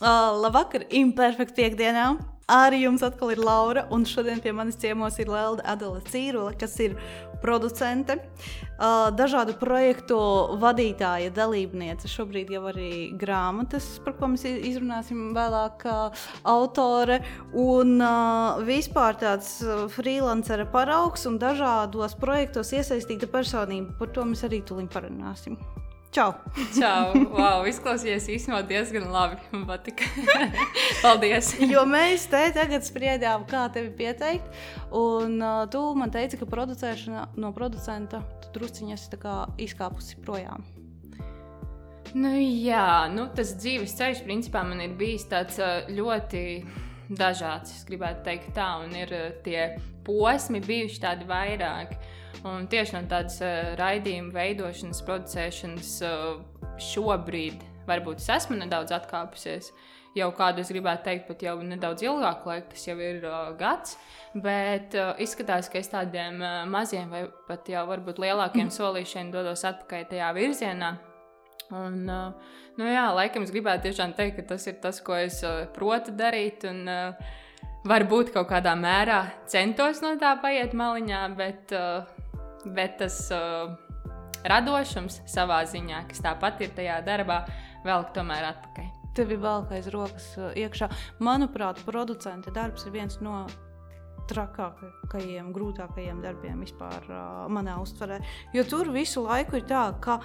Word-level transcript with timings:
Labvakar, 0.00 0.86
imperfekta 0.94 1.56
piekdienā. 1.58 2.10
Arī 2.48 2.78
jums 2.86 3.02
atkal 3.04 3.34
ir 3.34 3.40
Laura, 3.44 3.82
un 3.92 4.06
šodien 4.08 4.38
pie 4.40 4.54
manis 4.56 4.78
ciemos 4.80 5.18
ir 5.20 5.28
Lelda 5.28 5.60
Adela 5.68 6.00
Cīrula, 6.00 6.54
kas 6.56 6.78
ir 6.80 6.94
producente, 7.42 8.14
dažādu 9.18 9.52
projektu 9.60 10.16
vadītāja, 10.62 11.28
dalībniece. 11.36 12.08
Šobrīd 12.08 12.48
jau 12.54 12.62
arī 12.70 13.10
grāmatas, 13.20 13.90
par 14.00 14.16
ko 14.16 14.30
mēs 14.32 14.46
izrunāsim 14.48 15.34
vēlāk, 15.36 15.84
autore 16.48 17.20
un 17.52 18.00
vispār 18.64 19.20
tāds 19.20 19.58
freelancera 19.92 20.64
paraugs 20.72 21.28
un 21.28 21.36
dažādos 21.42 22.16
projektos 22.16 22.72
iesaistīta 22.72 23.28
personība. 23.28 23.92
Par 24.00 24.16
to 24.16 24.24
mēs 24.24 24.46
arī 24.48 24.62
tuliņ 24.64 24.88
parunāsim. 24.96 25.60
Čau! 26.08 26.32
Čau! 26.72 27.12
Wow, 27.36 27.66
izklausījās 27.68 28.30
īstenībā 28.32 28.62
diezgan 28.68 29.10
labi. 29.12 29.36
Man 29.52 29.66
patika. 29.68 30.08
Paldies! 31.04 31.52
jo 31.60 31.82
mēs 31.88 32.24
te 32.32 32.46
tagad 32.56 32.86
spriedām, 32.86 33.44
kā 33.50 33.66
tevi 33.74 33.92
pieteikt. 33.98 34.48
Un 34.96 35.36
uh, 35.36 35.66
tu 35.68 35.82
man 35.98 36.12
teici, 36.14 36.40
ka 36.40 36.48
producēšana 36.48 37.26
no 37.36 37.52
producenta 37.56 38.22
tu 38.40 38.54
drusciņas 38.56 39.08
izkāpusi 39.60 40.16
projām. 40.24 40.64
Nu, 42.16 42.32
jā, 42.40 43.04
nu, 43.12 43.26
tas 43.36 43.52
dzīves 43.60 43.92
ceļš 43.98 44.22
principā 44.24 44.62
man 44.64 44.80
ir 44.80 44.94
bijis 44.96 45.26
tāds 45.28 45.60
ļoti 45.92 46.44
dažāds. 47.12 47.74
Es 47.76 47.84
gribētu 47.88 48.24
teikt, 48.24 48.54
tā, 48.56 48.70
un 48.80 48.96
ir 48.96 49.12
tie 49.44 49.74
posmi 50.08 50.64
bijuši 50.64 51.02
tādi 51.04 51.28
vairāki. 51.28 52.00
Un 52.46 52.68
tieši 52.70 52.94
no 52.94 53.02
tādas 53.10 53.40
uh, 53.42 53.74
raidījuma 53.78 54.34
veidošanas, 54.36 55.02
producēšanas 55.06 55.94
uh, 56.06 56.38
šobrīd 56.78 57.64
varbūt 57.88 58.22
es 58.22 58.28
esmu 58.36 58.58
nedaudz 58.60 58.94
atkāpusies. 58.94 59.72
Jau 60.16 60.28
kādu 60.34 60.62
es 60.62 60.70
gribētu 60.72 61.04
teikt, 61.06 61.26
pat 61.28 61.42
jau 61.44 61.54
nedaudz 61.62 62.02
ilgāku 62.06 62.50
laiku, 62.50 62.70
tas 62.72 62.86
jau 62.88 62.96
ir 63.02 63.26
uh, 63.28 63.50
gads. 63.58 63.98
Bet 64.34 64.96
uh, 64.98 65.12
izskatās, 65.22 65.68
ka 65.70 65.80
es 65.80 65.90
tādiem 65.92 66.40
uh, 66.42 66.62
maziem 66.70 67.10
vai 67.12 67.26
pat 67.48 67.68
jau 67.70 67.84
varbūt 67.90 68.22
lielākiem 68.22 68.70
solīšiem 68.78 69.32
dodos 69.34 69.66
atpakaļ 69.68 70.08
tajā 70.12 70.30
virzienā. 70.38 70.94
Un, 71.68 72.00
uh, 72.08 72.54
nu 72.80 72.88
jā, 72.88 73.10
laikam 73.14 73.44
es 73.44 73.52
gribētu 73.52 73.90
tiešām 73.90 74.16
teikt, 74.16 74.38
ka 74.40 74.54
tas 74.54 74.64
ir 74.70 74.78
tas, 74.82 75.02
ko 75.04 75.18
es 75.18 75.42
uh, 75.46 75.66
protu 75.74 76.14
darīt. 76.16 76.64
Un, 76.70 76.86
uh, 76.88 77.36
varbūt 77.88 78.32
kaut 78.34 78.48
kādā 78.50 78.74
mērā 78.78 79.20
centos 79.50 80.02
no 80.02 80.14
tā 80.20 80.34
paiet 80.42 80.74
maliņā, 80.76 81.20
bet 81.38 81.74
uh, 81.76 82.17
bet 82.64 82.98
tas 83.02 83.20
uh, 83.34 83.74
radošums 84.48 85.22
savā 85.28 85.62
ziņā, 85.68 86.04
kas 86.10 86.22
tāpat 86.24 86.62
ir 86.64 86.74
tajā 86.76 87.00
darbā, 87.06 87.42
velk 87.86 88.12
tomēr 88.16 88.50
atpakaļ. 88.52 88.92
Tev 89.18 89.32
ir 89.34 89.40
vēl 89.42 89.64
aiz 89.74 89.88
rokas 89.94 90.28
uh, 90.38 90.52
iekšā. 90.58 90.90
Manuprāt, 91.24 91.80
producenta 91.86 92.54
darbs 92.54 92.86
ir 92.86 92.94
viens 92.94 93.18
no 93.24 93.46
trakākajiem, 94.28 95.50
grūtākajiem 95.56 96.20
darbiem 96.22 96.60
vispār 96.62 97.08
uh, 97.08 97.46
manā 97.52 97.78
uztverē. 97.82 98.20
Jo 98.54 98.66
tur 98.68 98.92
visu 98.94 99.24
laiku 99.24 99.58
ir 99.58 99.66
tā, 99.70 99.88
ka 100.04 100.20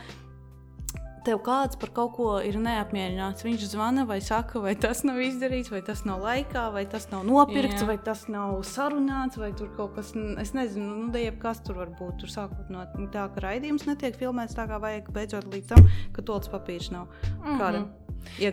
tev 1.26 1.40
kāds 1.46 1.80
par 1.80 1.92
kaut 1.96 2.14
ko 2.18 2.28
ir 2.44 2.58
neapmierināts. 2.62 3.46
Viņš 3.46 3.66
zvana 3.72 4.06
vai 4.10 4.20
saka, 4.24 4.62
vai 4.64 4.76
tas 4.80 5.04
nav 5.08 5.22
izdarīts, 5.24 5.72
vai 5.74 5.82
tas 5.86 6.04
nav 6.08 6.24
laikā, 6.24 6.68
vai 6.76 6.86
tas 6.90 7.10
nav 7.12 7.26
nopirkts, 7.28 7.82
Jā. 7.82 7.90
vai 7.90 7.98
tas 7.98 8.28
nav 8.32 8.60
sarunāts, 8.68 9.40
vai 9.40 9.54
tur 9.58 9.72
kaut 9.78 9.96
kas, 9.98 10.14
es 10.44 10.54
nezinu, 10.58 11.08
nu, 11.08 11.10
jebkas 11.24 11.64
tur 11.66 11.82
var 11.82 11.96
būt. 11.98 12.20
Tur 12.24 12.34
sākot 12.34 12.72
no 12.74 12.86
tā, 13.14 13.28
ka 13.34 13.48
raidījums 13.48 13.88
netiek 13.90 14.18
filmēts 14.20 14.58
tā, 14.58 14.68
kā 14.70 14.80
vajag, 14.84 15.12
beidzot 15.16 15.50
līdz 15.54 15.74
tam, 15.74 15.92
ka 16.16 16.26
tolts 16.26 16.52
papīrs 16.52 16.92
nav. 16.94 17.08
Mm 17.08 17.44
-hmm. 17.44 17.60
Kāda? 17.60 18.03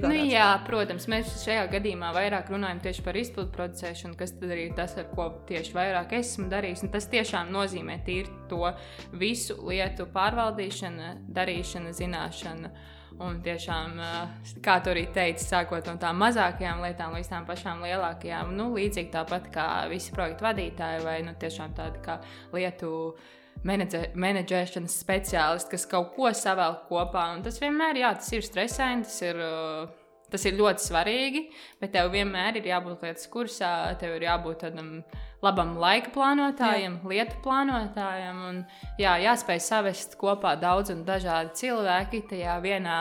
Nu, 0.03 0.13
jā, 0.29 0.47
protams, 0.67 1.07
mēs 1.11 1.33
šajā 1.45 1.65
gadījumā 1.73 2.11
vairāk 2.17 2.51
runājam 2.53 2.83
tieši 2.85 3.05
par 3.07 3.17
izpildu 3.17 3.53
producēšanu, 3.55 4.17
kas 4.19 4.35
arī 4.45 4.69
ir 4.69 4.77
tas, 4.77 4.97
ar 5.01 5.09
ko 5.15 5.31
tieši 5.49 5.75
vairāk 5.77 6.15
esmu 6.21 6.51
darījis. 6.53 6.85
Un 6.85 6.93
tas 6.95 7.09
tiešām 7.11 7.53
nozīmē 7.55 8.01
tīri 8.07 8.29
to 8.51 8.73
visu 9.17 9.57
lietu 9.69 10.09
pārvaldīšanu, 10.15 11.15
darīšanu, 11.37 11.95
zināšanu. 11.97 12.73
Un 13.21 13.41
tiešām, 13.45 13.99
eh, 14.01 14.53
kā 14.65 14.79
tu 14.85 14.93
arī 14.93 15.03
teici, 15.13 15.45
sākot 15.45 15.87
no 15.87 15.97
tām 16.01 16.17
mazākajām 16.23 16.81
lietām 16.81 17.17
līdz 17.17 17.29
tām 17.29 17.45
pašām 17.49 17.83
lielākajām, 17.85 18.55
nu, 18.57 18.71
līdzīgi 18.77 19.11
tāpat 19.13 19.51
kā 19.53 19.67
visi 19.91 20.15
projektu 20.15 20.47
vadītāji 20.47 21.05
vai 21.05 21.21
nu, 21.27 21.35
tiešām 21.35 21.75
tādi 21.77 22.01
kā 22.05 22.21
lietu 22.53 22.93
menedžē, 23.11 23.40
menedžēšanas 23.65 24.99
speciālisti, 25.03 25.75
kas 25.75 25.89
kaut 25.91 26.15
ko 26.17 26.33
savēl 26.37 26.79
kopā. 26.89 27.31
Un 27.37 27.43
tas 27.45 27.61
vienmēr 27.61 28.01
jā, 28.01 28.13
tas 28.19 28.31
ir 28.37 28.47
stresaini, 28.47 29.05
tas 29.09 29.19
ir, 29.27 29.41
uh, 29.45 29.91
tas 30.33 30.47
ir 30.49 30.57
ļoti 30.59 30.87
svarīgi, 30.87 31.43
bet 31.83 31.93
tev 31.97 32.11
vienmēr 32.15 32.61
ir 32.61 32.71
jābūt 32.71 33.05
lietas 33.05 33.29
kursā, 33.33 33.73
tev 34.01 34.17
ir 34.17 34.27
jābūt 34.29 34.65
tādam 34.65 34.91
labam 35.45 35.77
laika 35.81 36.13
plānotājam, 36.15 37.01
jā. 37.03 37.13
lietu 37.13 37.41
plānotājam. 37.45 38.43
Un, 38.51 38.61
jā, 39.01 39.17
jāspēj 39.27 39.63
savest 39.67 40.17
kopā 40.21 40.57
daudz 40.61 40.95
un 40.95 41.05
dažādi 41.09 41.57
cilvēki 41.65 42.25
tajā 42.33 42.59
vienā 42.65 43.01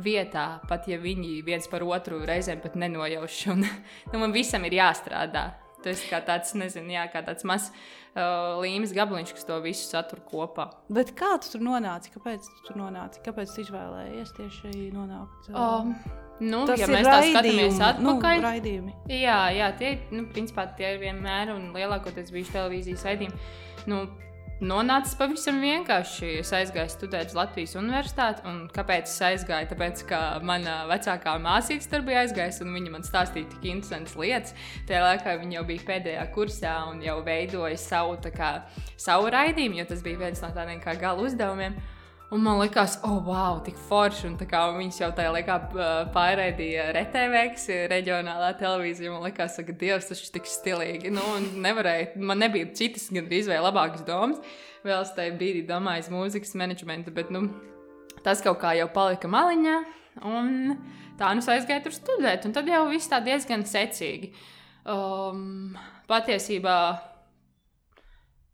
vietā, 0.00 0.60
pat 0.68 0.88
ja 0.88 0.98
viņi 1.00 1.40
viens 1.46 1.66
par 1.70 1.84
otru 1.84 2.22
reizēm 2.26 2.62
pat 2.62 2.78
nenojauš. 2.80 3.40
Un, 3.54 3.66
nu, 4.10 4.22
man 4.22 4.34
visam 4.36 4.64
ir 4.66 4.80
jāstrādā. 4.80 5.50
Tas 5.84 6.02
kā 6.10 6.20
tāds, 6.24 6.54
nezinu, 6.58 6.92
jā, 6.94 7.04
kā 7.12 7.22
tāds 7.26 7.46
mazs 7.48 7.70
uh, 7.70 8.60
līmes 8.62 8.94
gabaliņš, 8.96 9.34
kas 9.36 9.48
to 9.48 9.60
visu 9.64 9.86
satur 9.88 10.22
kopā. 10.28 10.70
Bet 10.92 11.14
kā 11.18 11.36
tu 11.42 11.54
tur 11.54 11.64
nonāci? 11.66 12.12
Kāpēc 12.16 12.48
tu 12.48 12.66
tur 12.68 12.80
nonāci? 12.82 13.22
Kāpēc 13.24 13.54
tu 13.54 13.64
izvēlējies 13.64 14.34
tieši 14.38 14.90
nonākt? 14.96 15.52
Uh, 15.52 15.60
um, 15.60 15.94
Nu, 16.40 16.62
Tas 16.64 16.80
ja 16.80 16.86
mēs 16.88 17.04
tā 17.04 17.18
skatāmies 17.20 17.74
nu, 17.76 17.84
atpakaļ, 17.84 18.38
nu, 18.38 18.44
raidījumi. 18.46 18.94
Jā, 19.12 19.40
jā 19.52 19.66
tie, 19.76 19.90
nu, 20.08 20.24
principā, 20.32 20.64
tie 20.78 20.94
ir 20.94 21.02
vienmēr 21.02 21.52
un 21.52 21.66
lielākoties 21.74 22.32
bijuši 22.32 22.54
televīzijas 22.54 23.04
raidījumi. 23.04 23.42
Nu, 23.92 23.98
nonācis 24.60 25.16
pavisam 25.18 25.60
vienkārši. 25.62 26.30
Es 26.40 26.52
aizgāju 26.56 26.92
studēt 26.92 27.32
uz 27.32 27.36
Latvijas 27.38 27.76
universitāti. 27.80 28.44
Kāpēc 28.76 29.08
es 29.08 29.18
aizgāju? 29.30 29.70
Tāpēc, 29.72 30.04
ka 30.08 30.20
mana 30.46 30.82
vecākā 30.90 31.36
māsīca 31.42 31.92
tur 31.92 32.04
bija 32.06 32.24
aizgājusi, 32.24 32.64
un 32.66 32.76
viņa 32.76 32.94
man 32.94 33.06
stāstīja 33.06 33.50
tik 33.54 33.70
interesantas 33.72 34.16
lietas. 34.20 34.56
Tajā 34.88 35.04
laikā 35.06 35.38
viņa 35.42 35.58
jau 35.58 35.64
bija 35.70 35.86
pēdējā 35.92 36.26
kursā 36.34 36.74
un 36.90 37.00
jau 37.04 37.20
veidoja 37.26 37.78
savu, 37.80 38.18
kā, 38.34 38.52
savu 39.00 39.32
raidījumu, 39.32 39.80
jo 39.80 39.88
tas 39.92 40.04
bija 40.04 40.26
viens 40.26 40.44
no 40.44 40.52
tādiem 40.56 40.82
kā 40.84 40.96
gala 41.00 41.24
uzdevumiem. 41.26 41.78
Un 42.30 42.44
man 42.46 42.60
liekas, 42.60 43.00
oh, 43.02 43.16
wow, 43.26 43.56
tik 43.66 43.78
forši. 43.88 44.28
Un, 44.28 44.36
kā, 44.38 44.60
viņas 44.76 45.00
jau 45.00 45.08
tajā 45.18 45.32
laikā 45.34 45.56
pārraidīja 46.14 46.84
RTV, 46.94 47.40
kas 47.56 47.64
ir 47.74 47.90
reģionālā 47.90 48.52
televīzija. 48.60 49.10
Man 49.10 49.26
liekas, 49.26 49.58
ka 49.66 49.74
Dievs, 49.80 50.06
tas 50.06 50.22
ir 50.22 50.30
tik 50.36 50.46
stilīgi. 50.46 51.10
Nu, 51.10 51.24
nevarēja, 51.66 52.12
man 52.22 52.38
nebija 52.38 52.70
citas, 52.78 53.08
gan 53.10 53.26
arī 53.26 53.42
izvēle 53.42 53.66
labākas 53.66 54.06
domas. 54.06 54.38
Vēl 54.86 55.02
es 55.02 55.10
tajā 55.18 55.34
brīdī 55.34 55.64
domāju, 55.66 56.06
mūzikas 56.14 56.54
menedžmentu, 56.62 57.10
bet 57.18 57.34
nu, 57.34 57.48
tas 58.22 58.46
kaut 58.46 58.62
kā 58.62 58.76
jau 58.78 58.86
palika 58.94 59.26
maliņā. 59.30 59.76
Un 60.30 60.76
tā 61.18 61.34
nu 61.34 61.42
es 61.42 61.50
aizgāju 61.50 61.88
tur 61.88 61.98
studēt, 61.98 62.46
un 62.46 62.54
tad 62.54 62.70
jau 62.70 62.86
viss 62.92 63.10
tā 63.10 63.18
diezgan 63.26 63.66
secīgi. 63.66 64.36
Um, 64.86 65.74
patiesībā 66.06 66.76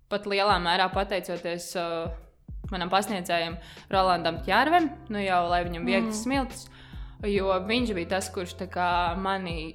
pat 0.09 0.31
lielā 0.33 0.63
mērā 0.65 0.89
pateicoties. 0.97 1.75
Uh, 1.77 2.23
manam 2.73 2.91
pasniedzējam, 2.93 3.59
Rolandam 3.93 4.41
Čārvem, 4.47 4.91
nu 5.13 5.23
jau 5.23 5.45
lai 5.51 5.63
viņam 5.67 5.87
viegli 5.87 6.11
mm. 6.11 6.19
smilts. 6.23 6.67
Jo 7.27 7.55
viņš 7.65 7.95
bija 7.97 8.17
tas, 8.17 8.29
kurš 8.33 8.57
mani 9.23 9.75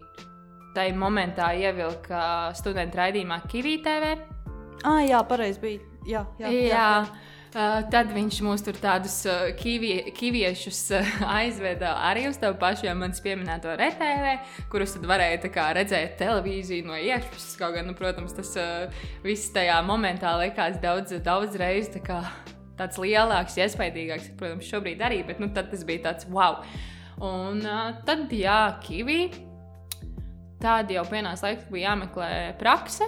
tajā 0.75 0.96
momentā 0.96 1.52
ievilka 1.57 2.53
studentu 2.56 3.02
raidījumā 3.02 3.41
Kivī 3.50 3.79
TV. 3.84 4.16
Ah, 4.88 5.02
jā, 5.06 5.19
pareizi 5.28 5.62
bija. 5.62 5.81
Jā, 6.07 6.25
jā, 6.40 6.50
jā, 6.50 6.63
jā. 6.72 6.88
Uh, 7.52 7.81
tad 7.91 8.13
viņš 8.16 8.38
mūs 8.46 8.62
tur 8.63 8.78
tādus 8.79 9.18
uh, 9.28 9.50
kivie, 9.59 10.13
kiviešus 10.16 10.78
uh, 10.96 11.09
aizveda 11.41 11.97
arī 12.08 12.29
uz 12.29 12.40
to 12.40 12.47
pašu, 12.56 12.85
jau 12.88 12.94
manis 12.96 13.19
pieminēto 13.19 13.73
retēlē, 13.75 14.38
kurus 14.72 14.96
tad 14.96 15.03
varēja 15.09 15.52
kā, 15.52 15.67
redzēt 15.76 16.16
televīziju 16.22 16.87
no 16.87 16.96
iekšpuses. 16.96 17.59
Kaut 17.59 17.76
gan, 17.76 17.91
nu, 17.91 17.97
protams, 17.99 18.37
tas 18.40 18.55
uh, 18.55 19.03
viss 19.28 19.52
tajā 19.52 19.82
momentā 19.84 20.32
likās 20.40 20.79
daudz, 20.79 21.17
daudz 21.28 21.59
reizes 21.59 21.99
tāds 22.82 23.00
lielāks, 23.02 23.60
iespaidīgāks, 23.62 24.34
protams, 24.40 24.68
šobrīd 24.68 25.06
arī, 25.06 25.22
bet 25.28 25.42
nu, 25.42 25.52
tas 25.56 25.86
bija 25.88 26.10
tāds 26.10 26.28
wow. 26.32 26.62
Un 27.22 27.62
uh, 27.62 27.92
tad, 28.08 28.32
jā, 28.34 28.60
kivi. 28.82 29.30
Tāda 30.62 30.98
jau 30.98 31.06
pienāca 31.10 31.48
laiks, 31.48 31.66
ka 31.66 31.74
bija 31.74 31.92
jāmeklē 31.92 32.32
prakse. 32.60 33.08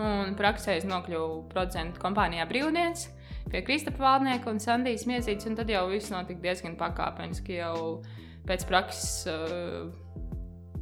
Un 0.00 0.34
praksē 0.38 0.78
es 0.80 0.86
nokļuvu 0.88 1.44
producentu 1.52 2.00
kompānijā 2.02 2.48
Brīvdienas 2.50 3.06
pie 3.52 3.60
Kristapa 3.62 4.00
Valdnieka 4.02 4.50
un 4.50 4.58
Sandijas 4.58 5.04
Miezītes. 5.06 5.46
Tad 5.54 5.70
jau 5.70 5.84
viss 5.92 6.10
notika 6.10 6.42
diezgan 6.42 6.74
pakāpeniski. 6.80 7.60
Jau 7.60 8.00
pēc 8.48 8.64
prakses 8.68 9.28
uh, 9.30 9.92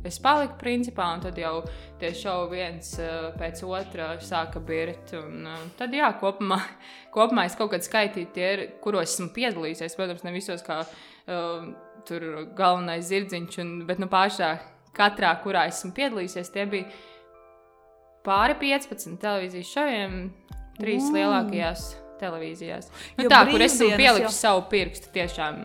es 0.09 0.19
paliku 0.23 0.57
principā, 0.61 1.09
un 1.15 1.23
tad 1.25 1.39
jau 1.39 1.61
tie 2.01 2.13
šovi 2.17 2.59
viens 2.59 2.93
uh, 3.01 3.31
pēc 3.39 3.63
otra 3.69 4.13
sāka 4.23 4.63
birt. 4.65 5.15
Un, 5.19 5.47
uh, 5.47 5.63
tad, 5.79 5.95
jā, 5.97 6.11
kopumā, 6.21 6.59
kopumā 7.15 7.47
es 7.49 7.57
kaut 7.59 7.73
kādā 7.75 7.87
skaitīju 7.87 8.33
tie, 8.35 8.51
kuros 8.83 9.15
esmu 9.15 9.31
piedalījies. 9.37 9.97
Protams, 9.99 10.27
ne 10.27 10.35
visos 10.35 10.65
kā 10.67 10.83
uh, 10.83 11.71
tur 12.09 12.29
galvenais 12.59 13.07
zirdziņš, 13.11 13.59
un, 13.63 13.73
bet 13.89 14.03
nu, 14.03 14.11
pašā 14.13 14.55
katrā, 14.97 15.33
kurā 15.45 15.67
esmu 15.71 15.93
piedalījusies, 15.97 16.53
tie 16.53 16.67
bija 16.69 16.91
pāri 18.27 18.59
15 18.61 19.19
televīzijas 19.23 19.71
šoviem, 19.73 20.19
trīs 20.79 21.09
mm. 21.09 21.17
lielākajās 21.17 21.87
televīzijās. 22.23 22.91
Nu, 23.19 23.27
tā, 23.31 23.43
kur 23.51 23.63
es 23.65 23.75
esmu 23.77 23.97
pielicis 23.99 24.29
jau... 24.29 24.37
savu 24.37 24.67
pirkstu, 24.71 25.11
tiešām 25.15 25.65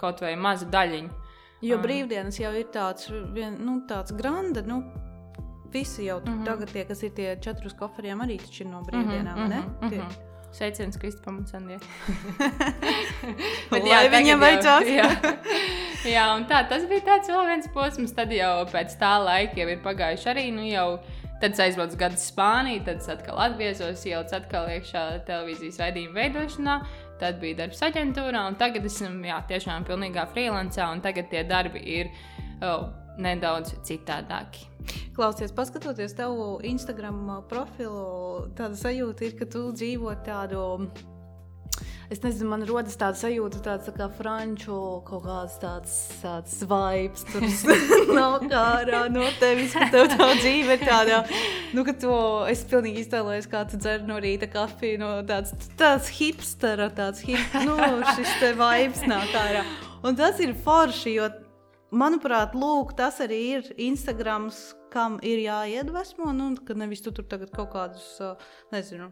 kaut 0.00 0.20
vai 0.24 0.34
mazu 0.40 0.68
daļiņu. 0.72 1.25
Jo 1.64 1.78
brīvdienas 1.80 2.36
jau 2.40 2.52
ir 2.52 2.68
tāds, 2.72 3.08
nu, 3.10 3.80
tāds 3.88 4.12
granda. 4.16 4.62
Nu, 4.66 4.82
visi 5.72 6.04
jau 6.04 6.20
mm 6.20 6.26
-hmm. 6.26 6.44
tagad 6.44 6.72
tie, 6.72 6.84
kas 6.84 7.02
ir 7.02 7.10
tie 7.10 7.36
četrus 7.40 7.72
koferiem, 7.72 8.20
arī 8.20 8.40
ir 8.60 8.66
no 8.66 8.82
brīvdienām. 8.82 9.36
Mm 9.36 9.52
-hmm, 9.52 9.82
mm 9.82 9.90
-hmm. 9.90 10.10
Sveiciens 10.52 10.96
Kristupam 10.96 11.36
un 11.38 11.46
Sandijai. 11.46 11.80
jā, 13.92 14.10
viņam 14.10 14.40
vajadzās. 14.40 14.86
jā, 15.00 15.10
jā, 16.04 16.36
un 16.36 16.44
tā, 16.44 16.68
tas 16.68 16.86
bija 16.88 17.00
tāds 17.00 17.28
vēl 17.28 17.46
viens 17.46 17.68
posms. 17.74 18.12
Tad 18.12 18.32
jau 18.32 18.64
pēc 18.64 18.96
tā 19.00 19.24
laika 19.24 19.60
jau 19.60 19.68
ir 19.68 19.78
pagājuši 19.82 20.28
arī, 20.28 20.52
nu 20.52 20.62
jau 20.62 21.00
Tad 21.36 21.58
aizbraucu 21.60 21.98
gadu 22.00 22.16
Spāniju, 22.16 22.80
tad 22.86 23.02
atkal 23.12 23.40
atgriezos, 23.44 24.04
ielicu 24.08 24.36
atkal 24.38 24.70
iekšā 24.72 25.02
televīzijas 25.28 25.76
raidījuma 25.82 26.16
veidošanā. 26.16 26.76
Tad 27.20 27.40
bija 27.40 27.62
darbs 27.62 27.80
aģentūrā, 27.86 28.42
un 28.50 28.58
tagad 28.60 28.84
esmu 28.84 29.24
jā, 29.24 29.40
tiešām 29.48 29.86
pilnīgā 29.88 30.26
freelancā, 30.34 30.90
un 30.92 31.00
tagad 31.04 31.30
tie 31.32 31.42
darbi 31.48 31.80
ir 31.80 32.10
oh, 32.60 32.90
nedaudz 33.16 33.72
citādāki. 33.88 34.66
Klausies, 35.16 35.54
paskatoties 35.56 36.12
tavu 36.16 36.58
Instagram 36.68 37.22
profilu, 37.48 38.50
tāda 38.58 38.76
sajūta 38.76 39.24
ir, 39.26 39.36
ka 39.38 39.48
tu 39.48 39.70
dzīvo 39.72 40.12
tādu 40.26 40.60
es 42.10 42.20
nezinu, 42.22 42.48
man 42.52 42.64
rodas 42.68 42.96
tāda 42.98 43.18
sajūta, 43.18 43.60
tāds 43.64 43.88
tā 43.88 43.94
kā 43.96 44.06
franču 44.18 44.76
kaut 45.06 45.24
kāds 45.26 45.56
tāds, 45.62 45.94
tāds 46.22 46.58
vibes, 46.70 47.24
tur 47.30 47.46
nav 48.18 48.38
kā 48.46 48.62
ārā 48.80 49.02
no 49.12 49.26
tevis, 49.40 49.74
ka 49.76 49.88
tev 49.92 50.10
tā 50.14 50.28
dzīve 50.38 50.76
ir 50.76 50.84
tāda, 50.86 51.22
nu, 51.76 51.84
ka 51.86 51.96
to 52.02 52.18
es 52.52 52.62
pilnīgi 52.68 53.04
iztēlojos, 53.04 53.50
kā 53.50 53.64
tu 53.70 53.80
dzer 53.80 54.06
no 54.08 54.20
rīta 54.22 54.48
kafiju, 54.50 55.00
no 55.02 55.10
tāds, 55.28 55.54
tāds 55.80 56.12
hipstera, 56.18 56.88
tāds 56.94 57.24
hip, 57.26 57.58
nu, 57.66 57.76
šis 58.14 58.38
te 58.42 58.52
vibes 58.58 59.02
nāk 59.08 59.34
ārā. 59.42 59.66
Un 60.06 60.18
tas 60.18 60.38
ir 60.44 60.54
forši, 60.62 61.16
jo, 61.18 61.30
manuprāt, 61.90 62.54
lūk, 62.58 62.94
tas 62.98 63.20
arī 63.24 63.40
ir 63.58 63.70
Instagrams, 63.88 64.68
kam 64.92 65.18
ir 65.26 65.42
jāiedvesmo, 65.44 66.30
nu, 66.36 66.52
ka 66.66 66.76
nevis 66.78 67.02
tu 67.04 67.12
tur 67.14 67.26
tagad 67.28 67.50
kaut 67.54 67.72
kādus, 67.74 68.06
nezinu, 68.72 69.10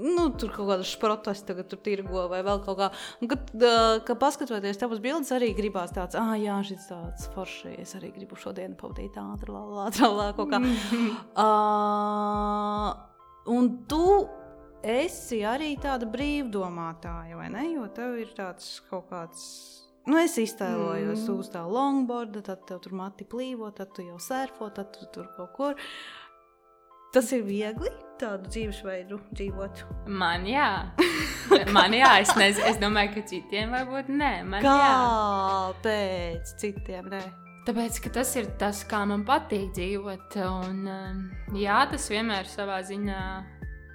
nu, 0.00 0.26
tur 0.38 0.50
kaut 0.54 0.68
kādas 0.72 0.92
protestus 0.98 1.46
tagad 1.46 1.68
tur 1.70 1.78
tirgo 1.84 2.24
vai 2.30 2.40
vēl 2.46 2.60
kaut 2.64 2.78
kā. 2.80 2.88
Un, 3.22 3.30
kad, 3.30 3.50
uh, 3.54 3.98
kad 4.06 4.18
paskatoties 4.20 4.80
tavas 4.80 5.02
bildes, 5.02 5.30
arī 5.34 5.52
gribās 5.54 5.94
tāds, 5.94 6.18
ah, 6.18 6.34
jā, 6.40 6.56
šis 6.66 6.88
tāds 6.90 7.28
forši. 7.34 7.76
Es 7.84 7.94
arī 7.98 8.10
gribu 8.16 8.38
šodien 8.40 8.74
pavadīt 8.78 9.18
ātri, 9.20 9.54
lā, 9.54 9.62
lā, 9.70 9.86
lā, 10.18 10.28
kaut 10.38 10.50
kā. 10.50 10.58
uh, 11.44 12.88
un 13.54 13.70
tu 13.90 14.06
esi 14.84 15.40
arī 15.46 15.74
tāda 15.80 16.08
brīvdomātāja, 16.10 17.38
vai 17.38 17.48
ne? 17.54 17.68
Jo 17.76 17.86
tev 17.94 18.18
ir 18.20 18.34
tāds 18.36 18.76
kaut 18.90 19.06
kāds. 19.12 19.44
Nu, 20.04 20.18
es 20.20 20.34
iztēlojos 20.36 21.22
mm. 21.22 21.36
uz 21.38 21.48
tā 21.54 21.62
longboarda, 21.64 22.42
tad 22.44 22.66
tev 22.68 22.82
tur 22.84 22.92
mati 22.98 23.24
plīvo, 23.24 23.70
tad 23.72 23.94
tu 23.96 24.04
jau 24.04 24.18
surfo, 24.20 24.68
tad 24.74 24.90
tu 24.92 25.06
tur 25.14 25.30
kaut 25.38 25.54
kur. 25.56 25.86
Tas 27.14 27.30
ir 27.32 27.46
viegli 27.46 27.88
tādu 28.20 28.50
dzīvesveidu 28.50 29.18
dzīvot? 29.32 29.84
Man 30.08 30.46
jā, 30.48 30.68
man 31.76 31.96
jā, 31.96 32.10
es, 32.24 32.34
nez, 32.38 32.60
es 32.70 32.78
domāju, 32.82 33.14
ka 33.16 33.24
citiem 33.30 33.74
varbūt 33.74 34.10
nē. 34.12 34.34
Man 34.48 34.64
Kāpēc 34.64 36.52
jā. 36.52 36.58
citiem 36.62 37.10
nē? 37.12 37.22
Tāpēc, 37.64 37.98
tas 38.12 38.34
ir 38.36 38.50
tas, 38.60 38.82
kā 38.88 39.04
man 39.08 39.24
patīk 39.24 39.70
dzīvot. 39.76 40.36
Un, 40.44 40.82
um, 40.84 41.22
jā, 41.56 41.78
tas 41.88 42.10
vienmēr 42.12 42.48
savā 42.50 42.82
ziņā, 42.84 43.20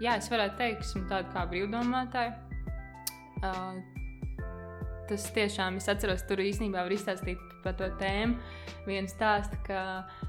jā, 0.01 0.17
es 0.17 0.29
varētu 0.31 0.57
teikt, 0.57 0.87
esmu 0.87 1.05
tāda 1.11 1.29
kā 1.35 1.45
brīvdomātāja. 1.51 2.33
Tas 5.09 5.23
tiešām, 5.33 5.79
es 5.81 5.87
atceros, 5.89 6.21
tur 6.29 6.41
īstenībā 6.43 6.83
var 6.85 6.93
izstāstīt 6.93 7.39
par 7.63 7.73
to 7.79 7.87
tēmu. 7.97 8.35
Vienu 8.85 9.09
stāstu, 9.09 9.57
ka 9.65 9.79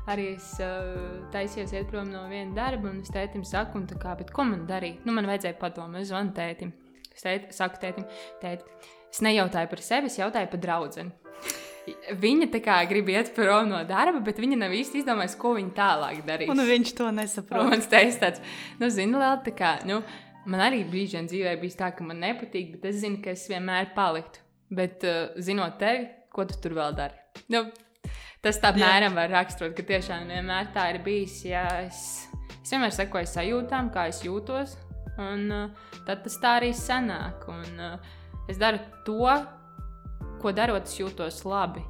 arī 0.08 0.30
es 0.38 0.54
uh, 0.64 1.18
taisījos 1.34 1.74
iet 1.76 1.90
prom 1.90 2.08
no 2.08 2.22
viena 2.30 2.54
darba, 2.56 2.88
un 2.88 3.02
es 3.04 3.12
tētim 3.12 3.44
saku, 3.44 3.82
kā, 4.00 4.14
ko 4.32 4.46
man 4.48 4.64
darīt. 4.70 5.04
Nu, 5.04 5.12
man 5.16 5.28
vajadzēja 5.28 5.58
padomu, 5.60 6.00
es 6.00 6.08
zvanu 6.08 6.32
tētim. 6.36 6.72
Es 7.12 7.26
tēt, 7.26 7.50
saku 7.52 7.82
tētim, 7.82 8.08
tēt, 8.40 8.64
es 9.12 9.20
nejautāju 9.26 9.68
par 9.68 9.84
sevi, 9.84 10.08
es 10.08 10.16
jautāju 10.16 10.48
par 10.48 10.64
draugu. 10.64 11.10
Viņa 12.24 12.50
tā 12.52 12.60
kā 12.64 12.80
grib 12.88 13.08
iet 13.12 13.34
prom 13.36 13.68
no 13.68 13.84
darba, 13.88 14.20
bet 14.24 14.40
viņa 14.40 14.62
nav 14.64 14.72
īsti 14.80 15.02
izdomājusi, 15.02 15.40
ko 15.40 15.54
viņa 15.58 15.72
tālāk 15.76 16.20
darīs. 16.24 16.52
Un 16.52 16.64
viņš 16.72 16.96
to 16.96 17.12
nesaprot. 17.20 17.64
Un 17.64 17.74
man 17.74 17.84
teica, 17.84 18.18
tāds, 18.24 18.44
nu, 18.80 18.88
zini, 18.92 19.20
vēl 19.20 19.40
tā 19.44 19.56
kā, 19.56 19.76
nu, 19.88 20.00
man 20.48 20.68
arī 20.70 20.84
brīžiem 20.88 21.28
dzīvē 21.28 21.56
bija 21.60 21.82
tā, 21.84 21.90
ka 21.96 22.06
man 22.06 22.24
nepatīk, 22.24 22.76
bet 22.76 22.92
es 22.92 23.02
zinu, 23.04 23.20
ka 23.24 23.36
es 23.36 23.48
vienmēr 23.50 23.92
paliktu. 23.96 24.44
Bet, 24.70 25.04
uh, 25.06 25.32
zinot 25.42 25.78
tevi, 25.80 26.04
ko 26.30 26.46
tu 26.46 26.58
tur 26.62 26.76
vēl 26.78 26.94
dari? 26.98 27.16
Nu, 27.50 27.64
tas 28.44 28.60
tā 28.62 28.70
apmēram 28.70 29.16
var 29.18 29.32
raksturot, 29.32 29.74
ka 29.76 29.86
tiešām 29.86 30.30
vienmēr 30.30 30.70
tā 30.74 30.88
ir 30.94 31.00
bijis. 31.06 31.40
Ja 31.48 31.64
es, 31.82 32.28
es 32.60 32.70
vienmēr 32.70 32.94
sekoju 32.94 33.30
sajūtām, 33.30 33.90
kā 33.94 34.06
es 34.12 34.22
jūtos, 34.26 34.76
un 35.18 35.48
uh, 35.54 35.88
tad 36.06 36.22
tas 36.26 36.38
tā 36.42 36.56
arī 36.60 36.70
sanāk. 36.76 37.48
Un, 37.50 37.82
uh, 37.82 38.46
es 38.50 38.60
daru 38.60 38.78
to, 39.06 39.26
ko 40.40 40.54
darot, 40.56 40.86
es 40.86 41.00
jūtos 41.02 41.42
labi. 41.48 41.82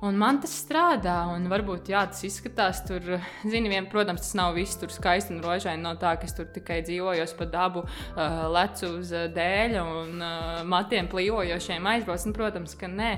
Un 0.00 0.16
man 0.16 0.38
tas 0.40 0.52
strādā, 0.62 1.14
un 1.28 1.44
varbūt 1.52 1.90
jā, 1.92 2.06
tas 2.08 2.22
izskatās, 2.24 2.78
tur, 2.88 3.04
zini, 3.44 3.68
vien, 3.68 3.84
protams, 3.90 4.22
tas 4.24 4.36
nav 4.38 4.54
viss 4.56 4.78
tur 4.80 4.88
skaisti 4.92 5.34
un 5.34 5.42
rožaini. 5.44 5.82
No 5.84 5.92
tā, 6.00 6.14
ka 6.16 6.24
es 6.24 6.32
tur 6.36 6.46
tikai 6.48 6.78
dzīvojos 6.86 7.34
pa 7.36 7.46
dabu, 7.52 7.82
uh, 7.84 8.38
lecu 8.48 8.94
uz 8.96 9.12
dēļa 9.34 9.82
un 9.84 10.24
uh, 10.24 10.62
matiem 10.64 11.10
plīvojošiem 11.12 11.88
aizbraucu. 11.92 12.32
Protams, 12.36 12.76
ka 12.80 12.88
nē. 12.88 13.10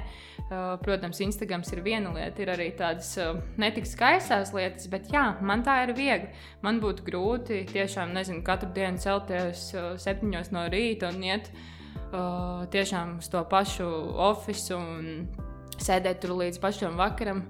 Uh, 0.42 0.74
protams, 0.82 1.20
Instagrams 1.22 1.70
ir 1.72 1.84
viena 1.86 2.10
lieta, 2.16 2.42
ir 2.42 2.50
arī 2.50 2.66
tādas 2.76 3.12
uh, 3.22 3.38
netik 3.62 3.86
skaistās 3.86 4.50
lietas, 4.52 4.90
bet 4.90 5.06
jā, 5.14 5.22
man 5.40 5.62
tā 5.64 5.78
ir 5.86 5.94
viegli. 5.96 6.32
Man 6.66 6.82
būtu 6.82 7.06
grūti 7.06 7.62
tiešām, 7.70 8.10
nezinu, 8.16 8.42
katru 8.44 8.72
dienu 8.74 9.00
celties 9.00 9.68
uh, 9.76 9.92
septiņos 10.02 10.50
no 10.52 10.66
rīta 10.72 11.14
un 11.14 11.22
iet 11.30 11.48
uh, 11.54 12.66
tiešām 12.74 13.20
uz 13.22 13.30
to 13.32 13.46
pašu 13.48 13.86
oficiālu 14.32 15.51
sēdēt 15.80 16.22
tur 16.22 16.36
līdz 16.40 16.60
pašam 16.62 16.98
vakaram. 17.00 17.44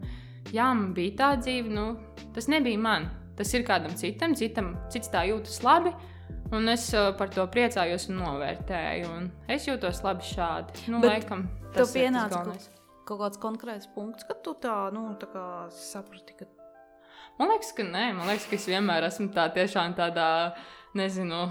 Jā, 0.52 0.68
man 0.74 0.92
bija 0.96 1.16
tā 1.18 1.30
dzīve, 1.40 1.70
nu, 1.72 1.86
tas 2.34 2.50
nebija 2.50 2.78
man. 2.78 3.08
Tas 3.38 3.52
ir 3.56 3.64
kādam 3.66 3.94
citam, 3.96 4.36
citam 4.38 4.74
cits 4.92 5.10
tā 5.12 5.24
jūtas 5.30 5.62
labi. 5.64 5.94
Un 6.52 6.68
es 6.68 6.90
uh, 6.92 7.14
par 7.16 7.32
to 7.32 7.46
priecājos 7.48 8.10
un 8.12 8.20
novērtēju. 8.20 9.08
Un 9.16 9.30
es 9.50 9.66
jūtos 9.70 10.02
labi 10.04 10.28
šādi. 10.34 10.84
Nu, 10.92 11.00
Bet 11.00 11.14
laikam, 11.16 11.48
tas 11.72 11.94
ir 11.96 12.10
pienācis 12.10 12.68
kaut 13.08 13.20
kāds 13.22 13.40
konkrēts 13.42 13.88
punkts, 13.94 14.26
kad 14.28 14.42
tu 14.44 14.54
tā, 14.62 14.76
nu, 14.94 15.06
tā 15.20 15.28
kā 15.32 15.44
saprati, 15.74 16.36
ka. 16.38 16.48
Man 17.38 17.50
liekas, 17.50 17.72
ka 17.76 17.86
nē, 17.86 18.04
man 18.16 18.28
liekas, 18.30 18.46
ka 18.48 18.58
es 18.58 18.68
vienmēr 18.70 19.08
esmu 19.08 19.30
tā 19.34 19.48
tiešām 19.54 19.96
tādā, 19.98 20.28
nezinu, 20.98 21.46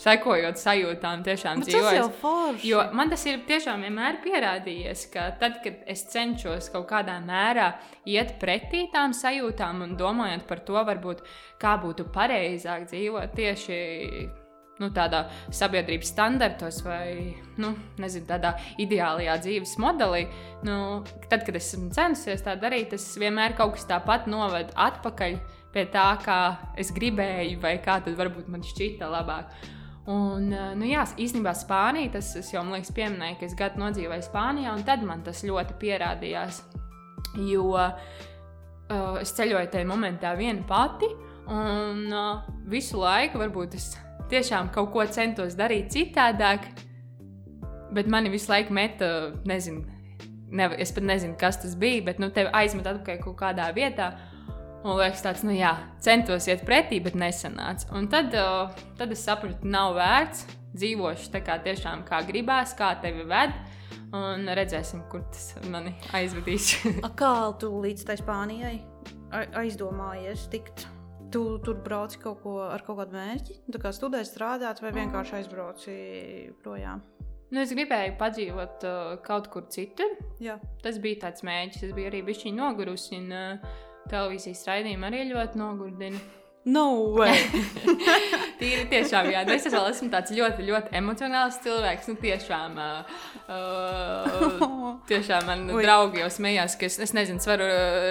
sekojot 0.00 0.60
sajūtām, 0.60 1.24
tiešām 1.26 1.62
dzīvojot. 1.64 2.22
Jo 2.66 2.82
man 2.96 3.10
tas 3.12 3.24
ir 3.28 3.42
tiešām 3.48 3.84
vienmēr 3.86 4.20
pierādījies, 4.24 5.06
ka 5.12 5.30
tad, 5.40 5.60
kad 5.64 5.82
es 5.88 6.04
cenšos 6.12 6.70
kaut 6.74 6.88
kādā 6.90 7.16
mērā 7.24 7.72
iet 8.08 8.36
pretī 8.42 8.86
tām 8.92 9.16
sajūtām 9.16 9.84
un 9.86 9.94
domājot 9.98 10.46
par 10.48 10.64
to, 10.68 10.80
varbūt 10.88 11.22
kā 11.62 11.76
būtu 11.82 12.10
pareizāk 12.14 12.90
dzīvot 12.90 13.36
tieši. 13.36 13.78
Nu, 14.76 14.90
tādā 14.92 15.22
sabiedrības 15.56 16.10
standartos 16.12 16.82
vai 16.84 17.32
nu, 17.56 17.70
nezinu, 17.96 18.26
tādā 18.28 18.50
ideālajā 18.76 19.38
dzīves 19.40 19.70
modelī. 19.80 20.26
Nu, 20.68 21.00
tad, 21.30 21.46
kad 21.46 21.56
es 21.56 21.70
esmu 21.70 21.88
censies 21.96 22.44
tā 22.44 22.58
darīt, 22.60 22.90
tas 22.92 23.06
vienmēr 23.16 23.56
kaut 23.56 23.78
kas 23.78 23.88
tāpat 23.88 24.28
noved 24.28 24.74
atpakaļ 24.76 25.38
pie 25.72 25.86
tā, 25.92 26.04
kā 26.20 26.36
es 26.76 26.92
gribēju, 26.92 27.56
vai 27.64 27.78
kā 27.80 27.96
tad 28.04 28.20
varbūt 28.20 28.52
man 28.52 28.68
šķita 28.68 29.08
labāk. 29.16 29.56
Un, 30.06 30.52
eh, 30.54 30.70
nu, 30.78 30.86
jā, 30.86 31.02
īstenībā 31.18 31.50
Spānija, 31.58 32.12
tas 32.14 32.30
jau, 32.52 32.62
man 32.62 32.78
liekas, 32.78 32.92
pieminēja, 32.94 33.40
ka 33.40 33.46
es 33.48 33.56
gadu 33.58 33.82
nodzīvoju 33.82 34.22
Spānijā, 34.28 34.74
un 34.76 34.84
tad 34.86 35.02
man 35.02 35.24
tas 35.26 35.42
ļoti 35.46 35.74
pierādījās. 35.80 36.62
Jo 37.36 37.64
uh, 37.74 39.16
es 39.20 39.34
ceļoju 39.36 39.68
tajā 39.72 39.84
momentā 39.88 40.30
viena 40.38 40.62
pati, 40.64 41.08
un 41.52 42.06
uh, 42.14 42.46
visu 42.70 43.02
laiku 43.02 43.42
varbūt 43.42 43.74
es 43.76 43.90
tiešām 44.30 44.70
kaut 44.74 44.92
ko 44.94 45.04
centos 45.10 45.58
darīt 45.58 45.90
citādāk, 45.92 46.70
bet 47.92 48.08
mani 48.08 48.30
visu 48.32 48.50
laiku 48.54 48.72
meta, 48.78 49.10
nezinu, 49.44 49.84
ne, 50.54 50.70
es 50.78 50.94
pat 50.94 51.06
nezinu, 51.10 51.36
kas 51.38 51.60
tas 51.62 51.74
bija, 51.78 52.04
bet 52.06 52.22
nu, 52.22 52.30
tevi 52.34 52.54
aizmet 52.54 52.86
atpakaļ 52.92 53.20
kaut 53.26 53.38
kādā 53.42 53.68
vietā. 53.76 54.12
Un 54.86 54.94
liekas, 55.00 55.22
tāds, 55.24 55.42
nu 55.42 55.50
jā, 55.56 55.72
centos 56.04 56.46
iet 56.46 56.60
pretī, 56.66 57.00
bet 57.02 57.16
nesanāca. 57.18 57.88
Un 57.98 58.06
tad, 58.10 58.34
tad 58.98 59.10
es 59.10 59.24
sapratu, 59.26 59.66
nav 59.66 59.96
vērts 59.96 60.44
dzīvošu 60.76 61.32
tā 61.34 61.40
kā 61.42 61.56
tiešām 61.64 62.04
kā 62.06 62.20
gribās, 62.28 62.76
kā 62.78 62.92
tevi 63.02 63.26
ved. 63.26 63.54
Un 64.14 64.46
redzēsim, 64.54 65.02
kur 65.10 65.24
tas 65.34 65.56
mani 65.72 65.90
aizvedīs. 66.14 66.76
Kā 67.20 67.32
tu 67.58 67.72
līdz 67.82 68.04
tai 68.06 68.14
Spānijai 68.20 68.76
aizdomājies 69.58 70.46
tikt? 70.52 70.86
Tu 71.34 71.42
tur 71.66 71.80
brauci 71.82 72.22
kaut 72.22 72.38
ko 72.44 72.60
ar 72.62 72.86
kaut 72.86 73.00
kādu 73.00 73.18
mērķi, 73.18 73.58
tā 73.74 73.82
kā 73.82 73.90
studēt, 73.92 74.30
strādāt, 74.30 74.78
vai 74.80 74.94
vienkārši 74.94 75.40
aizbrauci 75.40 75.96
projām? 76.62 77.02
nu, 77.50 77.62
es 77.62 77.72
gribēju 77.74 78.14
padzīvot 78.20 78.86
uh, 78.86 79.12
kaut 79.26 79.50
kur 79.52 79.66
citur. 79.72 80.16
Jā, 80.42 80.56
Tas 80.82 80.98
bija 81.02 81.26
tāds 81.26 81.44
mēģinājums. 81.46 81.82
Es 81.86 81.94
biju 81.96 82.10
arī 82.10 82.22
bijusi 82.26 82.54
nogurusi, 82.54 83.20
un 83.20 83.34
uh, 83.34 83.76
televīzijas 84.10 84.66
raidījumi 84.68 85.06
arī 85.08 85.20
ļoti 85.32 85.54
nogurdina. 85.60 86.18
no 86.66 86.86
way! 87.14 87.36
Tīri 88.60 88.84
tiešām, 88.90 89.24
jā, 89.30 89.44
nu, 89.46 89.52
es 89.54 89.66
vēl 89.70 89.86
esmu 89.90 90.08
tāds 90.10 90.30
ļoti, 90.34 90.62
ļoti 90.66 90.88
emocionāls 90.98 91.60
cilvēks. 91.64 92.08
Nu, 92.10 92.14
tiešām, 92.22 92.70
uh, 92.80 92.86
tiešām 95.10 95.42
man 95.50 95.60
Ui. 95.70 95.82
draugi 95.84 96.20
jau 96.24 96.30
smējās, 96.38 96.72
ka 96.80 96.84
es, 96.88 96.96
es 97.06 97.12
nezinu, 97.16 97.38
es 97.42 97.48
varu 97.50 97.66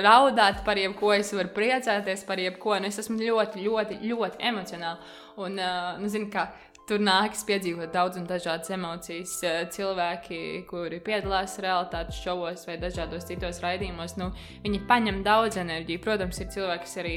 raudāt 0.05 0.57
par 0.67 0.75
jebko, 0.79 1.07
es 1.17 1.29
varu 1.35 1.49
priecāties 1.55 2.21
par 2.27 2.37
jebko. 2.43 2.71
Nu, 2.79 2.85
es 2.91 2.97
esmu 3.03 3.17
ļoti, 3.19 3.55
ļoti, 3.65 3.93
ļoti 4.13 4.37
emocionāls. 4.51 5.01
Un, 5.35 5.51
uh, 5.59 5.99
nu, 5.99 6.07
zinu, 6.07 6.27
kā 6.31 6.43
Tur 6.85 7.01
nākas 7.01 7.41
piedzīvot 7.47 7.89
daudz 7.93 8.19
un 8.19 8.27
dažādas 8.29 8.69
emocijas. 8.75 9.31
Uh, 9.41 9.63
Cilvēki, 9.73 10.37
kuri 10.69 10.99
piedalās 11.05 11.57
realitātes 11.63 12.19
šovos 12.21 12.67
vai 12.69 12.77
dažādos 12.81 13.25
citos 13.25 13.61
raidījumos, 13.63 14.17
nu, 14.21 14.29
viņi 14.61 14.83
paņem 14.89 15.23
daudz 15.25 15.57
enerģiju. 15.61 16.03
Protams, 16.05 16.41
ir 16.43 16.51
cilvēki, 16.53 16.85
kas 16.85 16.97
arī 17.01 17.15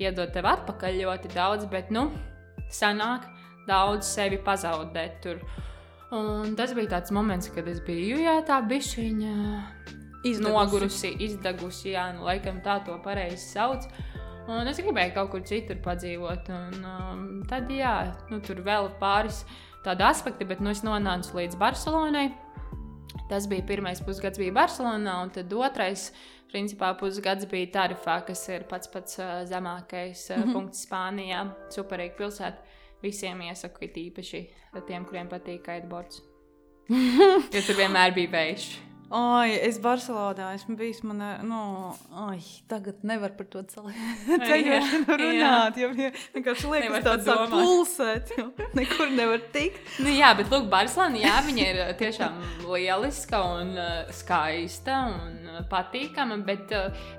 iedod 0.00 0.32
tev 0.32 0.48
atpakaļ 0.48 1.02
ļoti 1.02 1.34
daudz, 1.34 1.68
bet, 1.72 1.92
nu, 1.92 2.08
sanāk 2.72 3.28
daudz 3.68 4.08
sevi 4.08 4.40
pazaudēt 4.44 5.20
tur. 5.24 5.42
Un 6.16 6.56
tas 6.58 6.72
bija 6.74 6.96
tāds 6.96 7.12
moments, 7.14 7.52
kad 7.54 7.68
es 7.70 7.82
biju 7.86 8.18
jā, 8.24 8.40
tā 8.46 8.58
bišķiņa 8.66 9.34
nogurusi, 10.42 11.12
izdegusi, 11.26 11.92
jā, 11.94 12.08
nu, 12.16 12.24
laikam 12.26 12.58
tā 12.64 12.80
to 12.86 12.96
pareizi 13.04 13.44
sauc. 13.52 13.86
Un 14.50 14.66
es 14.66 14.80
gribēju 14.82 15.14
kaut 15.14 15.30
kur 15.32 15.42
citur 15.46 15.78
padzīvot. 15.84 16.50
Un, 16.54 16.86
um, 16.86 17.26
tad, 17.50 17.70
jā, 17.70 17.94
nu, 18.32 18.40
tur 18.42 18.62
vēl 18.66 18.90
pāris 19.00 19.44
tādu 19.84 20.06
aspektu, 20.08 20.46
bet 20.48 20.62
nu, 20.64 20.72
es 20.74 20.82
nonācu 20.86 21.38
līdz 21.38 21.58
Barcelonai. 21.60 22.26
Tas 23.30 23.46
bija 23.50 23.62
pirmais 23.66 24.02
pusgads, 24.02 24.40
bija 24.42 24.54
Barcelonā, 24.54 25.20
un 25.22 25.30
tad 25.34 25.52
otrais, 25.54 26.08
principā, 26.50 26.90
pusgads 26.98 27.46
bija 27.50 27.70
Tarifā, 27.78 28.20
kas 28.26 28.42
ir 28.50 28.66
pats 28.70 28.90
pats 28.90 29.20
uh, 29.22 29.40
zemākais 29.46 30.26
uh, 30.30 30.36
mm 30.36 30.42
-hmm. 30.42 30.52
punkts 30.52 30.86
Spānijā. 30.86 31.46
Superīga 31.70 32.16
pilsēta. 32.18 32.78
Visiem 33.02 33.40
iesaku, 33.40 33.84
it 33.84 33.96
īpaši 33.96 34.46
tiem, 34.86 35.04
kuriem 35.04 35.28
patīk 35.28 35.62
kiteboards. 35.64 36.22
jo 37.54 37.60
tur 37.66 37.76
vienmēr 37.76 38.14
bija 38.14 38.30
vējš. 38.30 38.89
Ai, 39.10 39.56
es 39.66 39.80
Barcelonā 39.82 40.52
esmu 40.54 40.76
bijis. 40.78 41.00
Man, 41.02 41.18
nu, 41.48 41.60
ai, 42.14 42.38
tagad 42.70 43.00
nevar 43.02 43.32
par 43.34 43.48
to 43.50 43.62
ceļošanu 43.72 44.36
jā. 44.46 45.16
runāt. 45.18 45.80
Jo 45.82 45.88
vie- 45.96 46.12
vienkārši 46.36 46.70
liekas, 46.70 47.02
sāk 47.02 47.24
domāt. 47.26 47.56
pulsēt. 47.56 48.30
jo 48.38 48.46
Nekur 48.78 49.10
nevar 49.10 49.42
tikt. 49.50 49.82
Nu, 49.98 50.12
jā, 50.14 50.30
bet 50.38 50.52
Lūk, 50.54 50.70
Barcelona, 50.70 51.18
jā, 51.24 51.34
viņa 51.48 51.66
ir 51.72 51.82
uh, 51.82 51.92
tiešām 51.98 52.38
lieliska 52.70 53.42
un 53.58 53.74
uh, 53.74 53.90
skaista 54.14 55.02
un 55.10 55.40
patīkama, 55.70 56.38
bet, 56.46 56.70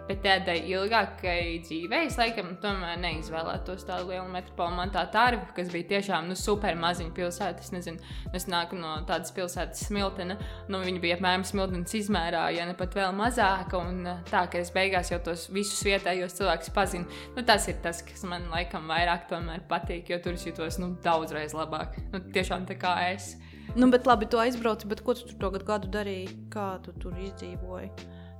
bet 0.08 0.22
tādai 0.24 0.58
ilgākai 0.72 1.60
dzīvei 1.66 2.06
es 2.08 2.18
laikam 2.20 2.54
tomēr 2.64 2.98
neizvēlētos 3.04 3.86
tādu 3.88 4.12
lielu 4.12 4.28
metropolu. 4.32 4.78
Man 4.80 4.94
tā 4.94 5.04
tarva, 5.14 5.44
kas 5.56 5.70
bija 5.74 5.90
tiešām 5.96 6.30
nu, 6.32 6.38
super 6.40 6.78
maziņa 6.80 7.14
pilsēta, 7.18 7.62
es 7.62 7.74
nezinu, 7.76 8.00
es 8.38 8.48
nāku 8.52 8.80
no 8.80 8.96
tādas 9.10 9.34
pilsētas 9.36 9.86
Smiltena, 9.92 10.38
nu, 10.72 10.82
viņa 10.86 11.04
bija 11.04 11.20
apmēram 11.20 11.46
Smiltenas 11.82 11.98
izmērā, 11.98 12.42
ja 12.54 12.66
ne 12.68 12.76
pat 12.78 12.94
vēl 12.94 13.12
mazāka, 13.16 13.80
un 13.80 14.06
uh, 14.06 14.20
tā, 14.30 14.46
ka 14.52 14.60
es 14.60 14.72
beigās 14.72 15.10
jau 15.12 15.20
tos 15.24 15.50
visus 15.50 15.82
vietējos 15.84 16.36
cilvēkus 16.38 16.70
pazinu. 16.74 17.06
Nu, 17.36 17.44
tas 17.44 17.68
ir 17.68 17.80
tas, 17.82 18.02
kas 18.02 18.24
man 18.24 18.50
laikam 18.52 18.88
vairāk 18.88 19.28
patīk, 19.68 20.10
jo 20.10 20.20
tur 20.22 20.34
es 20.34 20.46
jutos 20.46 20.78
nu, 20.80 20.96
daudzreiz 21.02 21.54
labāk. 21.54 21.98
Nu, 22.12 22.20
tiešām 22.20 22.68
tā 22.68 22.78
kā 22.78 22.94
es. 23.12 23.38
Nu, 23.76 23.90
bet 23.90 24.06
labi, 24.06 24.28
tu 24.28 24.38
aizbrauci, 24.38 24.88
bet 24.88 25.02
ko 25.02 25.14
tu 25.14 25.26
tur 25.26 25.38
tagad 25.40 25.66
gadu 25.66 25.90
darīji? 25.90 26.50
Kā 26.52 26.80
tu 26.84 26.94
tur 26.94 27.16
izdzīvoji? 27.18 27.90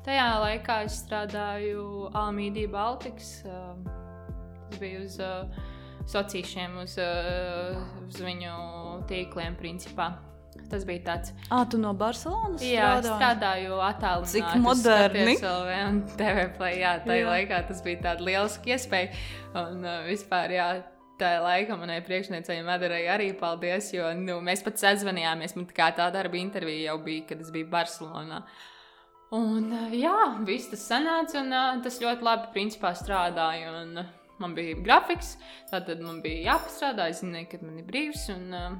Tajā 0.06 0.30
laikā 0.42 0.82
es 0.86 1.02
strādāju 1.02 2.12
Almīdī 2.14 2.68
Baltikas. 2.70 3.42
uh, 3.46 3.78
Tas 4.70 4.80
bija 4.80 5.02
uz 5.04 5.18
uh, 5.20 5.64
sociāliem, 6.08 6.78
uz, 6.84 6.98
uz 8.08 8.22
viņu 8.22 8.54
tīkliem, 9.10 9.58
principā. 9.60 10.14
Tas 10.72 10.86
bija 10.88 11.04
tāds. 11.10 11.34
Ah, 11.52 11.66
tu 11.68 11.80
no 11.82 11.92
Barcelonas 11.98 12.62
Jā, 12.64 12.94
es 12.96 13.04
strādāji? 13.04 13.18
strādāju 13.18 13.80
attālināti. 13.84 14.32
Cik 14.38 14.62
moderni. 14.64 15.36
LV 15.36 15.80
un 15.90 15.98
TV 16.16 16.46
play. 16.56 16.78
Jā, 16.80 16.94
tajā 17.04 17.26
Jā. 17.26 17.30
laikā 17.34 17.60
tas 17.68 17.82
bija 17.84 18.00
tāds 18.06 18.24
liels 18.24 18.56
iespēja. 18.64 19.12
Un 19.60 19.84
uh, 19.84 19.98
vispār, 20.08 20.54
jā, 20.56 20.68
tajā 21.20 21.42
laikā 21.44 21.78
manai 21.80 22.00
priekšniecei 22.06 22.62
Madarai 22.66 23.04
arī 23.12 23.32
paldies, 23.38 23.92
jo 23.94 24.08
nu, 24.18 24.40
mēs 24.46 24.64
pat 24.64 24.80
sazvanījāmies. 24.82 25.58
Man 25.58 25.68
tā 25.76 25.92
tā 25.98 26.08
darba 26.14 26.40
intervija 26.40 26.92
jau 26.92 27.02
bija, 27.04 27.28
kad 27.34 27.44
es 27.44 27.52
biju 27.54 27.68
Barcelonā. 27.74 28.42
Un, 29.36 29.70
jā, 29.96 30.16
viss 30.48 30.72
tas 30.72 30.88
sanāca, 30.88 31.44
un 31.44 31.84
tas 31.84 32.00
ļoti 32.04 32.28
labi 32.28 32.50
principā 32.56 32.92
strādāja. 32.96 33.76
Un, 33.84 34.02
man 34.42 34.56
bija 34.58 34.80
grafiks, 34.82 35.36
tad 35.70 35.92
man 36.00 36.24
bija 36.24 36.54
jāpastrādā, 36.54 37.12
es 37.12 37.22
zināju, 37.24 37.52
kad 37.54 37.68
man 37.68 37.78
ir 37.80 37.88
brīvs. 37.88 38.26
Un, 38.34 38.48
uh, 38.56 38.80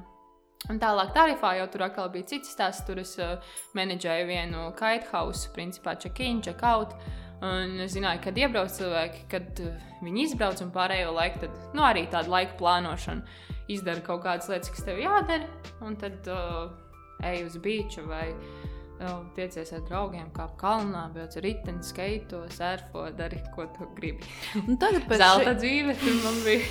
Un 0.70 0.78
tālāk, 0.78 1.10
tarifā 1.14 1.56
jau 1.58 1.66
tur 1.72 1.86
atkal 1.88 2.10
bija 2.12 2.28
cits 2.34 2.52
stāsts. 2.54 2.84
Tur 2.86 3.00
es 3.02 3.16
uh, 3.18 3.34
menedžēju 3.78 4.28
vienu 4.28 4.68
kitehausu, 4.78 5.50
principā 5.56 5.96
check-in, 5.98 6.42
check-out. 6.44 6.94
Un 7.42 7.80
es 7.82 7.96
zināju, 7.96 8.20
kad 8.22 8.38
iebrauc 8.38 8.70
cilvēki, 8.76 9.24
kad 9.32 9.64
uh, 9.64 9.88
viņi 10.04 10.28
izbrauc 10.28 10.62
un 10.62 10.70
pārējo 10.74 11.16
laiku, 11.16 11.42
tad 11.42 11.74
nu, 11.74 11.82
arī 11.82 12.06
tāda 12.12 12.30
laika 12.30 12.54
plānošana 12.60 13.50
izdara 13.72 14.04
kaut 14.06 14.22
kādas 14.26 14.50
lietas, 14.52 14.70
kas 14.70 14.86
tev 14.86 15.02
jādara. 15.02 15.50
Un 15.82 15.98
tad 15.98 16.30
uh, 16.30 16.70
ej 17.26 17.46
uz 17.48 17.58
beidžu 17.62 18.06
vai 18.06 18.28
tiecies 19.36 19.72
ar 19.76 19.82
draugiem, 19.88 20.28
kā 20.34 20.46
kalnā, 20.60 21.04
brauc 21.14 21.36
ar 21.38 21.44
riteni, 21.46 21.82
skaito, 21.86 22.42
surfo, 22.54 23.04
dari, 23.16 23.40
ko 23.54 23.66
tu 23.74 23.88
gribi. 23.96 24.26
Un 24.62 24.78
tagad 24.80 25.06
pēc 25.10 25.22
Zelta 25.22 25.54
dzīve 25.58 25.96
tur 26.00 26.18
man 26.22 26.40
bija. 26.46 26.64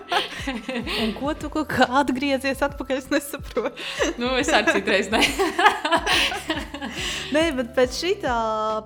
Un 1.04 1.14
ko 1.18 1.34
tu 1.38 1.50
kaut 1.52 1.70
kā 1.72 1.86
atgriezies 2.00 2.62
atpakaļ? 2.66 3.00
Es 3.00 3.10
nesaprotu. 3.12 3.74
nu, 4.20 4.32
es 4.40 4.50
arī 4.54 4.76
citreiz 4.78 5.10
ne. 5.12 5.22
Nē, 7.34 7.44
bet 7.58 7.72
pēc 7.76 7.94
šī 7.94 8.12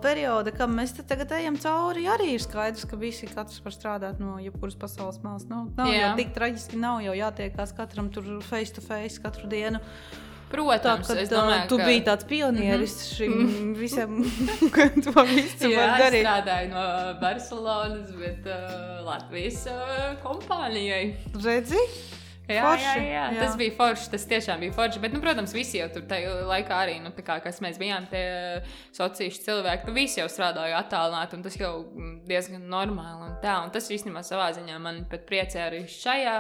perioda, 0.05 0.53
kam 0.55 0.75
mēs 0.79 0.93
tagad 1.01 1.33
ejam 1.39 1.57
cauri, 1.61 2.05
arī 2.11 2.35
ir 2.35 2.43
skaidrs, 2.45 2.85
ka 2.89 2.99
visi 3.01 3.29
katrs 3.31 3.63
var 3.65 3.75
strādāt 3.75 4.21
no 4.23 4.37
jebkuras 4.43 4.77
pasaules 4.79 5.21
malas. 5.25 5.47
Nav, 5.49 5.71
nav 5.79 5.89
Jā. 5.91 6.01
jau 6.03 6.13
tik 6.21 6.35
traģiski, 6.37 6.81
nav 6.81 7.01
jau 7.05 7.17
jātiekās 7.17 7.75
katram 7.77 8.11
tur 8.13 8.29
face 8.45 8.75
to 8.77 8.85
face 8.85 9.23
katru 9.23 9.49
dienu. 9.51 9.81
Tā, 10.55 10.63
Protams, 10.63 11.09
kad, 11.09 11.19
es 11.19 11.31
domāju, 11.33 11.69
tu 11.69 11.79
ka... 11.81 11.87
biji 11.89 12.03
tāds 12.07 12.27
pionieris 12.31 12.95
mm 12.95 13.05
-hmm. 13.05 13.17
šim 13.17 13.75
visam, 13.83 14.11
ka 14.75 14.89
to 14.89 15.25
visu 15.31 15.71
Jā, 15.71 15.77
var 15.81 15.99
es 15.99 16.05
darīt. 16.05 16.27
strādāju 16.27 16.69
no 16.71 16.85
Barcelonas, 17.21 18.11
bet 18.19 18.47
uh, 18.47 19.05
Latvijas 19.07 19.67
uh, 19.67 20.15
kompānijai. 20.23 21.15
Redzi? 21.45 21.83
Jā, 22.45 22.61
Forši, 22.61 22.85
jā, 22.85 23.05
jā, 23.09 23.21
jā. 23.33 23.41
tas 23.41 23.55
bija 23.57 23.73
forši. 23.73 24.09
Tas 24.13 24.27
tiešām 24.29 24.61
bija 24.61 24.73
forši. 24.77 25.01
Bet, 25.01 25.15
nu, 25.17 25.21
protams, 25.25 25.55
visi 25.57 25.79
jau 25.79 25.87
tur 25.95 26.03
tajā 26.09 26.33
laikā 26.45 26.77
arī, 26.77 26.99
nu, 27.01 27.09
kā 27.25 27.39
kas 27.41 27.63
mēs 27.65 27.79
bijām, 27.81 28.05
tie 28.11 28.25
sociāli 28.93 29.33
cilvēki, 29.47 29.89
nu, 29.89 29.95
visi 29.97 30.21
jau 30.21 30.27
strādāja 30.29 30.77
attālināti, 30.83 31.39
un 31.39 31.45
tas 31.47 31.57
jau 31.57 31.71
mm, 31.87 32.11
diezgan 32.29 32.67
normāli. 32.69 33.31
Un 33.31 33.39
tā, 33.41 33.55
un 33.65 33.73
tas 33.73 33.89
īstenībā 33.89 34.21
savā 34.29 34.51
ziņā 34.59 34.77
man 34.85 35.01
pat 35.09 35.25
priecē 35.31 35.63
arī 35.71 35.81
šajā 35.89 36.35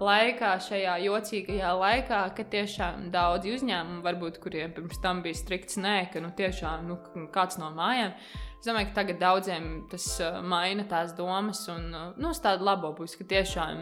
laikā, 0.00 0.54
šajā 0.68 0.94
jocīgajā 1.04 1.74
laikā, 1.82 2.22
ka 2.38 2.46
tiešām 2.54 3.10
daudzi 3.12 3.52
uzņēmumi, 3.58 4.00
varbūt 4.06 4.40
kuriem 4.40 4.72
pirms 4.78 5.04
tam 5.04 5.20
bija 5.26 5.36
strikts 5.36 5.76
nē, 5.76 5.98
ka 6.14 6.24
nu, 6.24 6.32
tiešām 6.38 6.88
nu, 6.88 6.96
kāds 7.34 7.60
no 7.60 7.68
mājām. 7.76 8.16
Es 8.62 8.70
domāju, 8.70 8.88
ka 8.88 9.02
tagad 9.02 9.20
daudziem 9.20 9.68
tas 9.90 10.06
uh, 10.22 10.38
maina 10.40 10.86
tās 10.88 11.12
domas 11.18 11.64
un 11.68 11.88
uh, 11.90 12.08
nu, 12.16 12.30
uz 12.30 12.40
tādu 12.40 12.64
labo 12.64 12.92
pusi, 12.94 13.18
ka 13.18 13.26
tiešām 13.34 13.80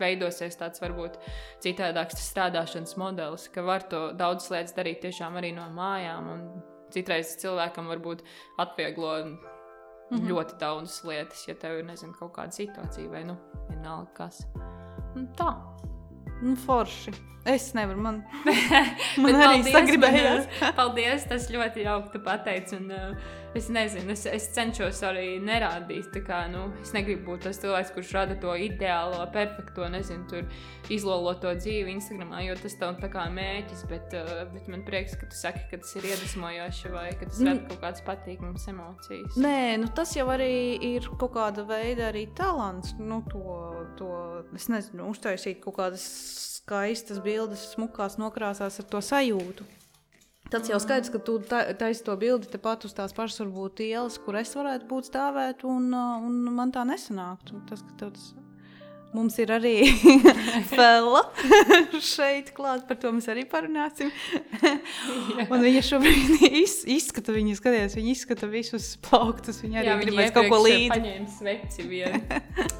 veidosies 0.00 0.58
tāds 0.60 0.82
varbūt 0.82 1.18
citādāks 1.64 2.20
strādāšanas 2.30 2.96
modelis, 3.00 3.48
ka 3.52 3.64
var 3.66 3.86
to 3.90 4.08
daudzas 4.18 4.50
lietas 4.54 4.76
darīt 4.76 5.02
tiešām 5.04 5.38
arī 5.40 5.52
no 5.56 5.68
mājām. 5.74 6.32
Un 6.32 6.42
citreiz 6.94 7.36
cilvēkam 7.42 7.88
varbūt 7.90 8.24
atvieglo 8.62 9.12
mm 9.24 9.36
-hmm. 10.10 10.28
ļoti 10.30 10.58
daudzas 10.58 11.04
lietas, 11.04 11.48
ja 11.48 11.54
tev 11.54 11.78
ir 11.78 11.84
nezinu, 11.84 12.12
kaut 12.18 12.32
kāda 12.32 12.52
situācija 12.52 13.10
vai 13.10 13.24
nu, 13.24 13.36
vienalga 13.68 14.10
kas. 14.14 14.46
Un 15.16 15.28
tā. 15.38 15.54
Nu, 16.42 16.56
forši. 16.56 17.12
Es 17.46 17.74
nevaru, 17.74 18.00
man, 18.00 18.24
man 19.22 19.34
arī 19.34 19.62
paldies, 19.62 19.74
sagribējās. 19.74 20.46
man, 20.60 20.70
uh, 20.70 20.76
paldies, 20.76 21.24
tas 21.30 21.50
ļoti 21.50 21.84
jauki 21.86 22.12
tu 22.12 22.20
pateici. 22.20 22.76
Un, 22.76 22.90
uh, 22.90 23.45
es 23.56 23.68
nezinu, 23.72 24.12
es, 24.14 24.24
es 24.30 24.48
cenšos 24.54 25.02
arī 25.06 25.36
nerādīt. 25.42 26.14
Kā, 26.26 26.44
nu, 26.50 26.66
es 26.82 26.92
negribu 26.96 27.32
būt 27.32 27.46
tas 27.46 27.60
cilvēks, 27.62 27.92
kurš 27.96 28.12
rada 28.16 28.36
to 28.40 28.54
ideālo, 28.60 29.20
perfekto, 29.34 29.86
nezinu, 29.92 30.26
tur 30.30 30.92
izloloto 30.92 31.52
dzīvi 31.58 31.94
Instagram, 31.96 32.34
jo 32.46 32.56
tas 32.60 32.76
tev 32.80 32.96
tā 33.02 33.10
kā 33.12 33.26
mēķis. 33.32 33.84
Bet, 33.90 34.16
uh, 34.18 34.44
bet 34.52 34.70
man 34.72 34.84
prieks, 34.86 35.16
ka 35.20 35.28
tu 35.30 35.38
saki, 35.38 35.66
ka 35.70 35.80
tas 35.82 35.94
ir 35.98 36.08
iedvesmojoši 36.12 36.92
vai 36.94 37.06
ka 37.18 37.28
tas 37.30 37.42
rada 37.42 37.62
kaut 37.70 37.82
kādas 37.84 38.04
patīkamas 38.06 38.66
emocijas. 38.72 39.38
Nē, 39.40 39.58
nu, 39.82 39.90
tas 39.96 40.16
jau 40.16 40.28
arī 40.32 40.50
ir 40.94 41.08
kaut 41.16 41.34
kāda 41.36 41.66
veida 41.68 42.10
arī 42.10 42.26
talants. 42.36 42.96
Nu, 42.98 43.22
to, 43.30 43.60
to, 44.00 44.10
es 44.56 44.70
nezinu, 44.72 45.10
uztaisīt 45.12 45.62
kaut 45.64 45.78
kādas 45.80 46.06
skaistas 46.66 47.20
bildes, 47.22 47.68
smukās 47.76 48.18
nokrāsās 48.20 48.80
ar 48.82 48.88
to 48.90 49.02
sajūtu. 49.04 49.66
Tas 50.50 50.68
jau 50.70 50.78
skaidrs, 50.78 51.10
ka 51.10 51.18
tu 51.26 51.40
taisi 51.42 52.04
to 52.06 52.14
bildi 52.20 52.50
tepat 52.52 52.86
uz 52.86 52.94
tās 52.94 53.14
pašas, 53.16 53.40
varbūt, 53.42 53.82
ielas, 53.82 54.18
kur 54.22 54.38
es 54.38 54.54
varētu 54.54 54.86
būt 54.90 55.10
stāvēt, 55.10 55.66
un, 55.66 55.90
uh, 55.90 56.22
un 56.22 56.54
man 56.54 56.74
tā 56.74 56.86
nesanāktu. 56.86 57.64
Tas, 57.66 57.82
ka 57.82 57.98
tev 57.98 58.12
tas 58.14 58.28
Mums 59.16 59.38
ir 59.40 59.50
arī 59.54 59.74
Fela 60.74 61.22
šeit 62.04 62.50
klāt, 62.56 62.84
par 62.88 62.98
to 63.00 63.12
mēs 63.16 63.28
arī 63.32 63.46
parunāsim. 63.48 64.10
un 65.46 65.64
viņa 65.64 65.82
šobrīd 65.86 66.44
iz, 66.50 66.82
izskata, 66.96 67.32
viņa 67.36 67.56
skaties, 67.56 67.96
viņa 67.96 68.12
izskata 68.12 68.50
visus 68.52 68.90
plauktus. 69.06 69.62
Viņa 69.64 69.80
arī 69.82 69.92
jā, 69.92 69.96
gribēs 70.02 70.34
kaut 70.36 70.50
ko 70.52 70.60
līdzi. 70.66 70.90
Paņēma 70.92 71.30
sveci 71.38 71.86
vien. 71.88 72.26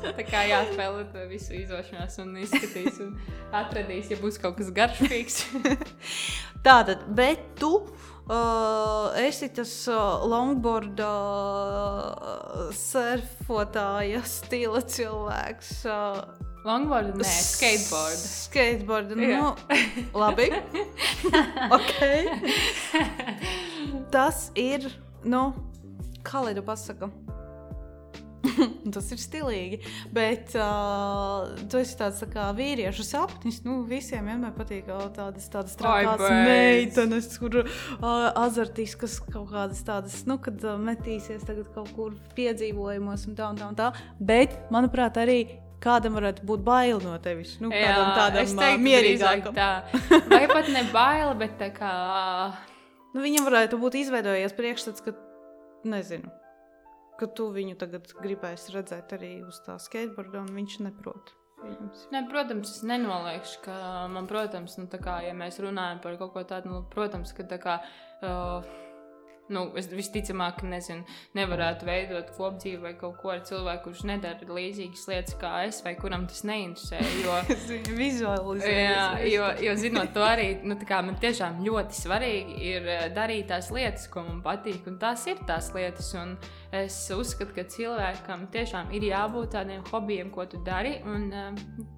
Tā 0.05 0.27
kā 0.29 0.45
jā, 0.51 0.61
Fela 0.77 1.07
to 1.15 1.25
visu 1.31 1.57
izošanās 1.57 2.21
un 2.21 2.37
izskatīs 2.45 3.01
un 3.07 3.15
atradīs, 3.57 4.13
ja 4.13 4.21
būs 4.21 4.37
kaut 4.43 4.59
kas 4.61 4.73
garšīgs. 4.77 5.41
Tātad, 6.67 7.07
bet 7.17 7.43
tu 7.61 7.79
Uh, 8.27 9.13
esi 9.23 9.47
tas 9.55 9.73
uh, 9.87 10.25
longboard 10.27 10.99
uh, 10.99 12.73
surfotāja 12.75 14.25
stila 14.27 14.83
cilvēks. 14.83 15.71
Uh, 15.87 16.25
Longboard, 16.67 17.13
nē, 17.15 17.31
skateboard. 17.47 18.19
Skateboard, 18.19 19.13
nu, 19.15 19.53
labi. 20.19 20.49
ok. 21.77 22.01
Tas 24.11 24.49
ir, 24.59 24.91
nu, 25.23 25.45
kā 26.27 26.43
lai 26.43 26.57
tu 26.59 26.67
pasaka? 28.57 28.73
tas 28.95 29.11
ir 29.13 29.21
stilīgi. 29.21 29.81
Bet 30.15 30.55
uh, 30.59 31.55
tu 31.71 31.81
esi 31.81 31.97
tāds 31.99 32.21
tā 32.23 32.29
kā 32.31 32.49
vīriešu 32.57 33.07
sapnis. 33.07 33.63
Nu, 33.67 33.83
visiem 33.89 34.29
vienmēr 34.31 34.55
patīk 34.57 34.89
tādas, 35.17 35.49
tādas 35.53 35.77
trakās 35.79 36.23
meitenes, 36.47 37.31
kur 37.41 37.63
uh, 37.63 37.69
azartiskas 38.35 39.19
kaut 39.27 39.51
kādas 39.53 39.83
tādas, 39.87 40.23
nu, 40.29 40.39
kad 40.43 40.63
uh, 40.65 40.79
metīsies 40.81 41.47
tagad 41.47 41.71
kaut 41.75 41.93
kur 41.97 42.17
piedzīvojumos 42.39 43.29
un 43.31 43.39
tā 43.39 43.53
un 43.53 43.61
tā 43.61 43.71
un 43.71 43.79
tā. 43.79 43.93
Bet, 44.19 44.57
manuprāt, 44.75 45.19
arī 45.21 45.41
kādam 45.83 46.17
varētu 46.17 46.47
būt 46.49 46.65
bail 46.67 47.03
no 47.05 47.17
tevis. 47.23 47.59
Nu, 47.63 47.71
Jā, 47.71 47.93
kādam 47.93 48.15
tādam 48.17 48.57
uh, 48.57 48.81
mierīgākam. 48.81 49.57
Tā. 49.57 49.71
Vai 50.31 50.47
pat 50.51 50.73
ne 50.73 50.87
bail, 50.95 51.37
bet 51.39 51.61
tā 51.61 51.71
kā. 51.75 51.93
Nu, 53.17 53.23
viņam 53.25 53.47
varētu 53.47 53.79
būt 53.81 53.95
izveidojies 53.97 54.53
priekšstats, 54.53 55.01
ka 55.01 55.15
nezinu 55.89 56.29
ka 57.21 57.29
tu 57.39 57.49
viņu 57.55 57.77
tagad 57.81 58.13
gribēsi 58.21 58.77
redzēt 58.77 59.17
arī 59.17 59.33
uz 59.47 59.61
tā 59.67 59.79
skateboarda, 59.83 60.45
un 60.45 60.55
viņš 60.57 60.79
neprot. 60.87 61.35
Ne, 62.13 62.21
protams, 62.31 62.71
es 62.77 62.83
nenoliekšu, 62.87 63.61
ka 63.65 63.77
man, 64.13 64.29
protams, 64.31 64.77
nu, 64.79 64.87
kā, 64.93 65.19
ja 65.25 65.33
mēs 65.35 65.59
runājam 65.65 66.03
par 66.05 66.19
kaut 66.21 66.35
ko 66.35 66.45
tādu, 66.47 66.73
nu, 66.73 66.83
protams, 66.93 67.33
ka 67.37 67.47
tā 67.49 67.61
kā. 67.63 67.79
Uh, 68.25 68.86
nu, 69.53 69.67
es 69.79 69.89
visticamāk, 69.93 70.63
nezinu, 70.67 71.05
nevarētu 71.37 71.87
veidot 71.89 72.33
kopdzīvi 72.37 72.81
vai 72.83 72.93
kaut 72.99 73.19
ko 73.21 73.33
ar 73.35 73.43
cilvēku, 73.47 73.91
kurš 73.91 74.05
nedara 74.11 74.57
līdzīgas 74.59 75.07
lietas 75.11 75.39
kā 75.41 75.53
es, 75.69 75.81
vai 75.85 75.95
kuram 75.99 76.27
tas 76.31 76.43
neinteresē. 76.49 77.01
Jo, 77.23 77.39
Vizualizēt. 78.01 78.77
Jā, 78.77 79.07
jo, 79.31 79.51
jo 79.69 79.77
zinot 79.81 80.13
to 80.17 80.25
arī, 80.27 80.49
nu, 80.67 80.79
man 80.79 81.19
tiešām 81.23 81.63
ļoti 81.67 82.01
svarīgi 82.01 82.57
ir 82.73 82.89
eh, 82.91 83.05
darīt 83.17 83.51
tās 83.53 83.71
lietas, 83.75 84.09
ko 84.13 84.27
man 84.27 84.41
patīk, 84.45 84.87
un 84.91 84.99
tās 85.03 85.27
ir 85.31 85.43
tās 85.49 85.73
lietas. 85.77 86.13
Un 86.17 86.37
es 86.75 86.99
uzskatu, 87.15 87.55
ka 87.57 87.67
cilvēkam 87.77 88.49
tiešām 88.55 88.95
ir 88.97 89.11
jābūt 89.11 89.55
tādiem 89.57 89.85
hobijiem, 89.93 90.33
ko 90.35 90.49
tu 90.51 90.63
dari. 90.67 90.99
Un, 91.07 91.31
uh, 91.31 91.95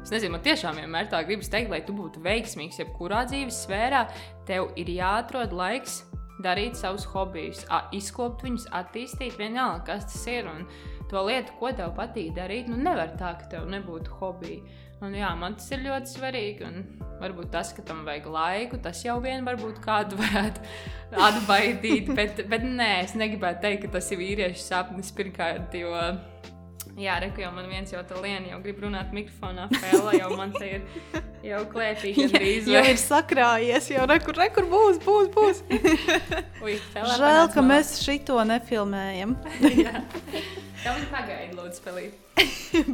Es 0.00 0.08
nezinu, 0.08 0.32
man 0.32 0.44
tiešām 0.44 0.78
vienmēr 0.80 1.10
tā 1.12 1.20
gribas 1.28 1.50
teikt, 1.52 1.68
lai 1.72 1.82
tu 1.84 1.92
būtu 1.92 2.22
veiksmīgs 2.24 2.80
jebkurā 2.80 3.26
dzīves 3.28 3.58
sfērā, 3.66 4.06
tev 4.48 4.70
ir 4.80 4.88
jāatrod 4.96 5.52
laiks 5.52 6.00
darīt 6.44 6.78
savus 6.78 7.06
hobijus, 7.12 7.64
izkopt 7.96 8.44
viņus, 8.46 8.68
attīstīt, 8.76 9.38
vienalga, 9.40 9.84
kas 9.92 10.08
tas 10.12 10.26
ir. 10.30 10.48
Un 10.50 10.66
to 11.10 11.24
lietu, 11.26 11.56
ko 11.58 11.72
tev 11.76 11.94
patīk 11.96 12.32
darīt, 12.36 12.70
nu 12.70 12.78
nevar 12.80 13.16
tā, 13.20 13.34
ka 13.40 13.50
tev 13.56 13.68
nebūtu 13.70 14.20
hobija. 14.20 14.78
Un, 15.00 15.14
jā, 15.16 15.30
man 15.40 15.54
tas 15.56 15.70
ir 15.72 15.80
ļoti 15.86 16.12
svarīgi. 16.12 16.66
Un 16.68 16.82
varbūt 17.22 17.52
tas, 17.54 17.72
ka 17.76 17.84
tam 17.86 18.02
vajag 18.04 18.26
laiku, 18.34 18.80
tas 18.84 19.00
jau 19.04 19.16
vien 19.24 19.46
varbūt 19.46 19.80
kādu 19.84 20.18
varētu 20.22 20.64
atbaidīt. 21.28 22.10
bet, 22.16 22.44
bet 22.50 22.66
nē, 22.66 22.90
es 23.06 23.16
negribētu 23.16 23.64
teikt, 23.64 23.86
ka 23.86 23.96
tas 23.96 24.10
ir 24.12 24.20
vīriešu 24.20 24.60
sapnis 24.66 25.12
pirmkārt. 25.16 25.76
Jo, 25.80 25.94
Jā, 26.98 27.18
reku 27.22 27.42
jau 27.44 27.50
man 27.54 27.68
viens 27.70 27.92
jau 27.92 28.00
tā 28.06 28.18
liena, 28.18 28.48
jau 28.50 28.58
grib 28.64 28.80
runāt 28.82 29.12
mikrofonā, 29.14 29.68
fēlā, 29.70 30.14
jau 30.18 30.30
man 30.36 30.50
te 30.56 30.66
ir 30.78 31.20
jau 31.46 31.60
klēpī 31.70 32.12
gandrīz. 32.16 32.68
jau 32.74 32.82
ir 32.90 32.98
sakrājies, 33.00 33.90
jau 33.94 34.06
rekur, 34.10 34.36
rekur 34.40 34.66
būs, 34.70 34.98
būs, 35.04 35.30
būs. 35.36 35.62
Ui, 36.64 36.76
Žēl, 36.94 37.46
ka 37.54 37.62
man. 37.62 37.70
mēs 37.74 37.94
šito 38.02 38.40
nefilmējam. 38.48 39.36
Jā. 39.84 40.02
Kā 40.80 40.94
viņi 40.96 41.08
pagaida, 41.12 41.56
lūdzu, 41.58 41.82
pelīt? 41.84 42.14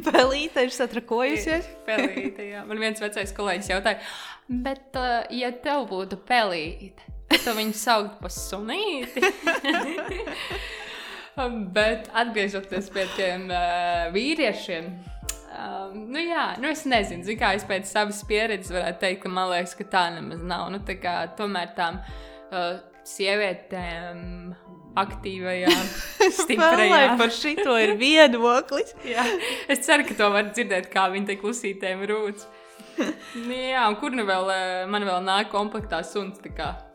pelīte 0.09 0.65
ir 0.67 0.73
satrakojusies. 0.75 1.69
pelīte, 1.87 2.49
jā. 2.49 2.65
Man 2.67 2.81
viens 2.81 2.99
vecais 2.99 3.31
kolēģis 3.37 3.69
jautāja, 3.71 4.01
bet, 4.49 4.89
uh, 4.99 5.21
ja 5.31 5.53
tev 5.63 5.85
būtu 5.87 6.19
pelīte, 6.27 7.07
tad 7.31 7.47
viņu 7.55 7.77
saukt 7.79 8.19
pa 8.19 8.31
sunīti? 8.33 9.23
Bet 11.77 12.09
atgriežoties 12.17 12.89
pie 12.93 13.05
tiem 13.15 13.47
uh, 13.51 14.07
vīriešiem, 14.15 14.89
um, 15.53 15.97
nu 16.13 16.23
jā, 16.23 16.49
nu 16.61 16.71
es 16.71 16.85
nezinu, 16.89 17.25
zin, 17.27 17.39
kā 17.39 17.53
es 17.57 17.65
pēc 17.67 17.89
savas 17.89 18.23
pieredzes 18.27 18.73
varētu 18.73 19.03
teikt, 19.05 19.23
ka 19.25 19.33
man 19.33 19.51
liekas, 19.53 19.75
ka 19.77 19.87
tā 19.91 20.07
nemaz 20.15 20.41
nav. 20.41 20.69
Nu, 20.73 20.81
tā 20.87 20.97
kā, 21.01 21.19
tomēr 21.37 21.73
tām 21.77 22.01
uh, 22.01 22.79
sievietēm 23.07 24.55
aktīvajām, 24.97 25.83
stiprajām. 26.41 27.17
par 27.19 27.33
šito 27.33 27.75
ir 27.79 27.93
viedoklis. 27.99 28.95
jā, 29.13 29.25
es 29.69 29.85
ceru, 29.85 30.07
ka 30.07 30.17
to 30.17 30.31
var 30.33 30.49
dzirdēt, 30.51 30.89
kā 30.93 31.07
viņi 31.13 31.29
te 31.31 31.37
klusītēm 31.41 32.01
rūc. 32.09 32.47
Nu 32.97 33.53
jā, 33.53 33.83
un 33.89 33.95
kur 34.01 34.11
nu 34.15 34.23
vēl, 34.27 34.51
man 34.89 35.05
vēl 35.05 35.21
nāk 35.25 35.51
komplektā 35.53 36.01
suns, 36.05 36.39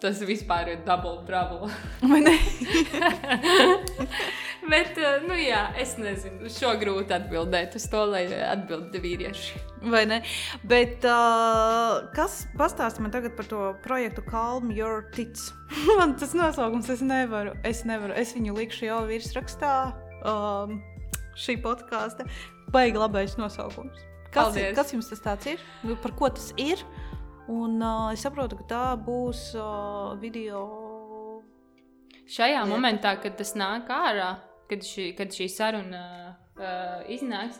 tas 0.02 0.22
vispār 0.26 0.74
ir 0.74 0.80
double 0.86 1.22
trouble. 1.28 1.70
Bet, 4.72 4.98
nu 5.26 5.36
jā, 5.36 5.62
es 5.80 5.96
nezinu, 5.98 6.50
šo 6.52 6.70
grūti 6.78 7.14
atbildēt 7.16 7.74
uz 7.78 7.86
to, 7.90 8.04
lai 8.12 8.22
atbildētu 8.30 9.00
vīrieši. 9.02 9.62
Vai 9.90 10.04
ne? 10.06 10.20
Bet 10.68 11.02
uh, 11.08 12.06
kas 12.14 12.44
pastāsta 12.58 13.02
man 13.02 13.14
tagad 13.14 13.34
par 13.38 13.48
to 13.50 13.72
projektu 13.82 14.22
Calm 14.28 14.70
Your 14.74 15.02
Tits? 15.14 15.50
man 15.98 16.14
tas 16.20 16.36
nosaukums 16.38 16.92
es 16.94 17.02
nevaru, 17.02 17.56
es 17.66 17.82
nevaru, 17.88 18.14
es 18.14 18.36
viņu 18.36 18.54
likšu 18.60 18.86
jau 18.86 19.02
virsrakstā 19.10 19.74
um, 20.22 20.78
šī 21.34 21.58
podkāsta. 21.64 22.28
Baigi 22.72 23.02
labais 23.02 23.34
nosaukums. 23.40 24.11
Kas, 24.32 24.46
Paldies. 24.48 24.76
kas 24.76 24.92
jums 24.94 25.10
tas 25.12 25.46
ir? 25.46 25.60
Nu, 25.84 25.96
par 26.00 26.14
ko 26.16 26.30
tas 26.32 26.52
ir? 26.56 26.80
Un 27.52 27.82
uh, 27.82 28.12
es 28.14 28.22
saprotu, 28.24 28.56
ka 28.62 28.64
tā 28.70 28.84
būs 28.96 29.50
uh, 29.60 30.14
video. 30.22 30.62
Šajā 32.32 32.62
lieta. 32.62 32.70
momentā, 32.70 33.12
kad 33.20 33.36
tas 33.36 33.52
nāk 33.58 33.90
ārā, 33.92 34.30
kad 34.70 34.86
šī, 34.86 35.10
kad 35.18 35.34
šī 35.36 35.50
saruna 35.52 36.04
uh, 36.32 37.02
iznāks, 37.12 37.58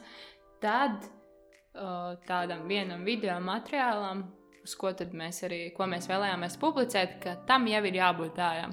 tad 0.62 1.02
uh, 1.04 2.14
tādam 2.24 2.64
vienam 2.70 3.04
video 3.04 3.36
materiālam, 3.44 4.24
uz 4.64 4.76
ko 4.78 4.94
mēs 5.12 5.42
arī 5.44 5.60
ko 5.76 5.90
mēs 5.90 6.08
vēlējāmies 6.08 6.56
publicēt, 6.62 7.18
ka 7.20 7.36
tam 7.50 7.68
jau 7.68 7.84
ir 7.84 8.00
jābūt 8.00 8.40
ārā. 8.40 8.70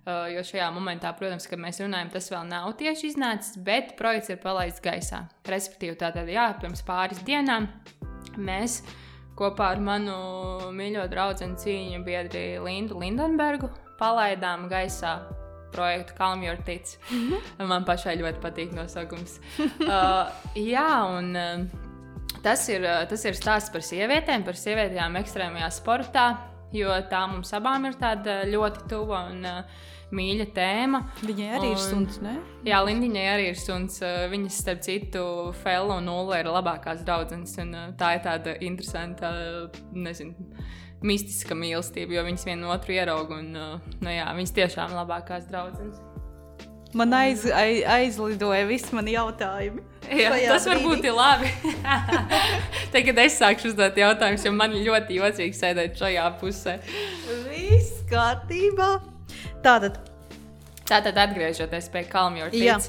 Uh, 0.00 0.30
jo 0.32 0.40
šajā 0.40 0.70
momentā, 0.72 1.10
protams, 1.12 1.44
kad 1.44 1.60
mēs 1.60 1.76
runājam, 1.82 2.08
tas 2.14 2.30
vēl 2.32 2.46
nav 2.48 2.70
tieši 2.80 3.10
iznācis, 3.10 3.58
bet 3.60 3.92
projekts 3.98 4.32
ir 4.32 4.38
palaists 4.40 4.80
gaisā. 4.80 5.26
Respektīvi, 5.44 5.98
tātad, 6.00 6.30
jā, 6.32 6.46
pirms 6.62 6.80
pāris 6.86 7.20
dienām 7.26 7.66
mēs 8.40 8.78
kopā 9.36 9.74
ar 9.74 9.82
manu 9.84 10.16
mīļo 10.72 11.04
draugu 11.12 11.52
cīņu 11.60 12.00
biedri 12.06 12.44
Lindu 12.64 12.96
Lindenbergu 12.96 13.68
palaidām 14.00 14.70
gaisā 14.72 15.18
projektu 15.74 16.16
Calm 16.16 16.42
Your 16.42 16.56
Tits. 16.64 16.98
Mm 17.10 17.30
-hmm. 17.30 17.66
Man 17.68 17.84
pašai 17.84 18.16
ļoti 18.16 18.40
patīk 18.40 18.72
nosaukums. 18.72 19.38
uh, 19.60 20.32
jā, 20.74 21.18
un 21.18 21.36
uh, 21.36 21.66
tas 22.42 22.68
ir, 22.68 22.82
tas 23.08 23.24
ir 23.24 23.34
stāsts 23.34 23.72
par 23.72 23.82
sievietēm, 23.82 24.44
par 24.44 24.54
sievietēm 24.54 25.16
ekstrēmajā 25.20 25.70
sportā 25.70 26.49
jo 26.76 26.98
tā 27.10 27.24
mums 27.30 27.52
abām 27.56 27.88
ir 27.88 27.96
tāda 28.00 28.42
ļoti 28.50 28.86
tuva 28.90 29.24
un 29.30 29.46
uh, 29.48 29.80
mīļa 30.14 30.46
tēma. 30.54 31.02
Viņai 31.22 31.48
arī 31.58 31.70
un, 31.70 31.76
ir 31.76 31.82
suns, 31.82 32.18
ne? 32.24 32.36
Jā, 32.66 32.80
Lindiņai 32.86 33.26
arī 33.34 33.48
ir 33.52 33.60
suns. 33.60 34.00
Viņas, 34.32 34.60
starp 34.64 34.84
citu, 34.86 35.24
Fela 35.62 36.00
un 36.00 36.10
Ulla 36.10 36.42
ir 36.42 36.50
labākās 36.50 37.04
draudzenes. 37.06 37.56
Tā 38.00 38.14
ir 38.16 38.22
tāda 38.26 38.56
interesanta, 38.66 39.32
nezinu, 39.94 40.50
mistiska 41.06 41.56
mīlestība, 41.56 42.18
jo 42.18 42.26
viņas 42.26 42.46
vienu 42.50 42.72
otru 42.74 42.98
ierauga 42.98 43.40
un 43.40 43.52
nu, 43.56 44.10
jā, 44.12 44.28
viņas 44.36 44.56
tiešām 44.58 44.92
ir 44.92 45.02
labākās 45.04 45.48
draudzenes. 45.50 46.09
Man 46.92 47.12
aiz, 47.14 47.44
aiz, 47.54 47.84
aizlidoja 47.86 48.64
visi 48.66 48.94
mani 48.96 49.14
jautājumi. 49.14 49.82
Jā, 50.10 50.32
tas 50.50 50.64
varbūt 50.66 51.04
ir 51.06 51.14
labi. 51.14 51.50
Tagad 52.94 53.20
es 53.22 53.36
sākšu 53.38 53.70
uzdot 53.70 53.98
jautājumus, 54.00 54.46
jo 54.46 54.50
man 54.56 54.74
ļoti 54.74 55.20
jocīgi 55.20 55.54
sēdēt 55.54 56.00
šajā 56.00 56.24
pusē. 56.40 56.80
Viss 57.46 58.00
kārtībā. 58.10 58.88
Tātad. 59.62 60.00
Tātad 60.90 61.20
atgriežoties 61.22 61.86
pie 61.94 62.02
Kalmjorta. 62.10 62.58
Jā. 62.58 62.80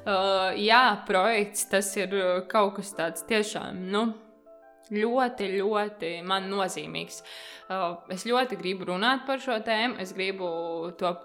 Uh, 0.00 0.54
jā, 0.54 0.84
projekts 1.08 1.66
tas 1.72 1.90
ir 1.98 2.14
uh, 2.14 2.28
kaut 2.48 2.76
kas 2.78 2.94
tāds 2.94 3.26
tiešām. 3.26 3.82
Nu, 3.90 4.04
ļoti, 4.94 5.50
ļoti 5.58 6.12
man 6.22 6.46
nozīmīgs. 6.52 7.18
Uh, 7.66 7.98
es 8.14 8.28
ļoti 8.30 8.62
gribu 8.62 8.92
runāt 8.92 9.26
par 9.26 9.42
šo 9.42 9.58
tēmu. 9.66 9.98
Es 9.98 10.14
gribu 10.14 10.46
to 11.02 11.16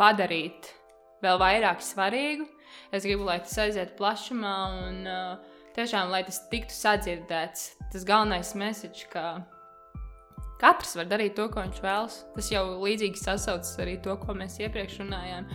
padarīt 0.00 0.77
vēl 1.24 1.38
vairāk 1.40 1.82
svarīgu. 1.84 2.46
Es 2.94 3.04
gribu, 3.04 3.26
lai 3.28 3.38
tas 3.42 3.56
aizietu 3.60 3.96
plašumā 3.98 4.54
un 4.88 4.98
uh, 5.08 5.58
tiešām, 5.76 6.12
lai 6.12 6.22
tas 6.26 6.40
tiktu 6.50 6.74
sadzirdēts. 6.74 7.70
Tas 7.92 8.04
galvenais 8.08 8.54
message, 8.58 9.08
ka 9.12 9.40
katrs 10.60 10.96
var 10.98 11.08
darīt 11.10 11.36
to, 11.38 11.48
ko 11.52 11.64
viņš 11.64 11.82
vēlas. 11.84 12.22
Tas 12.36 12.50
jau 12.52 12.64
līdzīgi 12.82 13.20
sasaucas 13.20 13.76
arī 13.82 13.98
to, 14.04 14.16
ko 14.22 14.36
mēs 14.36 14.58
iepriekš 14.62 15.02
runājām. 15.04 15.48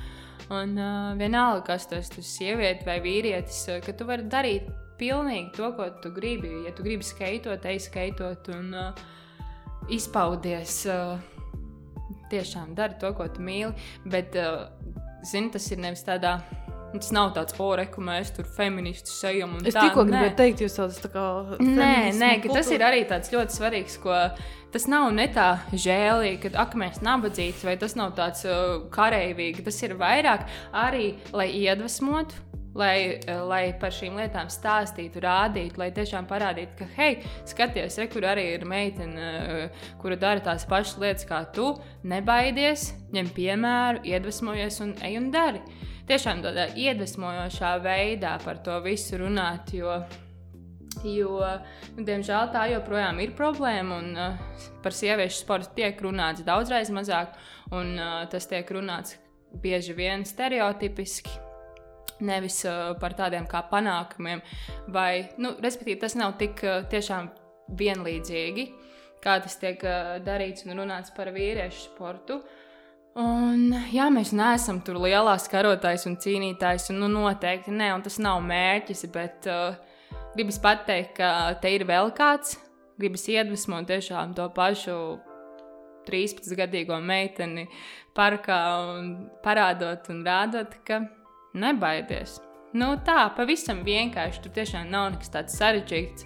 Un 0.54 0.78
uh, 0.78 1.12
vienalga, 1.20 1.66
kas 1.72 1.88
tas 1.90 2.10
ir, 2.12 2.26
sieviete 2.28 2.88
vai 2.88 3.00
vīrietis, 3.04 3.64
uh, 3.72 3.84
ka 3.84 3.96
tu 3.96 4.08
vari 4.10 4.28
darīt 4.30 4.70
pilnīgi 5.00 5.54
to, 5.58 5.72
ko 5.78 5.90
tu 6.04 6.12
gribi. 6.14 6.52
Ja 6.68 6.74
tu 6.76 6.86
gribi 6.86 7.06
skaitot, 7.08 7.66
ej 7.70 7.86
skaitot 7.88 8.50
un 8.54 8.74
uh, 8.76 9.06
izpaudies. 9.94 10.84
Uh, 10.90 11.22
tiešām 12.34 12.74
dari 12.78 12.98
to, 13.02 13.14
ko 13.18 13.28
tu 13.32 13.44
mīli. 13.46 13.74
Bet 14.10 14.36
uh, 14.40 14.66
zini, 15.28 15.52
tas 15.54 15.70
ir 15.72 15.82
nevis 15.84 16.06
tādā. 16.08 16.40
Tas 16.94 17.10
nav 17.10 17.32
tāds 17.34 17.56
pore, 17.58 17.88
ka 17.90 18.02
mēs 18.06 18.30
tur 18.36 18.46
feministi 18.46 19.10
ejam. 19.32 19.56
Es 19.66 19.74
tā, 19.74 19.88
tikko 19.88 20.04
gribēju 20.06 20.36
teikt, 20.38 20.60
jūs 20.62 20.76
tādas 20.78 21.00
tā 21.02 21.10
kā. 21.10 21.24
Nē, 21.58 22.12
nē, 22.14 22.30
tas 22.46 22.70
ir 22.70 22.86
arī 22.86 23.02
tāds 23.10 23.34
ļoti 23.34 23.58
svarīgs, 23.58 23.98
ko 24.04 24.14
tas 24.74 24.86
nav 24.90 25.08
ne 25.18 25.26
tā 25.34 25.48
žēlīgi, 25.74 26.38
ka 26.46 26.54
ak, 26.68 26.78
mēs 26.78 27.02
nabadzīgs, 27.02 27.66
vai 27.66 27.80
tas 27.82 27.98
nav 27.98 28.14
tāds 28.18 28.46
uh, 28.46 28.84
kareivīgi. 28.94 29.66
Tas 29.66 29.82
ir 29.82 29.98
vairāk 29.98 30.46
arī, 30.86 31.16
lai 31.34 31.50
iedvesmotu 31.64 32.53
lai, 32.76 33.20
lai 33.48 33.64
par 33.80 33.94
šīm 33.94 34.18
lietām 34.18 34.50
stāstītu, 34.52 35.22
rādītu, 35.24 35.80
lai 35.82 35.90
tiešām 35.94 36.28
parādītu, 36.30 36.78
ka, 36.80 36.88
hei, 36.98 37.20
skaties, 37.50 38.00
re, 38.02 38.08
kur 38.12 38.26
arī 38.28 38.48
ir 38.56 38.66
meitene, 38.70 39.70
kura 40.02 40.18
dara 40.20 40.44
tās 40.44 40.66
pašas 40.70 40.98
lietas 41.02 41.30
kā 41.30 41.44
tu, 41.54 41.74
nebaidies, 42.10 42.92
ņem 43.14 43.32
piemēru, 43.36 44.04
iedvesmojies 44.10 44.82
un 44.86 44.96
ej 45.06 45.20
un 45.22 45.32
dari. 45.34 45.64
Tiešām 46.10 46.42
tādā 46.44 46.68
iedvesmojošā 46.76 47.78
veidā 47.84 48.36
par 48.44 48.60
to 48.66 48.76
visu 48.84 49.22
runāt, 49.22 49.72
jo, 49.78 50.02
jo 51.08 51.38
nu, 51.94 52.04
diemžēl 52.04 52.52
tā 52.52 52.66
joprojām 52.74 53.22
ir 53.24 53.32
problēma. 53.38 54.02
Un, 54.02 54.12
uh, 54.18 54.68
par 54.84 54.98
sieviešu 54.98 55.46
sportu 55.46 55.72
tiek 55.80 56.04
runāts 56.04 56.44
daudzreiz 56.44 56.92
mazāk, 56.92 57.40
un 57.72 57.96
uh, 57.96 58.20
tas 58.34 58.50
tiek 58.52 58.68
runāts 58.76 59.16
bieži 59.64 59.96
vien 59.96 60.28
stereotipiski 60.28 61.53
nevis 62.26 62.62
uh, 62.68 62.94
par 63.00 63.16
tādiem 63.18 63.48
kā 63.50 63.64
panākumiem. 63.70 64.42
Vai, 64.94 65.30
nu, 65.42 65.54
respektīvi, 65.64 66.00
tas 66.02 66.18
nav 66.20 66.36
tik 66.42 66.64
uh, 66.66 66.82
tiešām 66.92 67.30
vienlīdzīgi, 67.80 68.68
kā 69.24 69.38
tas 69.44 69.58
tiek 69.62 69.84
uh, 69.88 70.18
darīts 70.24 70.68
un 70.68 70.78
runāts 70.82 71.14
par 71.16 71.32
vīriešu 71.36 71.88
sportu. 71.90 72.42
Un, 73.20 73.68
jā, 73.94 74.08
mēs 74.10 74.32
neesam 74.34 74.80
tur 74.82 74.98
lielās 75.04 75.46
karotājs 75.52 76.08
un 76.10 76.18
cīnītājs, 76.22 76.90
un 76.90 77.04
nu, 77.04 77.12
noteikti 77.14 77.74
ne, 77.74 77.92
un 77.94 78.02
tas 78.02 78.18
nav 78.24 78.42
mērķis, 78.42 79.06
bet 79.14 79.50
uh, 79.52 79.76
gribas 80.34 80.58
pateikt, 80.62 81.20
ka 81.20 81.54
te 81.62 81.76
ir 81.76 81.86
vēl 81.86 82.10
kāds, 82.18 82.58
gribas 82.98 83.28
iedvesmot 83.30 83.86
tiešām 83.90 84.34
to 84.38 84.48
pašu 84.56 84.98
13-gadīgo 86.08 86.98
meiteni 87.04 87.68
parkā 88.18 88.60
un 88.96 89.12
parādot 89.44 90.10
un 90.14 90.24
rādot, 90.26 90.76
ka 90.88 91.04
nebaidies. 91.58 92.40
Nu, 92.74 92.96
tā, 93.06 93.28
pavisam 93.38 93.84
vienkārši. 93.86 94.42
Tur 94.44 94.54
tiešām 94.56 94.90
nav 94.90 95.12
nekas 95.14 95.30
tāds 95.34 95.58
sarežģīts. 95.60 96.26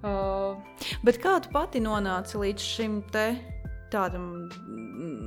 Uh, 0.00 0.58
Bet 1.04 1.20
kā 1.22 1.36
tu 1.44 1.52
pati 1.52 1.82
nonāci 1.84 2.40
līdz 2.40 2.68
šim 2.74 3.00
te? 3.12 3.30
Tādam 3.90 4.46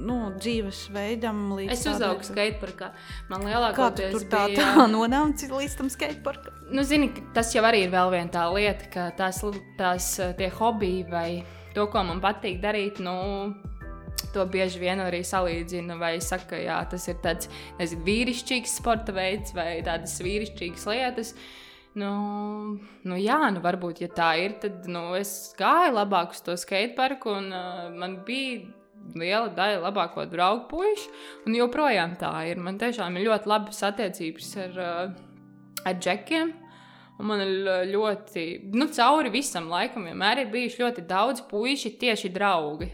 nu, 0.07 0.17
dzīvesveidam, 0.39 1.39
līdz 1.57 1.73
es 1.75 1.81
uzaugu 1.91 2.23
skateparkā. 2.23 2.93
Man 3.27 3.43
lielākoties 3.43 4.13
tur 4.15 4.23
tā, 4.31 4.45
bija... 4.51 4.63
tā 4.63 4.85
nonāca 4.93 5.49
līdz 5.51 5.75
tam 5.81 5.91
skateparkam. 5.91 6.61
Nu, 6.71 6.85
zini, 6.87 7.09
tas 7.35 7.51
jau 7.55 7.63
arī 7.67 7.83
ir 7.85 7.91
vēl 7.91 8.13
viena 8.15 8.31
tā 8.31 8.45
lieta, 8.55 8.87
ka 8.93 9.09
tās, 9.19 9.41
tās 9.79 10.07
tie 10.39 10.47
hobiji 10.55 11.03
vai 11.11 11.27
to, 11.75 11.89
ko 11.91 12.05
man 12.07 12.23
patīk 12.23 12.61
darīt, 12.63 13.03
nu, 13.03 13.15
To 14.33 14.45
bieži 14.49 14.81
vien 14.81 15.01
arī 15.03 15.21
salīdzina, 15.25 15.97
vai 16.01 16.15
saka, 16.23 16.57
ka 16.57 16.77
tas 16.89 17.05
ir 17.11 17.19
tāds 17.21 17.49
nezinu, 17.79 18.05
vīrišķīgs 18.07 18.77
sporta 18.79 19.13
veids 19.15 19.53
vai 19.53 19.83
tādas 19.85 20.15
vīrišķīgas 20.25 20.87
lietas. 20.89 21.33
Nu, 21.93 22.13
nu 23.05 23.17
jā, 23.21 23.37
nu 23.53 23.61
varbūt, 23.61 24.01
ja 24.01 24.09
tā 24.09 24.31
ir, 24.41 24.55
tad 24.63 24.87
nu, 24.89 25.11
es 25.13 25.53
gāju 25.59 25.93
labāk 25.93 26.33
uz 26.33 26.41
to 26.41 26.55
skateparku, 26.57 27.35
un 27.37 27.51
uh, 27.53 27.91
man 27.93 28.23
bija 28.25 28.63
liela 29.13 29.51
daļa 29.53 29.83
labāko 29.83 30.25
draugu 30.31 30.65
puišu, 30.71 31.11
un 31.47 31.57
joprojām 31.57 32.17
tā 32.21 32.31
ir. 32.49 32.61
Man 32.63 32.79
tiešām 32.81 33.17
ir 33.19 33.27
ļoti 33.27 33.51
labas 33.51 33.83
attiecības 33.85 34.51
ar, 34.65 34.81
ar 35.83 35.97
džekiem. 35.99 36.53
Un 37.21 37.29
man 37.29 37.43
ir 37.43 37.91
ļoti, 37.91 38.43
nu, 38.73 38.87
cauri 38.95 39.29
visam 39.35 39.69
laikam 39.69 40.07
vienmēr 40.09 40.41
ir 40.41 40.53
bijuši 40.53 40.81
ļoti 40.81 41.05
daudz 41.07 41.43
puiši, 41.51 41.93
tieši 42.01 42.31
draugi. 42.33 42.89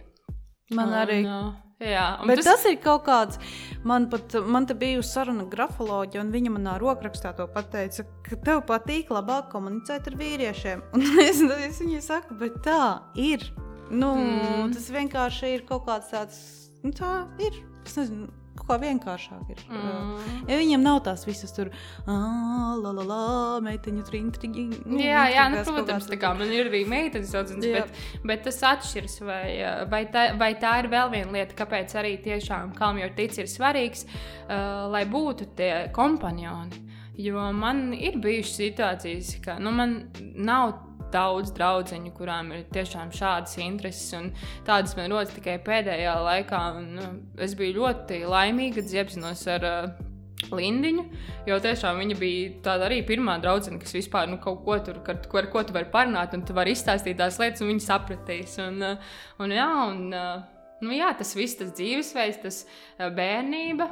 Man 0.76 0.94
arī. 0.94 1.24
Un, 1.26 1.58
Jā, 1.80 2.20
bet 2.28 2.42
tas... 2.42 2.48
tas 2.50 2.66
ir 2.68 2.76
kaut 2.84 3.06
kāds. 3.06 3.40
Man 3.88 4.10
pat 4.12 4.36
man 4.44 4.66
te 4.68 4.76
bija 4.76 5.00
saruna 5.06 5.46
grafoloģija, 5.48 6.26
un 6.26 6.34
viņa 6.34 6.52
manā 6.58 6.74
rokrakstā 6.82 7.32
to 7.38 7.46
pateica, 7.54 8.04
ka 8.26 8.40
tev 8.44 8.66
patīk 8.68 9.14
labāk 9.16 9.48
komunicēt 9.54 10.10
ar 10.12 10.18
vīriešiem. 10.20 10.84
Un 10.98 11.24
es, 11.24 11.40
es 11.40 11.80
viņai 11.80 12.02
saku, 12.04 12.36
bet 12.42 12.60
tā 12.68 12.82
ir. 13.16 13.48
Nu, 13.90 14.12
mm. 14.20 14.76
Tas 14.76 14.92
vienkārši 14.94 15.56
ir 15.56 15.64
kaut 15.70 15.88
kāds 15.88 16.12
tāds, 16.12 16.42
nu, 16.84 16.92
tā 16.94 17.24
ir. 17.42 17.64
Es 17.88 17.96
nezinu, 17.98 18.28
kā 18.70 18.78
vienkāršāk 18.82 19.54
ir. 19.54 19.62
Mm. 19.70 20.42
Ja 20.50 20.60
viņam 20.60 20.86
nav 20.86 21.02
tās 21.08 21.26
visas 21.28 21.54
tur, 21.56 21.72
la, 22.08 22.92
la, 22.94 23.06
la, 23.06 23.22
meiteņu 23.66 24.06
trintriņi. 24.08 24.66
Jā, 25.04 25.26
jā, 25.34 25.48
nu, 25.54 25.64
protams, 25.68 26.10
tā 26.10 26.20
kā 26.22 26.34
man 26.38 26.54
ir 26.56 26.70
arī 26.72 26.84
meitenes 26.90 27.34
saucens, 27.34 27.66
bet, 27.66 28.04
bet 28.26 28.46
tas 28.48 28.62
atšķirs, 28.74 29.20
vai, 29.28 29.44
vai, 29.92 30.04
tā, 30.14 30.30
vai 30.40 30.54
tā 30.62 30.78
ir 30.84 30.92
vēl 30.94 31.14
viena 31.16 31.40
lieta, 31.40 31.58
kāpēc 31.60 31.96
arī 32.00 32.16
tiešām 32.26 32.76
Kalmjor 32.78 33.16
tic 33.18 33.38
ir 33.42 33.50
svarīgs, 33.50 34.06
uh, 34.06 34.88
lai 34.94 35.06
būtu 35.10 35.52
tie 35.60 35.74
kompanioni. 35.96 36.86
Jo 37.20 37.50
man 37.52 37.90
ir 37.92 38.16
bijušas 38.24 38.62
situācijas, 38.62 39.34
ka 39.44 39.58
nu, 39.60 39.74
man 39.76 39.98
nav 40.40 40.89
daudz 41.14 41.54
draugu, 41.56 42.12
kurām 42.18 42.52
ir 42.56 42.66
tiešām 42.74 43.14
šādas 43.16 43.58
intereses. 43.62 44.34
Tādas 44.68 44.96
man 44.98 45.12
rodas 45.14 45.34
tikai 45.36 45.58
pēdējā 45.66 46.16
laikā. 46.26 46.62
Un, 46.80 46.92
nu, 46.98 47.08
es 47.42 47.56
biju 47.58 47.80
ļoti 47.80 48.24
laimīga, 48.30 48.80
kad 48.80 48.96
iepazinos 49.00 49.46
ar 49.52 49.68
uh, 49.68 50.06
Lindiņu, 50.56 51.04
jo 51.50 51.58
tiešām 51.62 52.00
viņa 52.00 52.16
bija 52.20 52.52
tāda 52.66 52.88
arī 52.88 53.02
pirmā 53.06 53.36
draudzene, 53.44 53.80
kas 53.82 53.92
vispār 53.98 54.30
nu, 54.32 54.40
kaut 54.42 54.64
ko 54.66 54.78
tur, 54.86 55.02
ar, 55.04 55.20
ar 55.20 55.50
ko 55.52 55.64
tu 55.68 55.76
vari 55.76 55.90
parunāt, 55.92 56.34
un 56.38 56.46
tu 56.48 56.56
vari 56.58 56.74
izstāstīt 56.76 57.20
tās 57.20 57.40
lietas, 57.42 57.62
un 57.64 57.74
viņi 57.74 57.86
sapratīs. 57.86 58.56
Un, 58.64 58.80
uh, 58.86 59.18
un, 59.44 59.56
jā, 59.56 59.72
un, 59.90 60.06
uh, 60.16 60.78
nu, 60.86 60.94
jā, 60.96 61.12
tas 61.20 61.36
viss, 61.38 61.60
tas 61.60 61.74
dzīvesveids, 61.78 62.44
tas 62.46 62.62
bērnība. 63.18 63.90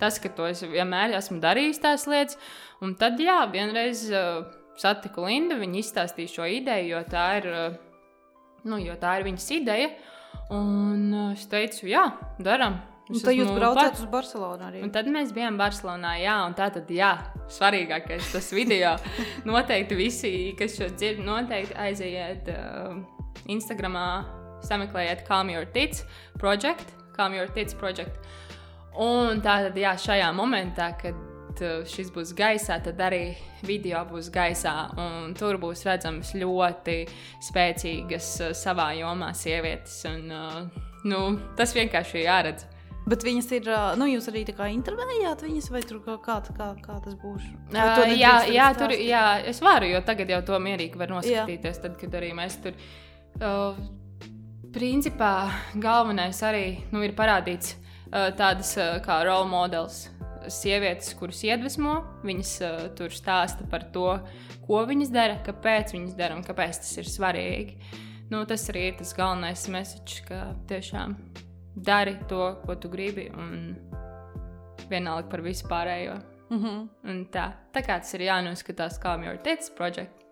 Tas, 0.00 0.16
ka 0.16 0.30
to 0.32 0.46
es 0.48 0.62
vienmēr 0.64 1.12
esmu 1.18 1.42
darījis, 1.42 1.82
tās 1.82 2.06
lietas. 2.08 2.38
Un 2.80 2.94
tad, 2.96 3.20
jā, 3.20 3.42
vienreiz 3.52 4.06
uh, 4.08 4.46
satiku 4.80 5.26
Lindu, 5.26 5.58
viņa 5.60 5.82
izstāstīja 5.82 6.34
šo 6.34 6.48
ideju, 6.48 6.94
jo 6.94 7.02
tā 7.10 7.26
ir, 7.40 7.50
nu, 8.64 8.80
jo 8.80 8.96
tā 9.00 9.18
ir 9.18 9.28
viņas 9.28 9.50
ideja. 9.58 9.90
Un 10.54 11.10
es 11.32 11.44
teicu, 11.50 11.86
jā, 11.90 12.06
darām. 12.42 12.80
Un 13.10 13.18
tad 13.18 13.34
jūs 13.34 13.48
braucāt 13.50 13.96
uz 13.98 14.06
Barcelonu 14.10 14.66
arī. 14.68 14.80
Un 14.86 14.92
tad 14.94 15.08
mēs 15.10 15.32
bijām 15.34 15.56
Barcelonā, 15.58 16.12
jā, 16.22 16.36
un 16.46 16.54
tā 16.58 16.68
tad, 16.74 16.90
jā, 16.94 17.10
svarīgākais 17.50 18.28
tas 18.30 18.50
video. 18.54 18.92
noteikti 19.48 19.98
visi, 19.98 20.32
kas 20.58 20.76
šo 20.78 20.92
dzird, 20.94 21.22
noteikti 21.26 21.74
aiziet 21.86 22.50
uh, 22.54 23.00
Instagramā 23.50 24.06
sameklējiet 24.66 25.24
Calm 25.26 25.50
Your 25.50 25.66
Tits 25.74 26.04
project, 26.38 26.94
Calm 27.16 27.34
Your 27.34 27.50
Tits 27.50 27.74
project. 27.74 28.22
Un 29.00 29.42
tātad, 29.42 29.74
jā, 29.78 29.96
šajā 29.98 30.30
momentā, 30.36 30.92
kad 31.00 31.18
uh, 31.64 31.80
šis 31.88 32.10
būs 32.14 32.34
gaisā, 32.36 32.80
tad 32.84 33.00
arī 33.02 33.36
video 33.66 34.02
būs 34.08 34.30
gaisā. 34.34 34.74
Tur 35.38 35.60
būs 35.62 35.84
redzamas 35.88 36.34
ļoti 36.38 36.98
spēcīgas 37.50 38.32
uh, 38.40 38.52
savā 38.56 38.92
jomā 38.98 39.32
sievietes. 39.36 40.02
Un, 40.10 40.28
uh, 40.34 40.84
nu, 41.08 41.24
tas 41.58 41.74
vienkārši 41.76 42.20
ir 42.20 42.28
jāredz. 42.28 42.68
Bet 43.10 43.24
viņas 43.24 43.46
ir, 43.56 43.68
nu, 43.98 44.06
jūs 44.10 44.28
arī 44.30 44.42
tā 44.46 44.52
kā 44.54 44.68
intervējāt 44.70 45.42
viņas, 45.46 45.70
vai 45.72 45.80
tur 45.82 46.02
kā, 46.04 46.18
kā, 46.22 46.36
kā, 46.54 46.68
kā 46.84 46.98
tas 47.02 47.16
būs? 47.18 47.46
Uh, 47.72 48.04
jā, 48.12 48.34
jā, 48.52 48.68
tur, 48.78 48.92
jā, 48.94 49.24
es 49.50 49.62
varu, 49.64 49.88
jo 49.90 50.02
tagad 50.06 50.30
jau 50.30 50.42
to 50.52 50.60
mierīgi 50.62 51.00
var 51.00 51.10
noskatīties, 51.16 51.80
jā. 51.80 51.82
tad, 51.86 51.96
kad 51.98 52.20
arī 52.20 52.30
mēs 52.36 52.60
tur. 52.62 52.76
Uh, 53.40 53.80
principā 54.74 55.50
galvenais 55.74 56.38
arī 56.46 56.64
nu, 56.92 57.02
ir 57.02 57.16
parādīts 57.18 57.74
uh, 57.74 58.30
tādas 58.36 58.76
uh, 58.78 58.98
kā 59.04 59.22
role 59.26 59.48
models. 59.50 60.04
Sievietes, 60.48 61.12
kuras 61.18 61.42
iedvesmo, 61.44 61.98
viņas 62.24 62.52
uh, 62.64 62.78
tur 62.96 63.12
stāsta 63.14 63.66
par 63.70 63.84
to, 63.94 64.06
ko 64.66 64.84
viņas 64.88 65.12
dara, 65.12 65.40
kāpēc 65.46 65.94
viņas 65.96 66.16
dara 66.18 66.38
un 66.38 66.44
kāpēc 66.46 66.80
tas 66.82 66.96
ir 67.02 67.10
svarīgi. 67.10 67.76
Nu, 68.30 68.44
tas 68.46 68.68
arī 68.70 68.88
ir 68.88 68.98
tas 69.00 69.12
galvenais 69.16 69.66
message, 69.68 70.22
ka 70.28 70.52
tiešām 70.70 71.16
dari 71.74 72.16
to, 72.30 72.54
ko 72.64 72.76
tu 72.78 72.90
gribi, 72.92 73.26
un 73.34 73.74
vienalga 74.90 75.28
par 75.30 75.42
visu 75.42 75.66
pārējo. 75.70 76.20
Mm 76.50 76.64
-hmm. 76.64 77.26
Tā, 77.30 77.52
tā 77.72 77.82
kā 77.82 78.00
tas 78.00 78.14
ir 78.14 78.20
jānoskatās, 78.20 78.98
kā 79.02 79.24
jau 79.24 79.32
ir 79.32 79.38
teicis, 79.38 79.70
projekts. 79.70 80.24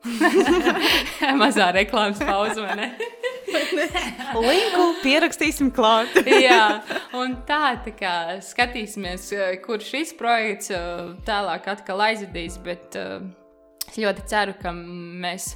Mazā 1.42 1.72
reklāmas 1.72 2.18
pauze, 2.18 2.60
vai 2.60 2.76
ne? 2.76 2.92
Linku 4.48 4.86
pierakstīsim 5.02 5.70
klāt. 5.74 6.16
Jā, 6.48 6.80
un 7.16 7.36
tā, 7.48 7.78
tā 7.84 7.94
kā 7.96 8.14
skatīsimies, 8.44 9.30
kur 9.64 9.82
šis 9.84 10.14
projekts 10.18 10.72
uh, 10.74 11.14
tālāk 11.28 11.68
atkal 11.72 12.04
aizvedīs, 12.08 12.58
bet 12.64 12.98
uh, 12.98 13.20
es 13.88 13.98
ļoti 14.00 14.26
ceru, 14.30 14.56
ka 14.60 14.72
mēs 14.74 15.54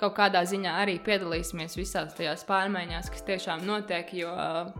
kaut 0.00 0.16
kādā 0.16 0.42
ziņā 0.48 0.78
arī 0.80 0.96
piedalīsimies 1.04 1.76
visās 1.76 2.14
tajās 2.16 2.46
pārmaiņās, 2.48 3.10
kas 3.12 3.26
tiešām 3.28 3.66
notiek, 3.68 4.14
jo 4.16 4.32
uh, 4.32 4.70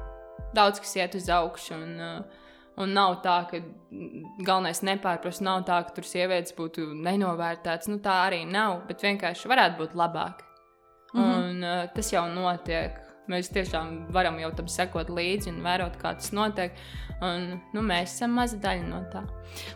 daudz 0.56 0.80
kas 0.82 0.96
iet 0.96 1.16
uz 1.18 1.28
augšu. 1.32 1.76
Un, 1.76 1.96
un 2.80 2.94
nav 2.96 3.18
tā, 3.24 3.40
ka 3.50 3.60
galvenais 4.40 4.80
nepārprast, 4.86 5.44
nav 5.44 5.66
tā, 5.68 5.82
ka 5.84 5.98
tur 5.98 6.08
sievietes 6.08 6.56
būtu 6.56 6.92
nenovērtētas. 7.04 7.90
Nu, 7.92 8.00
tā 8.04 8.22
arī 8.28 8.46
nav, 8.48 8.86
bet 8.88 9.04
vienkārši 9.04 9.50
varētu 9.50 9.82
būt 9.82 9.98
labāk. 10.00 10.46
Mm 11.12 11.20
-hmm. 11.22 11.50
Un 11.50 11.62
uh, 11.64 11.86
tas 11.94 12.12
jau 12.12 12.26
notiek. 12.34 12.98
Mēs 13.28 13.52
tiešām 13.52 14.12
varam 14.12 14.38
jau 14.38 14.50
tam 14.56 14.68
sekot 14.68 15.08
līdzi 15.08 15.48
un 15.48 15.62
vērot, 15.62 15.96
kā 15.96 16.14
tas 16.14 16.32
notiek. 16.32 16.72
Un, 17.22 17.60
nu, 17.74 17.82
mēs 17.82 18.02
esam 18.02 18.30
maza 18.30 18.56
daļa 18.56 18.88
no 18.88 19.00
tā. 19.12 19.22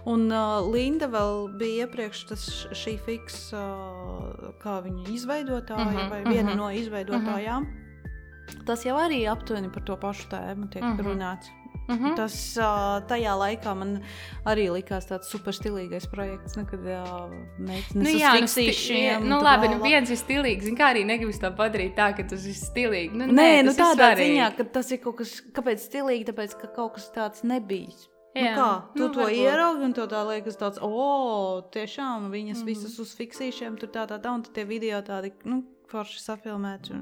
Un 0.04 0.32
uh, 0.32 0.72
Linda 0.72 1.06
vēl 1.06 1.58
bija 1.58 1.84
iepriekš 1.84 2.24
tas, 2.28 2.66
šī 2.72 2.98
fiks, 2.98 3.52
uh, 3.52 4.54
kā 4.62 4.80
viņa 4.82 5.08
izveidotāja 5.12 5.84
mm 5.84 5.96
-hmm, 5.96 6.10
vai 6.10 6.24
viena 6.24 6.42
mm 6.42 6.48
-hmm. 6.48 6.56
no 6.56 6.70
izveidotājām. 6.70 7.62
Mm 7.62 7.68
-hmm. 7.68 8.64
Tas 8.66 8.84
jau 8.84 8.96
arī 8.96 9.30
aptuveni 9.30 9.72
par 9.72 9.82
to 9.82 9.96
pašu 9.96 10.28
tēmu 10.28 10.68
tiek 10.68 10.84
mhm. 10.84 11.00
-huh. 11.00 11.06
runāts. 11.06 11.63
Mhm. 11.88 12.04
-huh. 12.04 12.16
Tas 12.16 12.56
uh, 12.56 13.06
tajā 13.08 13.34
laikā 13.36 13.74
man 13.76 14.00
arī 14.44 14.70
likās 14.72 15.08
tāds 15.10 15.28
super 15.28 15.52
stilīgais 15.52 16.06
projekts. 16.10 16.56
Nu, 16.56 16.64
kad 16.66 16.80
uh, 16.80 17.30
meitenes 17.58 17.94
nu, 17.94 18.40
nu, 18.40 18.46
sti 18.46 19.18
nu, 19.20 19.40
labi, 19.42 19.68
nu, 19.68 19.82
viens 19.82 20.10
ir 20.10 20.16
stilīgs. 20.16 20.70
Kā 20.78 20.94
arī 20.94 21.04
negribas 21.04 21.38
to 21.38 21.50
padarīt 21.50 21.94
tā, 21.94 22.16
ka 22.16 22.22
tas 22.22 22.46
ir 22.46 22.54
stilīgi. 22.54 23.12
Nu, 23.12 23.26
nē, 23.26 23.32
nē 23.32 23.62
nu, 23.62 23.72
tādā 23.72 24.14
ziņā, 24.16 24.56
ka 24.56 24.64
tas 24.64 24.90
ir 24.90 24.98
kaut 24.98 25.16
kas, 25.16 25.42
kāpēc 25.52 25.78
stilīgi, 25.78 26.24
tāpēc, 26.32 26.56
ka 26.60 26.66
kaut 26.66 26.94
kas 26.94 27.10
tāds 27.12 27.44
nebijis. 27.44 28.08
Nu 28.34 28.42
jā, 28.42 28.54
nu 28.54 28.62
kā, 28.62 28.70
tu 28.96 29.02
nu, 29.02 29.12
to 29.14 29.20
varbūt. 29.20 29.38
ieraugi, 29.38 29.84
un 29.84 29.92
tev 29.92 30.08
tā 30.10 30.24
liekas, 30.26 30.56
tāds, 30.58 30.78
o, 30.82 31.62
tiešām 31.70 32.32
viņas 32.32 32.64
mm. 32.64 32.66
visas 32.66 32.98
uz 32.98 33.14
fiksīšiem, 33.14 33.76
tur 33.78 33.92
tā, 33.94 34.08
tā, 34.10 34.18
tā, 34.18 34.32
un 34.34 34.42
tie 34.42 34.64
video 34.64 34.98
tādi, 35.06 35.30
nu, 35.44 35.62
forši 35.92 36.18
safilmēti. 36.24 36.98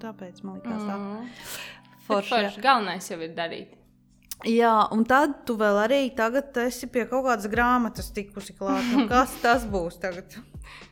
Tāpēc 0.00 0.40
man 0.46 0.56
liekas, 0.56 0.82
tā 0.88 0.96
mm. 0.96 1.28
forši. 2.06 2.32
forši. 2.32 2.64
Galvenais 2.64 3.10
jau 3.10 3.20
ir 3.20 3.36
darīt. 3.36 3.81
Jā, 4.48 4.72
un 4.90 5.04
tad 5.06 5.44
tu 5.46 5.54
vēl 5.58 5.76
arī 5.84 6.00
tagad 6.18 6.56
esi 6.64 6.88
pie 6.90 7.04
kaut 7.06 7.28
kādas 7.28 7.46
grāmatas 7.50 8.10
tikusi 8.14 8.56
klāt. 8.58 8.82
Nu, 8.90 9.04
kas 9.10 9.36
tas 9.42 9.66
būs 9.70 10.00
tagad? 10.02 10.34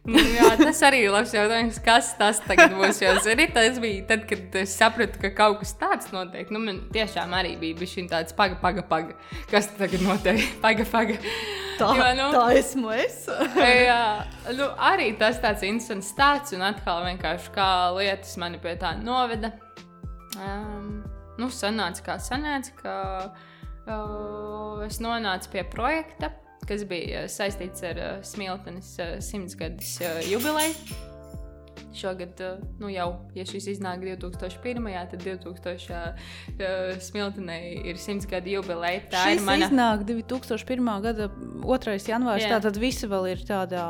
nu, 0.07 0.21
jā, 0.21 0.53
tas 0.61 0.83
arī 0.87 1.03
ir 1.05 1.15
labs 1.15 1.33
jautājums. 1.35 1.81
Kas 1.83 2.13
tas 2.19 2.39
būs? 2.47 3.01
Jo, 3.03 3.17
zini, 3.25 3.49
tas 3.55 3.81
bija 3.83 4.05
tad, 4.13 4.25
kad 4.31 4.55
es 4.63 4.77
sapratu, 4.79 5.19
ka 5.25 5.33
kaut 5.35 5.59
kas 5.65 5.75
tāds 5.81 6.13
notiek. 6.15 6.53
Nu, 6.55 6.63
man 6.63 6.83
tiešām 6.95 7.35
arī 7.37 7.57
bija 7.61 7.91
šī 7.91 8.07
tāds 8.13 8.37
paga, 8.39 8.59
paga, 8.63 8.87
paga. 8.87 9.19
Kas 9.51 9.71
tagad 9.79 10.07
notiek? 10.07 10.43
Paga, 10.65 10.87
paga. 10.87 11.19
Tā, 11.81 11.89
jo, 11.97 12.09
nu, 12.19 12.27
tā 12.35 12.47
esmu 12.61 12.91
es. 12.95 13.23
jā, 13.91 14.03
nu, 14.55 14.71
arī 14.91 15.11
tas 15.19 15.41
tāds 15.43 15.65
interesants 15.67 16.13
stāsts 16.15 16.55
un 16.55 16.67
atkal 16.67 17.03
vienkārši 17.09 17.55
kā 17.55 17.71
lietas 17.97 18.37
mani 18.39 18.61
pie 18.63 18.77
tā 18.79 18.95
noveda. 19.01 19.55
Um, 20.39 21.01
nu, 21.41 21.51
sanāca 21.55 22.05
kā 22.07 22.19
sanāca, 22.23 22.75
ka 22.81 22.95
uh, 23.91 24.87
es 24.87 25.01
nonācu 25.03 25.53
pie 25.55 25.65
projekta, 25.73 26.33
kas 26.69 26.85
bija 26.89 27.27
saistīts 27.31 27.85
ar 27.87 28.01
uh, 28.01 28.11
Smiltenes 28.27 28.97
uh, 29.01 29.17
simtsgadus 29.25 29.97
uh, 30.05 30.21
jubileju. 30.29 31.09
Šogad, 31.97 32.39
uh, 32.45 32.61
nu 32.79 32.89
jau, 32.93 33.09
ja 33.35 33.45
šis 33.49 33.67
iznāk 33.73 34.05
2001. 34.05 34.87
tad 35.11 35.25
2000. 35.25 36.01
Uh, 36.55 37.01
Smiltenei 37.03 37.81
ir 37.91 37.99
simts 37.99 38.29
gadu 38.31 38.55
jubileja. 38.55 39.03
Tā 39.11 39.25
šis 39.27 39.41
ir 39.41 39.47
mana. 39.49 39.67
iznāk 39.67 40.05
2001. 40.09 40.91
gada 41.09 41.31
2. 41.35 41.97
janvārs, 42.13 42.45
yeah. 42.47 42.55
tātad 42.57 42.79
visi 42.81 43.11
vēl 43.11 43.33
ir 43.33 43.47
tādā. 43.49 43.87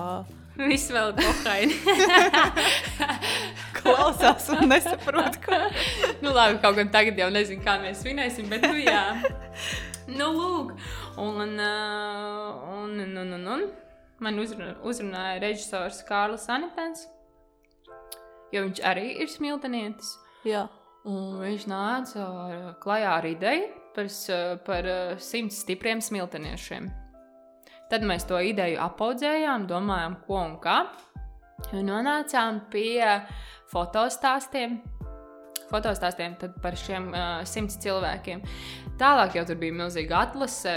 Viss 0.60 0.90
vēl 0.92 1.12
ir 1.12 1.20
kokaini. 1.26 1.74
klausās 3.90 4.48
un 4.54 4.66
nesaprot, 4.70 5.38
ko. 5.44 5.58
nu, 6.24 6.32
labi, 6.34 6.58
kaut 6.62 6.78
gan 6.78 6.90
tagad 6.94 7.18
jau 7.20 7.28
nezinu, 7.32 7.62
kā 7.66 7.76
mēs 7.82 8.02
svinēsim, 8.04 8.48
bet 8.52 8.66
nu 8.66 8.80
jā. 8.80 9.04
nu, 10.18 10.30
lūk. 10.36 10.74
Un, 11.20 11.56
uh, 11.60 12.60
un, 12.78 12.96
un, 13.04 13.16
un, 13.22 13.34
un, 13.36 13.48
un. 13.56 13.66
man 14.24 14.40
uzrunā, 14.40 14.74
uzrunāja 14.86 15.40
režisors 15.42 16.02
Kārlis 16.08 16.46
Anitens, 16.52 17.06
jo 18.52 18.64
viņš 18.66 18.82
arī 18.86 19.10
ir 19.24 19.30
smiltenietis. 19.32 20.14
Jā. 20.48 20.66
Un 21.08 21.38
viņš 21.40 21.68
nāca 21.68 22.24
klajā 22.82 23.12
ar 23.16 23.28
ideju 23.28 23.68
par, 23.96 24.10
par 24.66 24.90
simts 25.20 25.62
stipriem 25.64 26.02
smilteniešiem. 26.04 26.90
Tad 27.90 28.04
mēs 28.06 28.26
to 28.28 28.38
ideju 28.38 28.78
apaudzējām, 28.84 29.64
domājām, 29.70 30.20
ko 30.26 30.36
un 30.44 30.52
kā. 30.62 30.82
Un 31.74 31.88
nonācām 31.90 32.62
pie 32.72 33.02
fotostāstiem. 33.70 34.80
Fotostāstiem 35.70 36.34
par 36.62 36.74
šiem 36.78 37.12
uh, 37.14 37.42
simts 37.46 37.78
cilvēkiem. 37.82 38.42
Tālāk 38.98 39.36
jau 39.38 39.44
tur 39.46 39.58
bija 39.60 39.76
milzīga 39.78 40.24
atlase, 40.26 40.72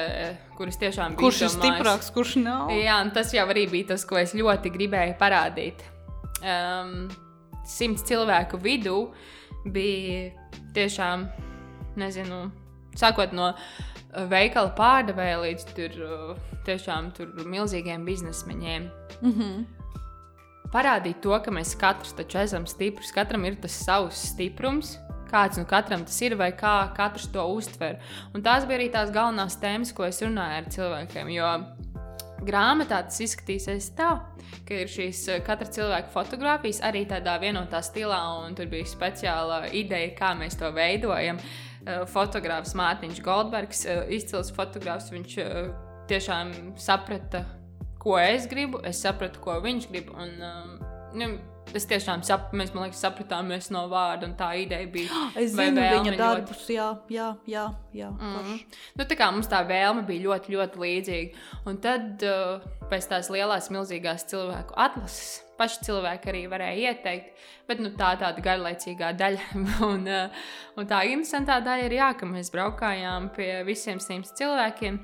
kuras 0.58 0.77
tiešām 0.82 1.15
bija. 1.15 1.23
Kurš 1.23 1.41
ir 1.47 1.53
stiprāks, 1.56 2.12
kurš 2.13 2.36
nav? 2.43 2.69
Jā, 2.77 2.99
tas 3.15 3.34
jau 3.34 3.47
arī 3.49 3.65
bija 3.71 3.93
tas, 3.95 4.06
ko 4.06 4.21
es 4.21 4.36
ļoti 4.38 4.71
gribēju 4.75 5.17
parādīt. 5.21 5.82
Um, 6.43 7.08
simts 7.65 8.06
cilvēku 8.06 8.62
vidū 8.62 8.99
bija 9.73 10.29
tiešām, 10.77 11.25
nezinu, 11.97 12.45
sākot 12.99 13.34
no 13.34 13.53
veikala 14.29 14.75
pārdevēja 14.77 15.39
līdz 15.41 15.69
tur, 15.73 16.01
tiešām 16.67 17.15
tur 17.17 17.34
milzīgiem 17.49 18.06
biznesmeņiem. 18.06 18.91
Mm 19.23 19.34
-hmm 19.34 19.83
parādīt 20.74 21.22
to, 21.24 21.36
ka 21.44 21.54
mēs 21.54 21.76
katrs 21.80 22.16
taču 22.18 22.42
esam 22.44 22.68
stiprs, 22.70 23.14
katram 23.16 23.46
ir 23.46 23.60
tas 23.62 23.78
savs 23.86 24.28
stiprums. 24.34 24.98
Kāds 25.34 25.58
no 25.58 25.66
katram 25.66 26.04
tas 26.06 26.20
ir, 26.22 26.36
vai 26.38 26.52
kā 26.54 26.76
katrs 26.94 27.26
to 27.34 27.42
uztver. 27.56 27.98
Un 28.38 28.44
tās 28.46 28.68
bija 28.70 28.78
arī 28.78 28.92
tās 28.94 29.14
galvenās 29.14 29.58
tēmas, 29.62 29.94
ko 29.96 30.06
es 30.06 30.22
runāju 30.22 30.60
ar 30.60 30.70
cilvēkiem. 30.76 31.32
Jo 31.34 31.48
grāmatā 32.46 33.00
tas 33.08 33.20
izskatīsies 33.24 33.90
tā, 33.98 34.12
ka 34.68 34.82
ir 34.84 34.92
šīs 34.92 35.22
eh, 35.32 35.42
katra 35.46 35.70
cilvēka 35.74 36.12
fotografijas 36.14 36.82
arī 36.86 37.06
tādā 37.10 37.38
vienotā 37.42 37.82
stilā, 37.86 38.20
un 38.44 38.58
tur 38.58 38.70
bija 38.72 38.90
speciāla 38.90 39.64
ideja, 39.76 40.14
kā 40.18 40.34
mēs 40.40 40.60
to 40.60 40.72
veidojam. 40.76 41.40
Eh, 41.40 42.04
fotogrāfs 42.12 42.76
Mārtiņš 42.80 43.24
Goldbergs, 43.24 43.86
eh, 43.88 44.06
izcils 44.20 44.54
fotogrāfs, 44.56 45.12
viņš 45.14 45.38
tiešām 46.12 46.54
saprata, 46.80 47.46
ko 48.04 48.20
es 48.20 48.46
gribu, 48.52 48.84
es 48.88 49.02
sapratu, 49.04 49.42
ko 49.44 49.58
viņš 49.63 49.89
grib. 49.92 50.13
Un, 50.13 50.38
um, 50.44 50.78
nu, 51.18 51.34
Es 51.74 51.88
tiešām 51.89 52.22
sapratu, 52.26 52.58
mēs 52.60 52.74
liekas, 52.76 53.00
sapratām 53.02 53.48
no 53.74 53.86
vārda, 53.89 54.28
un 54.28 54.36
tā 54.38 54.52
ideja 54.62 54.86
bija. 54.92 55.22
Es 55.42 55.56
zinu 55.56 55.82
viņa 55.82 56.18
darbus, 56.20 56.60
ļoti... 56.68 56.76
jā, 56.76 56.89
jā, 57.10 57.30
jā. 57.50 57.63
jā 57.96 58.10
mm. 58.12 58.60
nu, 59.00 59.06
tā 59.10 59.18
kā 59.18 59.30
mums 59.34 59.50
tā 59.50 59.63
vēlme 59.66 60.04
bija 60.06 60.28
ļoti, 60.28 60.54
ļoti 60.54 60.84
līdzīga. 60.84 61.48
Un 61.70 61.80
tad 61.82 62.26
uh, 62.28 62.68
pēc 62.92 63.08
tās 63.10 63.32
lielās, 63.34 63.72
milzīgās 63.74 64.28
cilvēku 64.30 64.78
atlases 64.78 65.39
paši 65.58 65.88
cilvēki 65.88 66.30
arī 66.30 66.44
varēja 66.52 66.92
ieteikt. 66.92 67.42
Bet 67.70 67.82
nu, 67.82 67.94
tā 67.98 68.12
ir 68.13 68.22
tāda 68.22 68.46
garlaicīgā 68.46 69.13
daļa. 69.18 69.50
un, 69.92 70.06
uh, 70.06 70.46
un 70.78 70.89
tā 70.89 71.02
interesantā 71.10 71.58
daļa 71.63 71.89
ir, 71.89 71.98
jā, 72.02 72.12
ka 72.20 72.30
mēs 72.30 72.54
braukājām 72.54 73.32
pie 73.34 73.50
visiem 73.66 74.04
šiem 74.04 74.28
cilvēkiem 74.30 75.02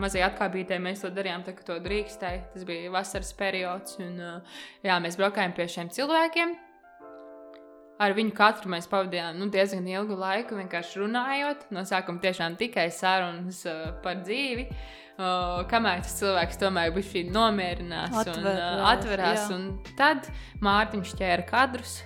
mazajā 0.00 0.28
atkāpītē 0.32 0.78
mēs 0.82 1.04
to 1.04 1.10
darījām, 1.14 1.44
tā, 1.46 1.54
to 1.66 1.78
drīkstēja. 1.82 2.44
Tas 2.54 2.66
bija 2.68 2.92
vasaras 2.94 3.32
periods, 3.38 3.98
un 4.02 4.20
jā, 4.84 5.00
mēs 5.02 5.18
braukājām 5.20 5.56
pie 5.56 5.68
šiem 5.70 5.92
cilvēkiem. 5.94 6.54
Ar 8.02 8.10
viņu 8.16 8.32
katru 8.34 8.72
mēs 8.72 8.88
pavadījām 8.90 9.36
nu, 9.38 9.46
diezgan 9.54 9.86
ilgu 9.86 10.16
laiku, 10.18 10.56
vienkārši 10.58 10.98
runājot. 11.04 11.68
No 11.74 11.84
sākuma 11.86 12.18
tiešām 12.22 12.56
tikai 12.58 12.88
sarunas 12.94 13.60
uh, 13.70 13.92
par 14.02 14.18
dzīvi. 14.24 14.66
Uh, 15.14 15.60
kamēr 15.70 16.02
tas 16.02 16.16
cilvēks 16.18 16.58
tomēr 16.58 16.90
bija 16.96 17.22
nomierinās 17.30 18.16
Atver, 18.24 18.40
un 18.40 18.48
uh, 18.50 18.88
atverās. 18.90 19.44
Jā. 19.46 19.60
Un 19.60 19.94
tad 19.98 20.26
Mārtiņš 20.64 21.14
ķēra 21.20 21.46
kadrus 21.46 22.00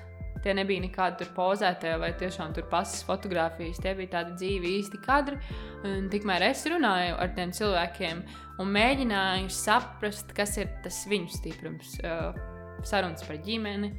Tie 0.44 0.54
nebija 0.54 0.82
nekādi 0.84 1.22
tur 1.22 1.32
pozētie 1.36 1.96
vai 2.00 2.12
tiešām 2.18 2.52
tur 2.56 2.68
pasas 2.70 3.02
fotografijas. 3.06 3.80
Tie 3.82 3.94
bija 3.98 4.18
tādi 4.18 4.36
dzīvi, 4.38 4.74
īsti 4.82 5.00
kadri. 5.04 5.38
Un 5.88 6.06
tikmēr 6.12 6.46
es 6.50 6.62
runāju 6.70 7.16
ar 7.18 7.34
tiem 7.36 7.54
cilvēkiem 7.54 8.22
un 8.62 8.72
mēģināju 8.74 9.50
saprast, 9.54 10.32
kas 10.36 10.56
ir 10.60 10.70
tas 10.84 11.02
viņu 11.10 11.34
stiprums. 11.34 11.96
Uh, 12.02 12.32
sarunas 12.86 13.24
par 13.26 13.38
ģimeni, 13.42 13.92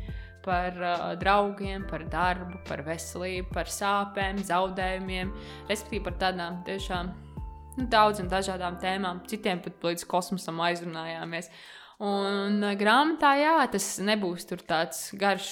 par 0.45 0.75
uh, 0.79 1.07
draugiem, 1.19 1.85
par 1.89 2.05
darbu, 2.11 2.61
par 2.67 2.83
veselību, 2.87 3.49
par 3.55 3.71
sāpēm, 3.71 4.39
zaudējumiem, 4.47 5.33
respektīvi 5.71 6.05
par 6.07 6.19
tādām 6.21 6.61
tiešām 6.67 7.11
nu, 7.77 7.89
daudzām 7.91 8.29
dažādām 8.31 8.79
tēmām. 8.81 9.25
Citiem 9.29 9.63
pat 9.65 9.91
līdz 9.91 10.07
kosmosam 10.09 10.61
aizrunājāmies. 10.67 11.51
Un 11.99 12.63
uh, 12.63 12.77
grāmatā, 12.79 13.35
jā, 13.41 13.57
tas 13.71 13.97
nebūs 14.03 14.47
tāds 14.47 15.09
garš 15.19 15.51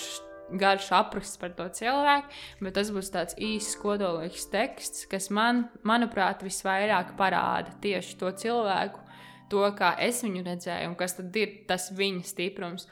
garš 0.51 0.91
apraksts 0.95 1.39
par 1.41 1.51
to 1.57 1.67
cilvēku, 1.79 2.31
bet 2.63 2.77
tas 2.77 2.91
būs 2.93 3.11
tāds 3.13 3.37
īsts, 3.41 3.77
kodolīgs 3.81 4.47
teksts, 4.53 5.07
kas 5.11 5.29
man, 5.33 5.65
manuprāt, 5.87 6.45
visvairāk 6.45 7.15
parāda 7.19 7.73
tieši 7.83 8.17
to 8.21 8.31
cilvēku, 8.43 9.03
to, 9.51 9.63
kā 9.77 9.93
es 10.03 10.23
viņu 10.23 10.45
redzēju, 10.47 10.91
un 10.91 10.95
kas 10.99 11.17
tad 11.19 11.35
ir 11.39 11.59
tas 11.67 11.89
viņa 11.95 12.23
stiprums. 12.27 12.87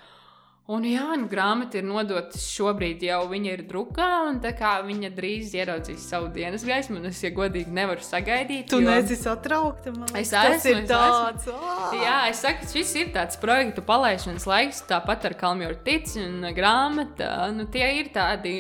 Un 0.65 0.81
jā, 0.81 1.11
nu, 1.13 1.27
grāmata 1.29 1.77
ir 1.77 1.83
nodota 1.85 2.39
šobrīd, 2.41 3.03
jau 3.05 3.19
viņa 3.29 3.51
ir 3.53 3.61
drukā, 3.69 4.07
un 4.31 4.39
tā 4.41 4.49
kā 4.57 4.71
viņa 4.81 5.11
drīz 5.13 5.51
ieraudzīs 5.53 6.07
savu 6.09 6.31
dienas 6.33 6.65
gaismu, 6.65 6.97
un 6.97 7.11
es, 7.11 7.19
ja 7.21 7.29
godīgi, 7.35 7.69
nevaru 7.69 8.01
sagaidīt. 8.01 8.71
Tu 8.71 8.79
jo... 8.81 8.87
neesi 8.89 9.19
satraukta, 9.19 9.93
man 9.93 10.09
liekas, 10.09 10.33
tas 10.33 10.65
esmu, 10.65 10.73
ir 10.73 10.89
tāds. 10.89 11.45
Esmu. 11.45 12.01
Jā, 12.01 12.17
es 12.31 12.41
saku, 12.41 12.71
šis 12.73 12.95
ir 12.97 13.13
tāds 13.13 13.37
projektu 13.37 13.85
palaišanas 13.85 14.49
laiks, 14.49 14.81
tāpat 14.89 15.29
ar 15.29 15.37
Kalmjordu 15.45 15.85
tic 15.85 16.09
un 16.23 16.49
grāmata, 16.57 17.31
nu, 17.53 17.69
tie 17.69 17.85
ir 18.01 18.09
tādi 18.17 18.57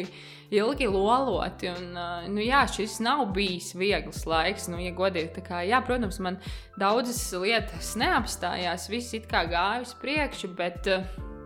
ilgi 0.53 0.85
loloti. 0.85 1.73
Un, 1.73 2.01
nu, 2.29 2.45
jā, 2.45 2.67
šis 2.69 3.01
nav 3.01 3.31
bijis 3.33 3.73
viegls 3.73 4.27
laiks. 4.29 4.69
Nu, 4.69 4.77
ja 4.77 4.93
godīgi, 4.93 5.41
kā, 5.41 5.65
jā, 5.65 5.81
protams, 5.81 6.21
man 6.21 6.37
daudzas 6.77 7.31
lietas 7.33 7.95
neapstājās, 7.97 8.91
viss 8.93 9.17
it 9.17 9.25
kā 9.31 9.47
gāja 9.49 9.81
uz 9.81 9.97
priekšu, 9.97 10.53
bet 10.53 10.93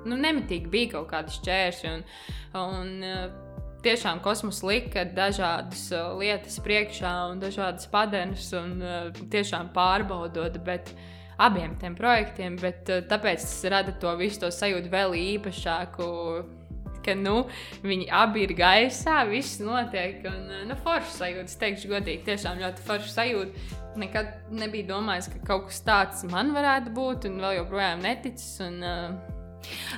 nu, 0.07 0.17
nemitīgi 0.19 0.71
bija 0.71 0.93
kaut 0.97 1.09
kādi 1.12 1.35
šķēršļi. 1.39 1.93
Un, 1.93 2.09
un, 2.63 2.97
uh, 3.03 3.45
Tiešām 3.79 4.17
kosmosa 4.19 4.65
lika 4.67 5.05
dažādas 5.15 5.85
uh, 5.95 6.09
lietas 6.19 6.57
priekšā 6.59 7.13
un 7.29 7.39
dažādas 7.39 7.88
padenes, 7.88 8.49
un 8.51 8.73
uh, 8.83 9.21
tiešām 9.31 9.69
pārbaudot, 9.71 10.57
bet 10.65 10.91
abiem 11.39 11.77
tiem 11.79 11.95
projektiem, 11.95 12.57
bet 12.59 12.91
tāpēc 13.07 13.45
tas 13.45 13.62
rada 13.71 13.95
to 13.95 14.12
visu 14.19 14.43
to 14.43 14.51
sajūtu 14.51 14.91
vēl 14.91 15.15
īpašāku, 15.21 16.09
ka 17.05 17.15
nu, 17.15 17.45
viņi 17.85 18.09
abi 18.12 18.43
ir 18.45 18.53
gaisā, 18.57 19.21
viss 19.29 19.62
notiek. 19.63 20.21
Un, 20.27 20.47
nu, 20.69 20.77
forša 20.83 21.15
sajūta, 21.15 21.47
es 21.47 21.59
teikšu, 21.63 21.91
godīgi, 21.93 22.25
tiešām 22.27 22.62
ļoti 22.63 22.88
forša 22.88 23.12
sajūta. 23.15 23.67
Nekad 23.99 24.53
nebija 24.55 24.91
domājis, 24.91 25.31
ka 25.33 25.41
kaut 25.47 25.69
kas 25.71 25.81
tāds 25.88 26.23
man 26.29 26.53
varētu 26.55 26.93
būt, 26.95 27.31
un 27.31 27.39
vēl 27.43 27.62
joprojām 27.62 28.03
neticis. 28.05 28.59
Un, 28.67 28.81
uh, 28.83 29.38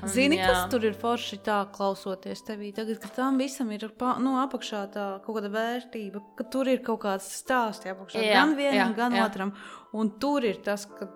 Zini, 0.10 0.39
jā. 0.39 0.50
kas 0.50 0.67
tur 0.71 0.86
ir 0.88 0.97
forši 0.97 1.39
tā 1.45 1.62
klausoties 1.76 2.43
tevī? 2.47 2.71
Tagad, 2.76 3.00
kad 3.04 3.15
tam 3.17 3.39
visam 3.41 3.71
ir 3.76 3.88
nu, 4.24 4.36
apakšā 4.41 4.84
tā 4.93 5.08
kaut 5.26 5.38
kāda 5.38 5.52
vērtība, 5.54 6.24
ka 6.38 6.47
tur 6.52 6.69
ir 6.71 6.84
kaut 6.86 7.04
kāds 7.06 7.30
stāsts 7.41 7.89
apakšā 7.91 8.26
jā, 8.26 8.36
gan 8.38 8.56
vienam, 8.58 8.91
jā, 8.91 8.91
gan 8.97 9.17
jā. 9.17 9.26
otram. 9.26 9.56
Un 9.97 10.13
tur 10.21 10.45
ir 10.47 10.62
tas, 10.65 10.86
ka, 10.88 11.08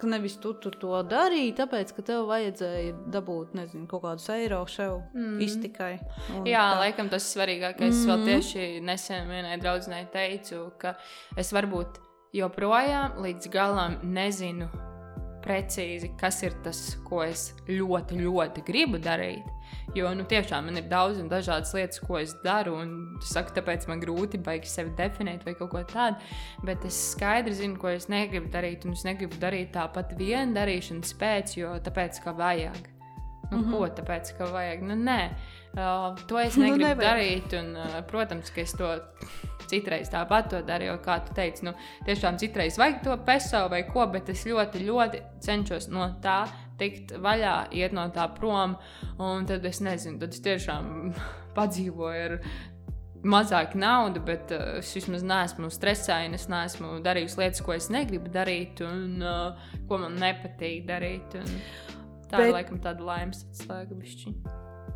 ka 0.00 0.10
nevis 0.10 0.36
tu 0.42 0.54
tur 0.60 0.76
to 0.80 0.94
darīji, 1.08 1.54
tāpēc, 1.60 1.92
ka 1.96 2.06
tev 2.06 2.28
vajadzēja 2.30 2.96
dabūt 3.14 3.54
nezinu, 3.58 3.88
kaut 3.90 4.04
kādus 4.06 4.30
eiro 4.34 4.62
sev 4.70 4.98
mm. 5.14 5.36
iztikai. 5.48 5.92
Jā, 6.42 6.64
tā. 6.74 6.80
laikam 6.84 7.12
tas 7.12 7.28
svarīgākais. 7.34 8.02
Mm. 8.02 8.08
Vēl 8.10 8.26
tieši 8.30 8.66
nesen 8.84 9.30
vienai 9.30 9.60
draudzenei 9.62 10.08
teicu, 10.12 10.66
ka 10.80 10.96
es 11.40 11.54
varbūt 11.54 12.02
joprojām 12.34 13.22
līdz 13.22 13.52
galam 13.54 14.00
nezinu 14.02 14.68
precīzi, 15.44 16.12
kas 16.20 16.42
ir 16.42 16.56
tas, 16.64 16.80
ko 17.06 17.22
es 17.24 17.52
ļoti, 17.68 18.18
ļoti 18.24 18.64
gribu 18.66 19.00
darīt. 19.02 19.50
Jo 19.94 20.10
nu, 20.16 20.24
tiešām 20.26 20.68
man 20.68 20.80
ir 20.80 20.86
daudz 20.90 21.20
un 21.20 21.28
dažādas 21.30 21.74
lietas, 21.76 22.00
ko 22.02 22.16
es 22.18 22.32
daru, 22.44 22.78
un 22.80 22.94
saku, 23.22 23.52
tāpēc 23.58 23.86
man 23.90 24.00
grūti 24.02 24.40
baigi 24.42 24.70
sevi 24.70 24.94
definēt 24.98 25.44
vai 25.46 25.54
kaut 25.58 25.70
ko 25.74 25.82
tādu. 25.90 26.18
Bet 26.66 26.86
es 26.88 26.98
skaidri 27.12 27.54
zinu, 27.54 27.78
ko 27.80 27.92
es 27.92 28.08
negribu 28.10 28.50
darīt, 28.54 28.86
un 28.88 28.96
es 28.96 29.04
negribu 29.06 29.38
darīt 29.42 29.74
tāpat 29.76 30.16
vienu 30.18 30.56
darīšanas 30.56 31.14
pēc, 31.20 31.58
jo 31.60 31.76
tāpēc, 31.84 32.22
ka 32.24 32.34
vajag. 32.38 32.90
Nu, 33.50 33.58
mm 33.58 33.64
-hmm. 33.64 33.72
Ko 33.72 33.88
tāpēc, 34.00 34.36
ka 34.38 34.50
vajag? 34.50 34.82
Nu, 34.82 34.96
nē, 34.96 35.20
uh, 35.76 36.14
to 36.28 36.38
es 36.42 36.56
nu, 36.58 36.68
negribu 36.68 37.00
nu, 37.00 37.06
darīt, 37.06 37.56
un, 37.58 37.74
uh, 37.78 37.98
protams, 38.10 38.52
ka 38.54 38.64
es 38.64 38.76
to 38.78 38.92
Citreiz 39.70 40.10
tāpat 40.12 40.50
to 40.52 40.60
daru, 40.66 40.90
jo, 40.90 40.98
kā 41.04 41.18
tu 41.24 41.34
teici, 41.36 41.64
nu, 41.66 41.72
tiešām 42.06 42.38
citreiz 42.40 42.76
vajag 42.80 43.00
to 43.06 43.16
peso 43.26 43.64
vai 43.72 43.84
ko, 43.88 44.06
bet 44.12 44.28
es 44.32 44.44
ļoti, 44.48 44.84
ļoti 44.84 45.22
cenšos 45.44 45.88
no 45.92 46.10
tā 46.24 46.44
tikt 46.80 47.14
vaļā, 47.22 47.56
iet 47.76 47.94
no 47.96 48.06
tā 48.14 48.26
prom. 48.36 48.76
Un 49.22 49.48
tad 49.48 49.64
es 49.68 49.80
nezinu, 49.84 50.20
tad 50.22 50.36
es 50.36 50.44
tiešām 50.44 51.14
padzīvoju 51.58 52.24
ar 52.28 52.36
mazāk 53.24 53.72
naudas, 53.80 54.24
bet 54.26 54.52
uh, 54.52 54.80
es 54.82 54.92
vismaz 54.98 55.24
neesmu 55.24 55.70
stresējies, 55.72 56.44
es 56.44 56.50
neesmu 56.52 56.98
darījis 57.04 57.38
lietas, 57.40 57.64
ko 57.64 57.76
es 57.76 57.88
negribu 57.92 58.32
darīt, 58.34 58.84
un 58.84 59.24
uh, 59.24 59.70
ko 59.88 60.02
man 60.02 60.20
nepatīk 60.20 60.84
darīt. 60.90 61.38
Tā 62.28 62.36
bet... 62.36 62.50
ir 62.50 62.54
laikam 62.58 62.84
tāda 62.84 63.06
laimes 63.06 63.46
atslēga. 63.48 63.96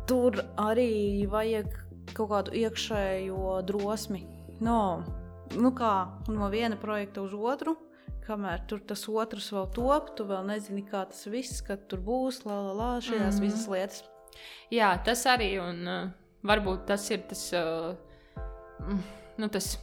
Tur 0.09 0.41
arī 0.57 1.27
vajag 1.29 1.69
kaut 2.17 2.31
kādu 2.31 2.57
iekšējo 2.57 3.59
drosmi 3.69 4.23
no, 4.65 5.03
nu 5.55 5.71
kā, 5.75 5.93
no 6.31 6.49
viena 6.51 6.79
projekta 6.79 7.23
uz 7.25 7.35
otru. 7.35 7.75
Kamēr 8.25 8.61
tur 8.69 8.81
tas 8.85 9.07
otrs 9.09 9.47
vēl 9.55 9.69
top, 9.73 10.11
tu 10.17 10.25
vēl 10.29 10.43
nezini, 10.45 10.83
kā 10.85 11.01
tas 11.09 11.23
viss, 11.31 11.63
kad 11.65 11.87
tur 11.89 12.01
būs, 12.05 12.43
la, 12.45 12.59
la, 12.67 12.73
la, 12.77 12.89
šajās 13.01 13.21
mm 13.21 13.37
-hmm. 13.37 13.45
visas 13.45 13.67
lietas. 13.67 14.03
Jā, 14.69 14.89
tas 15.05 15.25
arī, 15.25 15.57
un 15.57 15.87
uh, 15.87 16.09
varbūt 16.43 16.85
tas 16.85 17.09
ir 17.09 17.23
tas, 17.29 17.53
uh, 17.53 17.95
nu, 19.37 19.49
tas, 19.49 19.79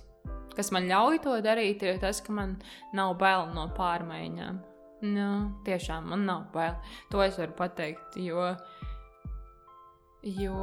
kas 0.56 0.70
man 0.70 0.86
ļauj 0.86 1.22
to 1.22 1.40
darīt, 1.42 1.82
ir 1.82 1.98
tas, 1.98 2.20
ka 2.20 2.32
man 2.32 2.56
nav 2.92 3.16
bail 3.18 3.50
no 3.54 3.66
pārmaiņām. 3.76 4.62
Nu, 5.02 5.52
tiešām 5.64 6.08
man 6.08 6.24
nav 6.24 6.46
bail. 6.52 6.74
To 7.10 7.22
es 7.22 7.38
varu 7.38 7.52
pateikt, 7.52 8.16
jo, 8.16 8.54
jo 10.26 10.56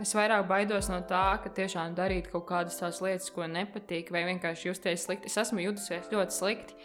Es 0.00 0.14
vairāk 0.16 0.46
baidos 0.48 0.88
no 0.88 1.02
tā, 1.04 1.24
ka 1.44 1.50
tiešām 1.52 1.92
darīt 1.96 2.30
kaut 2.32 2.46
kādas 2.48 2.78
tās 2.80 3.02
lietas, 3.04 3.28
ko 3.34 3.44
nepatīk, 3.44 4.08
vai 4.14 4.22
vienkārši 4.30 4.70
justies 4.70 5.04
slikti. 5.04 5.28
Es 5.28 5.36
esmu 5.42 5.60
jutusies 5.66 6.08
ļoti 6.12 6.36
slikti, 6.36 6.76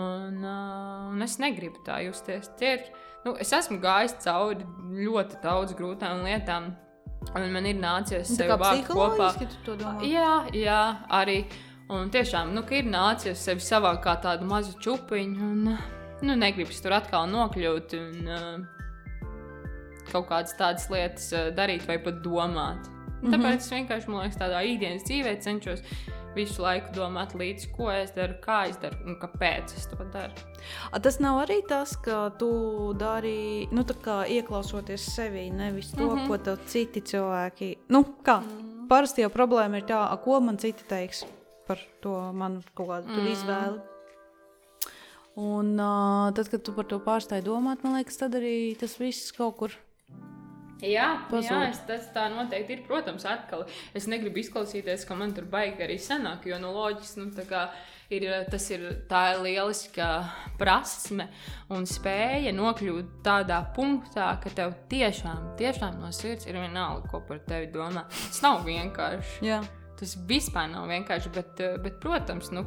un, 0.00 0.38
uh, 0.40 1.10
un 1.12 1.24
es 1.26 1.36
negribu 1.42 1.82
tā 1.84 1.98
justies. 2.06 2.48
Ir, 2.64 2.86
nu, 3.26 3.34
es 3.42 3.52
esmu 3.52 3.76
gājis 3.82 4.16
cauri 4.24 4.64
ļoti 5.04 5.42
daudz 5.44 5.76
grūtām 5.76 6.24
lietām, 6.24 6.70
un 7.34 7.48
man 7.52 7.68
ir 7.68 7.76
nācies 7.76 8.32
sevi 8.32 8.56
vākt 8.56 8.88
kopā. 8.88 9.34
Jā, 10.08 10.32
jā, 10.56 10.82
arī. 11.12 11.42
Un 11.92 12.08
tiešām, 12.08 12.54
nu, 12.56 12.62
ir 12.72 12.86
nācies 12.88 13.42
sevi 13.42 13.60
savā 13.60 13.90
kā 14.00 14.14
tādu 14.22 14.46
mazu 14.48 14.78
čupiņu, 14.80 15.48
un 15.50 15.74
nu, 16.24 16.36
negribas 16.40 16.80
tur 16.80 16.96
atkal 16.96 17.28
nokļūt. 17.28 17.98
Un, 17.98 18.30
uh, 18.32 18.81
kaut 20.12 20.28
kādas 20.28 20.56
tādas 20.58 20.88
lietas 20.92 21.32
uh, 21.32 21.50
darīt 21.56 21.86
vai 21.88 21.98
pat 21.98 22.22
domāt. 22.24 22.88
Mm 22.88 23.28
-hmm. 23.28 23.34
Tāpēc 23.34 23.56
es 23.56 23.70
vienkārši, 23.72 24.08
man 24.08 24.20
liekas, 24.22 24.40
tādā 24.40 24.64
ikdienas 24.66 25.04
dzīvē 25.08 25.40
cenšos 25.40 25.82
visu 26.34 26.62
laiku 26.62 26.92
domāt 26.96 27.34
līdzi, 27.36 27.70
ko 27.76 27.90
es 27.92 28.12
daru, 28.16 28.34
kā 28.44 28.62
es 28.70 28.78
daru 28.82 28.96
un 29.06 29.18
kāpēc 29.20 29.74
es 29.76 29.86
to 29.90 30.04
daru. 30.12 30.32
A, 30.90 31.00
tas 31.00 31.18
nav 31.20 31.42
arī 31.44 31.60
tas, 31.68 31.94
ka 31.96 32.30
tu 32.38 32.50
dari, 32.98 33.68
nu, 33.72 33.84
tā 33.88 33.96
kā 34.04 34.22
ieklausoties 34.28 35.04
sevī, 35.16 35.50
nevis 35.52 35.92
to, 35.92 36.08
mm 36.08 36.18
-hmm. 36.18 36.28
ko 36.28 36.38
tev 36.38 36.58
citi 36.66 37.00
cilvēki. 37.00 37.76
Nu, 37.88 38.04
kā? 38.24 38.40
Mm 38.40 38.48
-hmm. 38.48 38.88
Parasti 38.88 39.22
jau 39.22 39.30
problēma 39.30 39.76
ir 39.76 39.84
tā, 39.84 40.12
a, 40.12 40.16
ko 40.16 40.40
man 40.40 40.58
citi 40.58 40.84
teiks 40.88 41.24
par 41.66 41.78
to 42.00 42.32
manu 42.32 42.62
kaut 42.74 42.88
kādu 42.88 43.08
mm 43.08 43.14
-hmm. 43.16 43.32
izvēli. 43.32 43.80
Un 45.34 45.80
uh, 45.80 46.32
tad, 46.34 46.48
kad 46.48 46.62
tu 46.62 46.72
par 46.72 46.84
to 46.84 46.98
pārstāji 46.98 47.42
domāt, 47.42 47.82
man 47.82 47.94
liekas, 47.94 48.16
tad 48.16 48.34
arī 48.34 48.78
tas 48.78 48.98
viss 49.00 49.32
kaut 49.32 49.56
kur 49.56 49.70
Jā, 50.82 51.08
Pazūd. 51.30 51.46
jā 51.46 51.58
es, 51.70 51.80
tas 51.86 52.08
tā 52.14 52.26
noteikti 52.32 52.74
ir. 52.74 52.84
Protams, 52.86 53.24
atkal 53.28 53.64
es 53.94 54.08
negribu 54.10 54.40
izklausīties, 54.42 55.06
ka 55.06 55.14
man 55.18 55.34
tur 55.36 55.46
baigi 55.50 55.84
arī 55.84 55.98
sanāk, 56.02 56.48
jo 56.50 56.58
no 56.58 56.72
nu, 56.72 56.78
loģiski 56.80 57.22
nu, 57.22 57.30
ir, 58.12 58.26
tas 58.50 58.66
ir 58.74 58.88
tā 59.10 59.22
lieliska 59.40 60.08
prasme 60.60 61.28
un 61.72 61.86
spēja 61.88 62.52
nokļūt 62.56 63.20
tādā 63.24 63.60
punktā, 63.76 64.32
ka 64.42 64.52
tev 64.56 64.74
tiešām, 64.90 65.52
tiešām 65.60 66.00
no 66.02 66.10
sirds 66.14 66.50
ir 66.50 66.58
vienalga, 66.58 67.06
ko 67.12 67.22
par 67.28 67.42
tevi 67.46 67.70
domā. 67.72 68.08
Tas 68.10 68.42
nav 68.44 68.66
vienkārši. 68.66 69.46
Jā. 69.46 69.62
Tas 70.02 70.16
vispār 70.26 70.66
nav 70.72 70.88
vienkārši, 70.90 71.30
bet, 71.30 71.60
bet 71.84 72.00
protams, 72.02 72.50
nu, 72.50 72.66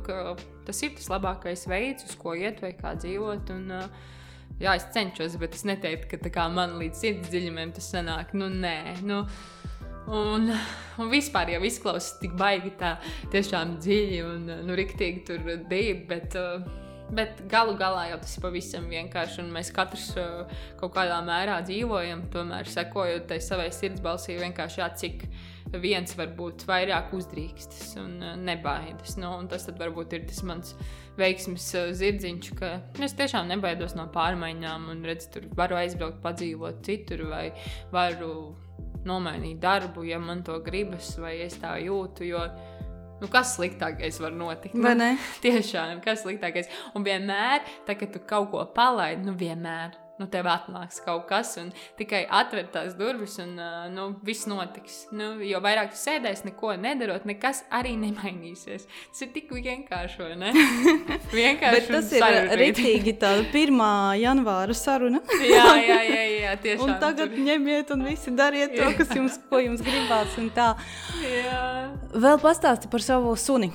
tas 0.65 0.83
ir 0.87 0.95
tas 0.95 1.09
labākais 1.11 1.65
veids, 1.67 2.07
uz 2.07 2.15
ko 2.15 2.31
iet 2.39 2.63
vai 2.63 2.71
kā 2.79 2.95
dzīvot. 2.95 3.51
Un, 3.57 3.73
uh, 3.75 4.13
jā, 4.61 4.75
es 4.75 4.87
cenšos, 4.95 5.37
bet 5.41 5.57
es 5.57 5.65
neteiktu, 5.67 6.19
ka 6.21 6.31
kā, 6.39 6.47
man 6.51 6.77
līdz 6.81 7.03
sirds 7.03 7.33
dziļumiem 7.33 7.75
tas 7.75 7.91
sanāk. 7.93 8.33
Nu, 8.37 8.49
nē, 8.51 9.01
nu, 9.07 9.23
un, 10.07 10.49
un 11.01 11.11
vispār 11.11 11.55
jau 11.55 11.61
izklausās 11.67 12.15
tik 12.21 12.37
baigi 12.39 12.75
tā, 12.79 12.95
tiešām 13.33 13.77
dziļi 13.83 14.23
un 14.25 14.49
nu, 14.67 14.79
riktīgi 14.79 15.27
tur 15.29 15.45
divi. 15.69 16.01
Bet, 16.09 16.39
uh, 16.39 16.83
Bet 17.13 17.43
galu 17.51 17.75
galā 17.77 18.07
jau 18.09 18.17
tas 18.17 18.31
ir 18.33 18.41
pavisam 18.41 18.87
vienkārši. 18.89 19.43
Mēs 19.53 19.69
katrs 19.75 20.07
uh, 20.17 20.61
kaut 20.79 20.95
kādā 20.95 21.19
mērā 21.25 21.59
dzīvojam, 21.67 22.23
tomēr 22.33 22.69
sekojot 22.69 23.27
tai 23.29 23.37
savai 23.45 23.67
sirdsbalsī, 23.73 24.39
vienkārši 24.41 24.81
jā, 24.81 24.87
cik 25.03 25.27
viens 25.83 26.15
var 26.17 26.31
būt 26.37 26.65
vairāk 26.65 27.13
uzdrīkstas 27.13 27.93
un 28.01 28.17
uh, 28.23 28.33
nebaidas. 28.41 29.19
Nu, 29.21 29.35
un 29.37 29.49
tas 29.51 29.69
varbūt 29.69 30.17
ir 30.17 30.25
tas 30.31 30.41
mans 30.49 30.73
veiksmes 31.19 31.67
uh, 31.77 31.89
zirdziņš, 31.95 32.51
ka 32.59 32.71
es 33.05 33.15
tiešām 33.17 33.49
nebaidos 33.51 33.95
no 33.97 34.07
pārmaiņām 34.13 34.91
un 34.93 35.03
redzu, 35.07 35.31
tur 35.35 35.49
varu 35.57 35.79
aizbraukt, 35.79 36.21
padzīvot 36.23 36.83
citur 36.85 37.27
vai 37.31 37.49
varu 37.93 38.53
nomainīt 39.05 39.59
darbu, 39.61 40.05
ja 40.07 40.19
man 40.19 40.41
to 40.45 40.57
gribas 40.65 41.13
vai 41.21 41.37
es 41.45 41.59
tā 41.61 41.77
jūtu. 41.83 42.29
Jo, 42.31 42.47
Nu, 43.15 43.29
kas 43.31 43.53
sliktākais 43.55 44.17
var 44.19 44.33
notikt? 44.35 44.75
Nu, 44.75 44.91
tiešām, 45.45 46.01
kas 46.03 46.25
sliktākais. 46.25 46.67
Un 46.99 47.05
vienmēr, 47.07 47.63
tā, 47.87 47.95
kad 47.95 48.11
tu 48.11 48.19
kaut 48.27 48.49
ko 48.51 48.65
palaidi, 48.75 49.23
nu 49.23 49.37
vienmēr 49.39 49.95
nu, 50.19 50.27
tev 50.31 50.47
atnāks 50.51 51.01
kaut 51.05 51.25
kas, 51.29 51.55
un 51.61 51.71
tikai 51.99 52.23
atver 52.29 52.69
tās 52.73 52.95
durvis, 52.97 53.37
un 53.43 53.57
nu, 53.93 54.07
viss 54.25 54.47
notiks. 54.49 55.05
Nu, 55.15 55.35
jo 55.45 55.59
vairāk 55.63 55.91
tu 55.93 55.99
sēdēsi, 55.99 56.47
neko 56.49 56.75
nedarot, 56.79 57.25
nekas 57.27 57.63
arī 57.73 57.95
nemainīsies. 57.99 58.87
Tas 59.11 59.25
ir 59.25 59.31
tik 59.35 59.51
vienkārši, 59.55 60.21
vai 60.21 60.35
ne? 60.39 60.53
vienkārši. 61.39 61.91
tas 61.91 62.13
ir 62.15 62.53
rītīgi 62.61 63.15
tāda 63.21 63.45
1. 63.51 63.83
janvāra 64.21 64.77
saruna. 64.77 65.21
jā, 65.55 65.67
jā, 65.83 65.99
jā, 66.07 66.23
jā, 66.45 66.55
tiešām. 66.63 66.87
Un 66.87 66.95
tagad 67.03 67.33
tur. 67.33 67.43
ņemiet 67.49 67.93
un 67.95 68.07
visi 68.07 68.33
dariet 68.35 68.75
to, 68.77 68.89
kas 68.99 69.13
jums, 69.15 69.39
ko 69.49 69.61
jums 69.63 69.83
gribās, 69.85 70.39
un 70.41 70.49
tā. 70.55 70.71
Jā. 71.25 71.91
Vēl 72.13 72.39
pastāsti 72.41 72.89
par 72.91 73.03
savu 73.03 73.35
suni. 73.39 73.71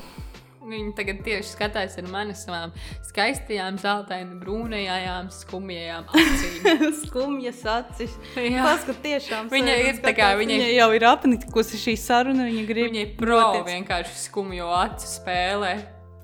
Viņa 0.60 0.90
tagad 0.92 1.22
tieši 1.24 1.54
skatās 1.54 1.94
ar 1.96 2.08
mani 2.12 2.34
savām 2.36 2.74
skaistajām, 3.08 3.78
zeltainām, 3.80 4.34
brūnajām, 4.42 5.30
skumjajām 5.32 6.10
acīm. 6.12 6.82
Skumjas 7.06 7.62
acis. 7.64 8.18
Paskat, 8.34 9.00
tiešām. 9.06 9.48
Viņa 9.52 9.78
ir 9.86 10.02
tā 10.04 10.12
kā 10.16 10.34
viņa, 10.36 10.58
viņa 10.58 10.74
jau 10.74 10.90
ir 10.98 11.06
apnikusi 11.08 11.80
šī 11.80 11.96
saruna. 12.00 12.50
Viņa 12.50 12.66
grib. 12.68 12.90
Viņa 12.90 13.06
ir 13.06 13.16
pro 13.16 13.40
vienkārši 13.64 14.20
skumjo 14.26 14.68
acu 14.82 15.08
spēlē. 15.08 15.72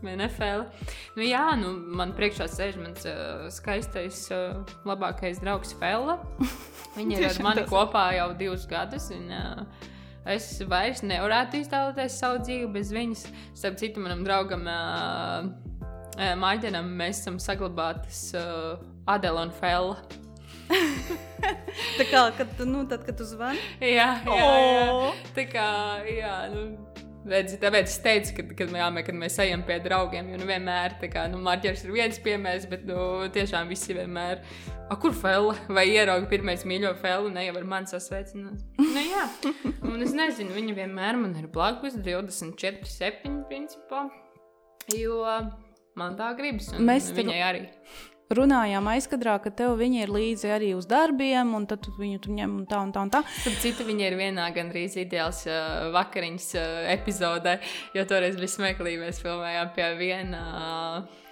NFL. 0.06 0.66
Nu, 1.16 1.24
jā, 1.24 1.42
nu, 1.58 1.72
man 1.96 2.12
priekšā 2.14 2.46
sēž 2.52 2.76
mans 2.78 3.06
uh, 3.08 3.48
skaistais, 3.50 4.20
uh, 4.30 4.60
labākais 4.86 5.40
draugs 5.42 5.72
Fela. 5.80 6.20
Viņa 6.94 7.16
ir 7.18 7.28
ar 7.32 7.40
mani 7.42 7.64
kopā 7.66 8.04
jau 8.18 8.28
divus 8.38 8.68
gadus. 8.70 9.08
Un, 9.16 9.32
uh, 9.32 9.88
Es 10.26 10.48
vairs 10.66 11.04
nevarētu 11.06 11.60
iztēloties 11.62 12.18
savu 12.18 12.40
dzīvi 12.42 12.68
bez 12.74 12.90
viņas. 12.94 13.26
Starp 13.54 13.78
citu, 13.78 14.02
manam 14.02 14.24
draugam, 14.26 14.66
Maģenam, 16.16 16.88
mēs 16.98 17.20
esam 17.20 17.36
saglabātas 17.42 18.30
Adela 19.06 19.44
un 19.46 19.52
Fela. 19.54 20.00
tā 21.98 22.06
kā, 22.10 22.24
kad, 22.34 22.58
nu, 22.66 22.82
tad, 22.90 23.04
kad 23.06 23.18
tu 23.18 23.26
zvani? 23.28 23.60
Jā, 23.78 24.08
jā, 24.26 24.38
jā. 24.40 24.86
Oh. 24.90 25.20
Tā 25.36 25.46
kā, 25.50 25.68
jā, 26.10 26.34
nu, 26.50 26.64
Redzi, 27.26 27.56
tāpēc 27.58 27.88
es 27.90 27.96
teicu, 28.04 28.34
ka, 28.36 28.44
kad, 28.60 28.72
jā, 28.78 28.86
kad 29.08 29.16
mēs 29.18 29.38
ejam 29.42 29.64
pie 29.66 29.80
draugiem, 29.82 30.28
jo 30.30 30.38
nu, 30.38 30.46
vienmēr 30.46 30.94
tā 31.00 31.08
kā 31.10 31.24
nu, 31.30 31.40
Marķers 31.42 31.82
ir 31.82 31.94
viens 31.96 32.20
piemērs, 32.22 32.68
bet 32.70 32.84
nu, 32.86 32.98
tiešām 33.34 33.66
visi 33.72 33.96
vienmēr, 33.96 34.44
kur 35.02 35.14
fēle, 35.16 35.56
vai 35.76 35.88
ierauga 35.90 36.30
pirmais 36.30 36.62
mīļo 36.68 36.94
fēlu, 37.02 37.32
ne 37.34 37.48
jau 37.48 37.56
ar 37.58 37.66
mani 37.72 37.90
sasveicināt. 37.90 38.62
nu, 38.78 39.02
jā, 39.02 39.26
un 39.82 40.06
es 40.06 40.14
nezinu, 40.14 40.54
viņa 40.54 40.76
vienmēr 40.78 41.18
man 41.24 41.34
ir 41.40 41.50
blakus 41.50 41.98
24, 41.98 42.86
7 42.94 43.40
principā, 43.50 44.06
jo 44.94 45.24
man 45.98 46.18
tā 46.20 46.30
gribas, 46.38 46.70
mēs 46.78 47.10
viņai 47.16 47.40
arī 47.48 47.66
runājām 48.34 48.88
aizkadrā, 48.90 49.36
ka 49.42 49.52
tev 49.54 49.76
viņi 49.80 50.02
ir 50.04 50.12
līdzi 50.12 50.50
arī 50.56 50.72
uz 50.76 50.88
darbiem, 50.90 51.52
un 51.58 51.66
tad 51.70 51.86
viņu 51.98 52.22
tur 52.24 52.34
ņem 52.38 52.56
un 52.62 52.64
tā 52.70 52.80
un 52.82 52.94
tā. 52.94 53.04
Un 53.06 53.12
tā. 53.14 53.22
Tad 53.44 53.60
cita 53.62 53.86
viņa 53.86 54.08
ir 54.08 54.18
vienā 54.18 54.48
gandrīz 54.56 54.96
ideāls 55.02 55.44
uh, 55.50 55.90
vakariņas 55.94 56.48
uh, 56.58 56.80
epizodē, 56.96 57.58
jo 57.96 58.06
toreiz 58.08 58.38
bija 58.40 58.56
smieklīgi, 58.56 59.02
mēs 59.04 59.22
filmējām 59.22 59.72
pie 59.76 59.92
viena. 60.00 60.42
Uh, 60.56 61.22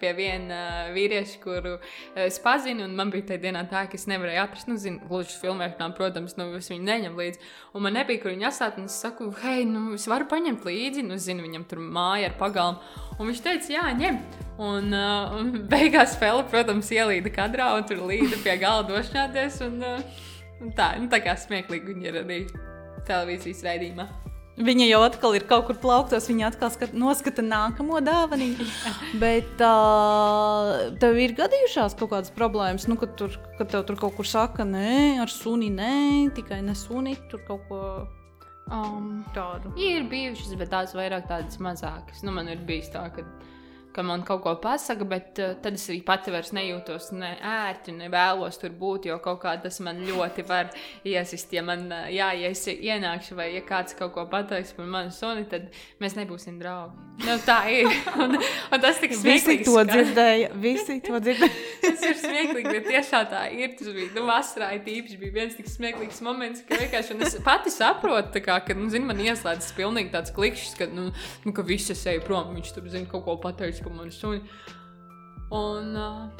pie 0.00 0.12
viena 0.16 0.58
eh, 0.86 0.92
vīrieša, 0.94 1.38
kuru 1.42 1.74
eh, 1.76 2.26
es 2.26 2.38
pazinu, 2.42 2.86
un 2.88 2.96
man 2.98 3.12
bija 3.12 3.28
tajā 3.30 3.42
dienā 3.44 3.62
tā, 3.70 3.84
ka 3.90 3.98
es 3.98 4.08
nevarēju 4.10 4.42
atrast, 4.42 4.68
nu, 4.70 4.78
zinu, 4.80 5.02
gluži 5.08 5.38
filmēšanām, 5.42 5.94
protams, 5.98 6.36
nu, 6.38 6.48
es 6.58 6.70
viņu 6.72 6.86
neņemu 6.88 7.22
līdzi. 7.22 7.50
Un 7.76 7.86
man 7.86 7.96
nebija, 7.98 8.22
kur 8.22 8.34
viņu 8.34 8.48
atstāt, 8.48 8.80
un 8.80 8.88
es 8.90 8.98
saku, 9.04 9.30
hei, 9.42 9.66
nu, 9.68 9.92
es 9.98 10.08
varu 10.10 10.26
paņemt 10.30 10.66
līdzi, 10.68 11.06
nu, 11.06 11.20
zinu, 11.22 11.46
viņam 11.46 11.68
tur 11.70 11.82
māja 11.84 12.32
ar 12.32 12.36
pagalmu. 12.40 12.82
Un 13.18 13.30
viņš 13.30 13.44
teica, 13.44 13.72
jā, 13.76 13.86
ņem. 14.00 14.18
Un, 14.62 14.90
uh, 14.96 15.38
un 15.38 15.54
beigās 15.72 16.18
Fela, 16.20 16.42
protams, 16.48 16.90
ielīda 16.94 17.32
kadrā 17.34 17.72
un 17.78 17.86
tur 17.88 18.04
līda 18.08 18.40
pie 18.44 18.58
gala 18.62 18.86
došanāties. 18.88 19.62
Un, 19.68 19.78
uh, 19.86 20.28
un 20.62 20.74
tā, 20.76 20.92
nu, 21.00 21.10
tā 21.12 21.22
kā 21.24 21.36
smieklīgi 21.38 21.94
viņi 21.94 22.12
ir 22.12 22.20
arī 22.24 22.42
televīzijas 23.08 23.64
raidījumā. 23.66 24.10
Viņa 24.52 24.84
jau 24.84 24.98
atkal 25.00 25.36
ir 25.38 25.46
kaut 25.48 25.64
kur 25.68 25.78
plauktos, 25.80 26.26
viņa 26.28 26.50
atkal 26.50 26.68
skat, 26.74 26.92
noskata 26.92 27.40
nākamo 27.44 28.02
dāvanu. 28.04 28.50
Bet 29.22 29.62
uh, 29.64 30.92
tev 31.00 31.20
ir 31.22 31.32
gadījušās 31.38 31.96
kaut 31.96 32.12
kādas 32.12 32.34
problēmas, 32.36 32.84
nu, 32.90 32.98
kad, 33.00 33.14
tur, 33.16 33.38
kad 33.56 33.72
tev 33.72 33.86
tur 33.88 33.96
kaut 34.00 34.18
kur 34.18 34.28
saka, 34.28 34.66
nē, 34.68 35.22
ar 35.24 35.32
suni 35.32 35.70
nē, 35.72 35.94
tikai 36.36 36.60
ne 36.66 36.76
suni, 36.76 37.16
tur 37.32 37.40
kaut 37.48 37.64
ko 37.70 37.80
um, 38.68 39.22
tādu. 39.32 39.72
Ir 39.80 40.04
bijušas, 40.12 40.52
bet 40.60 40.74
tās 40.74 40.92
vairāk 40.98 41.30
tādas 41.32 41.56
mazākas. 41.62 42.20
Nu, 42.20 42.36
man 42.36 42.52
ir 42.52 42.60
bijis 42.68 42.92
tā, 42.92 43.08
ka 43.16 43.24
ka 43.24 43.51
man 44.00 44.24
kaut 44.24 44.40
ko 44.46 44.54
pasaka, 44.62 45.04
bet 45.08 45.40
uh, 45.42 45.52
tad 45.62 45.76
es 45.76 45.84
arī 45.90 46.00
pati 46.06 46.32
vairs 46.32 46.54
nejūtos 46.56 47.10
ne 47.18 47.34
ērti, 47.36 47.92
ne 47.98 48.08
vēlos 48.12 48.56
tur 48.62 48.72
būt, 48.78 49.10
jo 49.10 49.18
kaut 49.24 49.42
kā 49.44 49.52
tas 49.60 49.80
man 49.84 50.00
ļoti 50.06 50.46
var 50.48 50.72
iesist. 51.04 51.52
Ja 51.52 51.64
man, 51.66 51.84
uh, 51.92 52.08
jā, 52.08 52.30
ja 52.40 52.52
es 52.52 52.64
ienākšu 52.72 53.36
vai 53.36 53.52
ja 53.52 53.64
kāds 53.66 53.98
kaut 53.98 54.14
ko 54.16 54.24
pateiks 54.32 54.72
par 54.78 54.88
manu 54.88 55.12
suni, 55.12 55.44
tad 55.50 55.68
mēs 56.00 56.16
nebūsim 56.16 56.56
draugi. 56.62 56.96
Nu, 57.22 57.36
tā 57.44 57.58
ir. 57.70 57.90
Un, 58.22 58.34
un 58.36 58.80
tas 58.82 58.98
tik 59.00 59.12
smieklīgi. 59.16 59.62
Visi 59.62 59.66
to 59.68 59.82
dzirdēja, 59.88 60.48
visi 60.62 60.96
to 61.04 61.18
dzirdēja. 61.22 61.52
tas 61.84 62.04
ir 62.06 62.18
smieklīgi, 62.18 62.72
bet 62.76 62.88
tiešām 62.88 63.28
tā 63.30 63.42
ir. 63.54 63.74
Tas 63.78 63.90
bija, 63.94 64.10
nu, 64.16 64.24
vasarā 64.28 64.70
īpaši 64.78 65.18
bija 65.20 65.36
viens 65.36 65.56
tik 65.58 65.68
smieklīgs 65.70 66.22
moments, 66.24 66.64
ka 66.66 66.78
vienkārši 66.80 67.18
es 67.26 67.36
pati 67.44 67.72
saprotu, 67.74 68.42
kā, 68.44 68.58
ka, 68.64 68.76
nu, 68.78 68.88
zini, 68.92 69.08
man 69.08 69.20
ieslēdzas 69.22 69.74
pilnīgi 69.76 70.12
tāds 70.14 70.34
klikšķis, 70.34 70.76
ka, 70.78 70.88
nu, 70.92 71.08
nu 71.46 71.54
ka 71.56 71.64
visi 71.66 71.94
es 71.94 72.04
eju 72.10 72.24
prom, 72.26 72.52
viņš 72.56 72.74
tur, 72.76 72.88
zina, 72.92 73.08
kaut 73.10 73.26
ko 73.26 73.36
pateiks 73.42 73.81
par 73.84 73.98
manu 73.98 74.14
suni. 74.14 74.42
Un, 75.52 75.90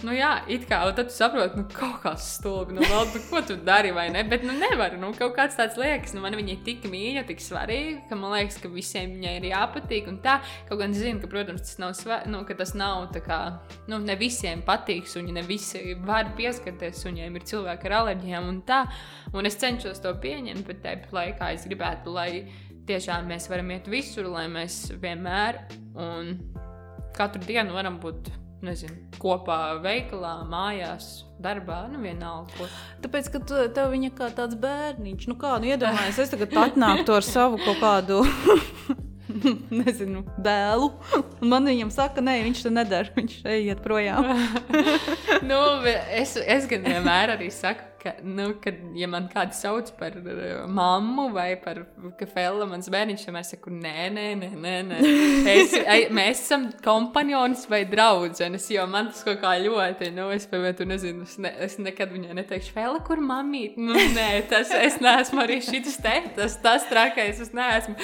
nu 0.07 0.12
jā, 0.16 0.30
it 0.49 0.62
kā 0.70 0.78
tad 0.97 1.11
tu 1.11 1.12
saproti, 1.12 1.59
nu, 1.61 1.66
kaut 1.76 1.99
kas 2.01 2.24
stulbi, 2.38 2.72
nu, 2.78 2.80
vēl, 2.80 3.11
nu, 3.12 3.20
ko 3.28 3.43
tu 3.45 3.59
dari 3.61 3.90
vai 3.93 4.07
ne, 4.09 4.22
bet, 4.24 4.40
nu, 4.49 4.55
nevar, 4.57 4.95
nu, 4.97 5.11
kaut 5.18 5.34
kāds 5.36 5.59
tāds 5.59 5.76
liekas, 5.76 6.14
nu, 6.16 6.22
man 6.24 6.32
viņa 6.38 6.55
ir 6.55 6.62
tik 6.64 6.86
mīļa, 6.88 7.26
tik 7.28 7.45
svarīga, 7.45 8.07
ka 8.09 8.16
man 8.16 8.32
liekas, 8.32 8.57
ka 8.62 8.70
visiem 8.72 9.12
viņai 9.18 9.34
ir 9.36 9.49
jāpatīk, 9.51 10.09
un 10.09 10.16
tā, 10.24 10.38
kaut 10.70 10.80
gan 10.80 10.97
zinu, 10.97 11.20
ka, 11.20 11.28
protams, 11.28 11.61
tas 11.66 11.76
nav, 11.82 11.93
svar, 11.99 12.24
nu, 12.32 12.40
ka 12.49 12.57
tas 12.57 12.72
nav 12.78 13.11
tā 13.12 13.20
kā, 13.26 13.38
nu, 13.93 14.01
ne 14.01 14.16
visiem 14.16 14.64
patīk, 14.64 15.05
un 15.20 15.28
ne 15.36 15.45
visi 15.45 15.93
var 16.09 16.32
pieskarties, 16.38 17.05
un 17.05 17.12
viņiem 17.12 17.36
ir 17.36 17.49
cilvēki 17.53 17.90
ar 17.90 17.99
alerģijām 18.01 18.49
un 18.49 18.64
tā, 18.64 18.86
un 19.36 19.51
es 19.51 19.61
cenšos 19.61 20.01
to 20.01 20.16
pieņemt, 20.24 20.64
bet 20.70 20.80
tāpat 20.88 21.12
laikā 21.20 21.53
es 21.59 21.68
gribētu, 21.68 22.16
lai 22.16 22.30
tiešām 22.88 23.28
mēs 23.28 23.53
varam 23.53 23.76
iet 23.76 23.93
visur, 23.93 24.32
lai 24.32 24.49
mēs 24.57 24.86
vienmēr 25.05 25.66
un 26.01 26.38
katru 27.16 27.42
dienu 27.46 27.76
varam 27.76 27.98
būt 28.02 28.30
nezinu, 28.62 28.94
kopā 29.22 29.58
veikalā, 29.82 30.36
mājās, 30.50 31.24
darbā, 31.42 31.82
nu 31.90 32.02
vienalga. 32.02 32.52
Ko. 32.54 32.68
Tāpēc, 33.02 33.30
ka 33.34 33.40
tu, 33.42 33.58
tev 33.74 33.90
viņa 33.94 34.12
kā 34.18 34.28
tāds 34.36 34.58
bērniņš, 34.62 35.28
nu 35.30 35.38
kā, 35.40 35.56
nu 35.62 35.72
iedomājies, 35.72 36.20
es 36.22 36.34
tagad 36.34 36.54
atnāktu 36.68 37.16
ar 37.16 37.26
savu 37.26 37.58
kaut 37.64 37.82
kādu. 37.82 38.22
Nezinu, 39.82 40.22
dēlu. 40.44 40.90
Un 41.40 41.50
man 41.50 41.66
viņam 41.66 41.90
saka, 41.94 42.22
nē, 42.24 42.36
viņš 42.46 42.66
to 42.66 42.72
nedara. 42.74 43.10
Viņš 43.16 43.38
iet 43.56 43.80
projām. 43.84 44.28
nu, 45.50 45.60
es, 46.12 46.36
es 46.36 46.68
gan 46.70 46.84
vienmēr 46.86 47.34
arī 47.38 47.48
saku, 47.54 47.86
ka, 48.03 48.14
nu, 48.22 48.48
kad 48.62 48.78
ja 48.98 49.07
man 49.11 49.28
kāds 49.30 49.61
sauc 49.62 49.92
par 49.98 50.16
uh, 50.18 50.64
mammu 50.66 51.28
vai 51.34 51.55
par 51.62 51.84
kafelu, 52.18 52.66
mans 52.70 52.88
bērniņš, 52.92 53.26
es 53.38 53.53
saku, 53.55 53.70
nē, 53.74 54.09
nē, 54.14 54.26
nē, 54.40 54.50
nē. 54.64 54.74
nē. 54.88 55.00
Es, 55.53 55.74
ai, 55.86 56.07
mēs 56.14 56.42
esam 56.44 56.68
kompanionis 56.84 57.64
vai 57.70 57.82
draudzenes, 57.88 58.66
jo 58.74 58.86
man 58.90 59.11
tas 59.12 59.22
kaut 59.26 59.40
kā 59.42 59.55
ļoti, 59.62 60.11
nu, 60.16 60.28
es, 60.34 60.48
piemēram, 60.50 60.90
nezinu, 60.90 61.26
es, 61.28 61.36
ne, 61.42 61.53
es 61.66 61.78
nekad 61.82 62.12
viņai 62.14 62.36
neteikšu, 62.40 62.74
Fela, 62.74 62.98
kur 63.07 63.22
mamīt? 63.22 63.78
Nu, 63.80 63.94
nē, 64.16 64.28
tas 64.50 64.72
es 64.74 64.98
neesmu 65.03 65.44
arī 65.44 65.61
šis 65.64 65.98
te, 66.03 66.16
tas, 66.38 66.57
tas 66.62 66.86
trakais, 66.90 67.40
es 67.42 67.53
neesmu. 67.55 67.96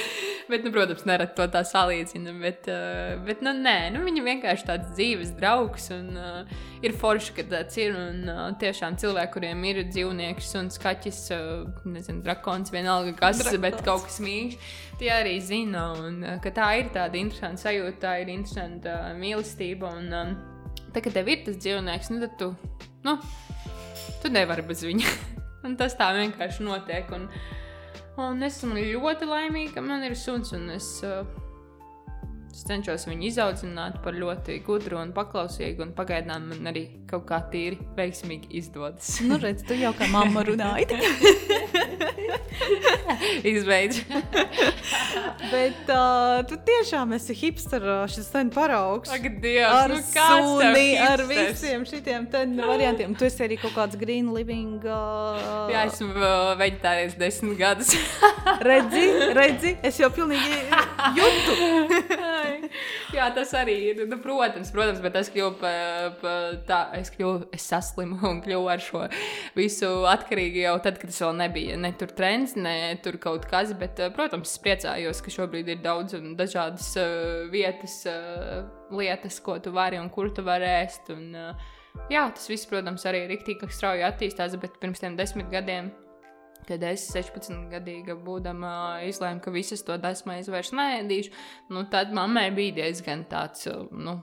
Bet, 0.49 0.65
nu, 0.65 0.73
protams, 0.75 1.05
nerad 1.09 1.35
to 1.37 1.47
tā 1.53 1.65
salīdzina, 1.67 2.35
bet, 2.43 2.69
uh, 2.71 3.17
bet 3.27 3.43
nu, 3.45 3.55
nē, 3.57 3.79
nu, 3.95 4.05
viņa 4.07 4.27
vienkārši 4.31 4.69
tāds 4.69 4.93
dzīves 4.95 5.35
draugs 5.39 5.91
un 5.95 6.13
uh, 6.19 6.59
ir 6.85 6.95
forši, 6.99 7.35
ka 7.37 7.47
tāds 7.51 7.79
ir 7.81 7.97
un 7.99 8.25
uh, 8.29 8.45
tiešām 8.61 8.99
cilvēki, 9.01 9.35
kuriem 9.35 9.65
ir 9.69 9.83
dzīvnieks 9.93 10.51
un 10.61 10.69
skaķis, 10.73 11.21
nezinu, 11.89 12.23
drakons, 12.25 12.73
vienalga 12.75 13.15
kas, 13.19 13.43
drakons. 13.43 13.63
bet 13.65 13.81
kaut 13.87 14.05
kas 14.07 14.21
mīļš. 14.25 14.57
Tie 15.01 15.11
arī 15.15 15.37
zina, 15.45 15.89
un, 15.99 16.21
ka 16.45 16.53
tā 16.55 16.69
ir 16.81 16.93
tāda 16.95 17.21
interesanta 17.21 17.69
sajūta, 17.69 17.99
tā 18.03 18.15
ir 18.23 18.33
interesanta 18.35 18.97
mīlestība. 19.19 19.93
Un, 20.01 20.09
um, 20.15 20.37
tā, 20.93 21.03
kad 21.03 21.15
tev 21.17 21.31
ir 21.33 21.45
tas 21.47 21.59
dzīvnieks, 21.63 22.13
nu, 22.15 22.23
tad 22.27 22.37
tu, 22.41 22.53
nu, 23.07 23.17
tu 24.23 24.33
nevari 24.35 24.67
bez 24.67 24.85
viņa. 24.87 25.17
un 25.67 25.77
tas 25.81 25.97
tā 25.99 26.11
vienkārši 26.17 26.67
notiek. 26.67 27.11
Un, 27.15 27.29
un 28.23 28.47
es 28.47 28.61
esmu 28.61 28.79
ļoti 28.79 29.29
laimīga, 29.31 29.79
ka 29.79 29.87
man 29.87 30.07
ir 30.07 30.19
suns. 30.19 30.55
Es, 30.75 30.97
uh, 31.07 31.25
Es 32.59 32.65
cenšos 32.67 33.05
viņu 33.07 33.23
izaudzināt 33.29 34.01
par 34.03 34.17
ļoti 34.19 34.57
gudru 34.67 34.97
un 34.99 35.13
paklausīgu, 35.15 35.85
un 35.85 35.93
pagaidām 35.95 36.49
man 36.51 36.67
arī 36.73 36.89
kaut 37.07 37.23
kā 37.29 37.39
tīri 37.53 37.79
veiksmīgi 37.95 38.51
izdodas. 38.59 39.13
nu, 39.23 39.39
redz, 39.39 39.63
tu 39.69 39.79
jau 39.79 39.93
kā 39.95 40.09
mamma 40.11 40.43
runāji. 40.43 40.91
Izbeidz. 43.53 44.01
Bet 45.53 45.89
uh, 45.93 46.43
tu 46.49 46.59
tiešām 46.67 47.15
esi 47.17 47.35
hipsters, 47.39 48.13
šis 48.13 48.27
sen 48.33 48.51
paraugs. 48.53 49.11
Ak, 49.15 49.25
Dievs, 49.41 49.71
ar 49.71 49.95
nu 49.95 50.01
suni, 50.03 50.89
ar 51.01 51.23
visiem 51.31 51.87
šitiem 51.89 52.27
variantiem. 52.59 53.15
Tu 53.19 53.29
esi 53.29 53.45
arī 53.47 53.59
kaut 53.63 53.77
kāds 53.77 53.99
green 54.01 54.33
living. 54.35 54.83
Uh... 54.83 55.71
Jā, 55.73 55.87
esmu 55.89 56.11
uh, 56.13 56.53
veģetārijas 56.61 57.17
desmit 57.21 57.59
gadus. 57.61 57.95
redzi, 58.67 59.07
redzi, 59.39 59.77
es 59.87 60.03
jau 60.03 60.11
pilnīgi 60.13 60.59
jūtu. 61.19 61.59
Jā, 63.17 63.29
tas 63.35 63.53
arī 63.57 63.75
ir. 63.91 64.03
Nu, 64.09 64.19
protams, 64.23 64.71
protams, 64.75 65.01
bet 65.05 65.17
es 65.21 65.31
kļuvu 65.33 65.55
pa, 65.61 65.73
pa 66.21 66.35
tā, 66.69 66.81
es 66.99 67.13
kļuvu, 67.15 67.49
es 67.55 67.67
saslimu 67.71 68.19
un 68.31 68.43
kļuvu 68.45 68.71
ar 68.73 68.83
šo 68.85 69.05
visu 69.57 69.91
atkarīgi 70.11 70.65
jau 70.65 70.77
tad, 70.85 71.01
kad 71.01 71.13
tas 71.13 71.21
vēl 71.25 71.39
nebija. 71.43 71.79
Ne 71.81 71.93
tur 71.99 72.13
trends, 72.19 72.57
ne 72.59 72.75
tur 73.05 73.21
kaut 73.23 73.49
kas, 73.51 73.75
bet, 73.79 74.01
eh, 74.03 74.13
protams, 74.15 74.53
es 74.55 74.65
priecājos, 74.65 75.23
ka 75.25 75.35
šobrīd 75.35 75.73
ir 75.75 75.83
daudz 75.85 76.17
un 76.19 76.35
dažādas 76.39 76.91
uh, 77.01 77.47
vietas, 77.53 78.01
uh, 78.11 78.65
lietas, 78.95 79.41
ko 79.45 79.59
tu 79.63 79.73
vari 79.75 80.01
un 80.01 80.11
kur 80.13 80.33
tu 80.35 80.45
vari 80.47 80.69
ēst. 80.81 81.13
Un, 81.15 81.31
uh, 81.37 82.05
jā, 82.13 82.27
tas 82.35 82.51
viss, 82.51 82.69
protams, 82.71 83.07
arī 83.09 83.27
rīktīgi 83.31 83.71
strauji 83.73 84.07
attīstās, 84.09 84.59
bet 84.61 84.81
pirms 84.83 85.05
tiem 85.05 85.19
desmit 85.19 85.51
gadiem 85.53 85.93
kad 86.69 86.83
es 86.87 87.09
16 87.15 87.69
gadīga 87.73 88.17
būdama 88.25 88.73
izlēmu, 89.09 89.43
ka 89.45 89.53
visas 89.55 89.85
to 89.87 89.97
desmaizi 90.01 90.53
vairs 90.55 90.75
neēdīšu, 90.77 91.33
nu, 91.75 91.85
tad 91.93 92.13
mammai 92.17 92.51
bija 92.55 92.83
diezgan 92.83 93.25
tāds. 93.31 93.69
Nu, 93.93 94.21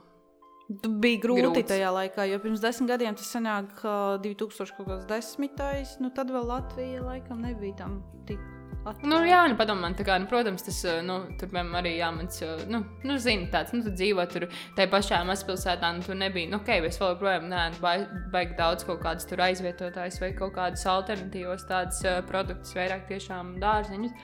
Tu 0.66 0.90
biji 0.90 1.20
grūti 1.22 1.44
Grūts. 1.44 1.68
tajā 1.70 1.92
laikā, 1.94 2.24
jo 2.26 2.40
pirms 2.42 2.58
desmit 2.58 2.90
gadiem 2.90 3.14
tas 3.14 3.28
sanāk, 3.30 3.70
ka 3.78 4.18
2010. 4.24 6.00
nu 6.02 6.10
tad 6.10 6.34
vēl 6.34 6.48
Latvija 6.50 7.04
laikam 7.06 7.38
nebija 7.46 7.84
tam 7.84 8.00
tik 8.26 8.42
Atklāt. 8.86 9.06
Nu, 9.10 9.16
jā, 9.26 9.40
nu, 9.50 9.56
padomā, 9.58 9.88
tā 9.98 10.04
kā, 10.06 10.14
nu, 10.22 10.28
protams, 10.30 10.62
tas 10.62 10.76
eh, 10.86 11.00
nu, 11.02 11.16
tur 11.40 11.50
arī 11.58 11.96
jāmāc, 11.96 12.36
nu, 12.70 12.84
nu 13.02 13.16
zini, 13.18 13.48
tāds, 13.50 13.72
nu, 13.74 13.82
tu 13.82 13.90
dzīvo 13.90 14.22
tur 14.30 14.46
tajā 14.76 14.90
pašā 14.92 15.18
mazpilsētā, 15.26 15.90
un 15.96 16.04
tu 16.06 16.14
nebija, 16.14 16.52
nu, 16.52 16.60
ok, 16.60 16.70
es 16.86 17.00
vēl 17.02 17.16
joprojām 17.16 17.48
neesmu 17.50 17.96
baigi 18.30 18.54
daudz 18.60 18.86
kaut 18.86 19.02
kādas 19.02 19.26
tur 19.26 19.42
aizvietotājs 19.48 20.20
vai 20.22 20.30
kaut 20.38 20.54
kādas 20.54 20.86
alternatīvas 20.92 21.66
tādas 21.66 21.98
uh, 22.06 22.20
produktus, 22.30 22.76
vairāk 22.78 23.08
tiešām 23.10 23.56
dārzeņus. 23.64 24.14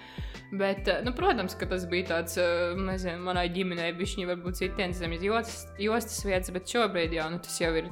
Bet, 0.55 0.86
uh, 0.86 1.03
nu, 1.03 1.16
protams, 1.18 1.59
ka 1.59 1.66
tas 1.66 1.88
bija 1.90 2.12
tāds, 2.14 2.38
uh, 2.38 2.78
nezinu, 2.78 3.18
manai 3.26 3.49
ģimenei 3.51 3.90
bišķiņi 3.99 4.30
varbūt 4.30 4.62
citienas 4.62 5.03
zemes 5.03 5.26
jostas, 5.26 6.22
vietas, 6.28 6.55
bet 6.55 6.70
šobrīd 6.70 7.18
jau, 7.18 7.26
nu, 7.34 7.43
tas 7.43 7.59
jau 7.59 7.74
ir 7.82 7.90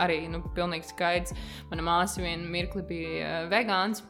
arī, 0.00 0.22
nu, 0.32 0.40
pilnīgi 0.56 0.94
skaidrs. 0.94 1.36
Mana 1.68 1.84
māsa 1.84 2.24
vienu 2.24 2.48
mirkli 2.48 2.88
bija 2.88 3.42
vegāns. 3.52 4.06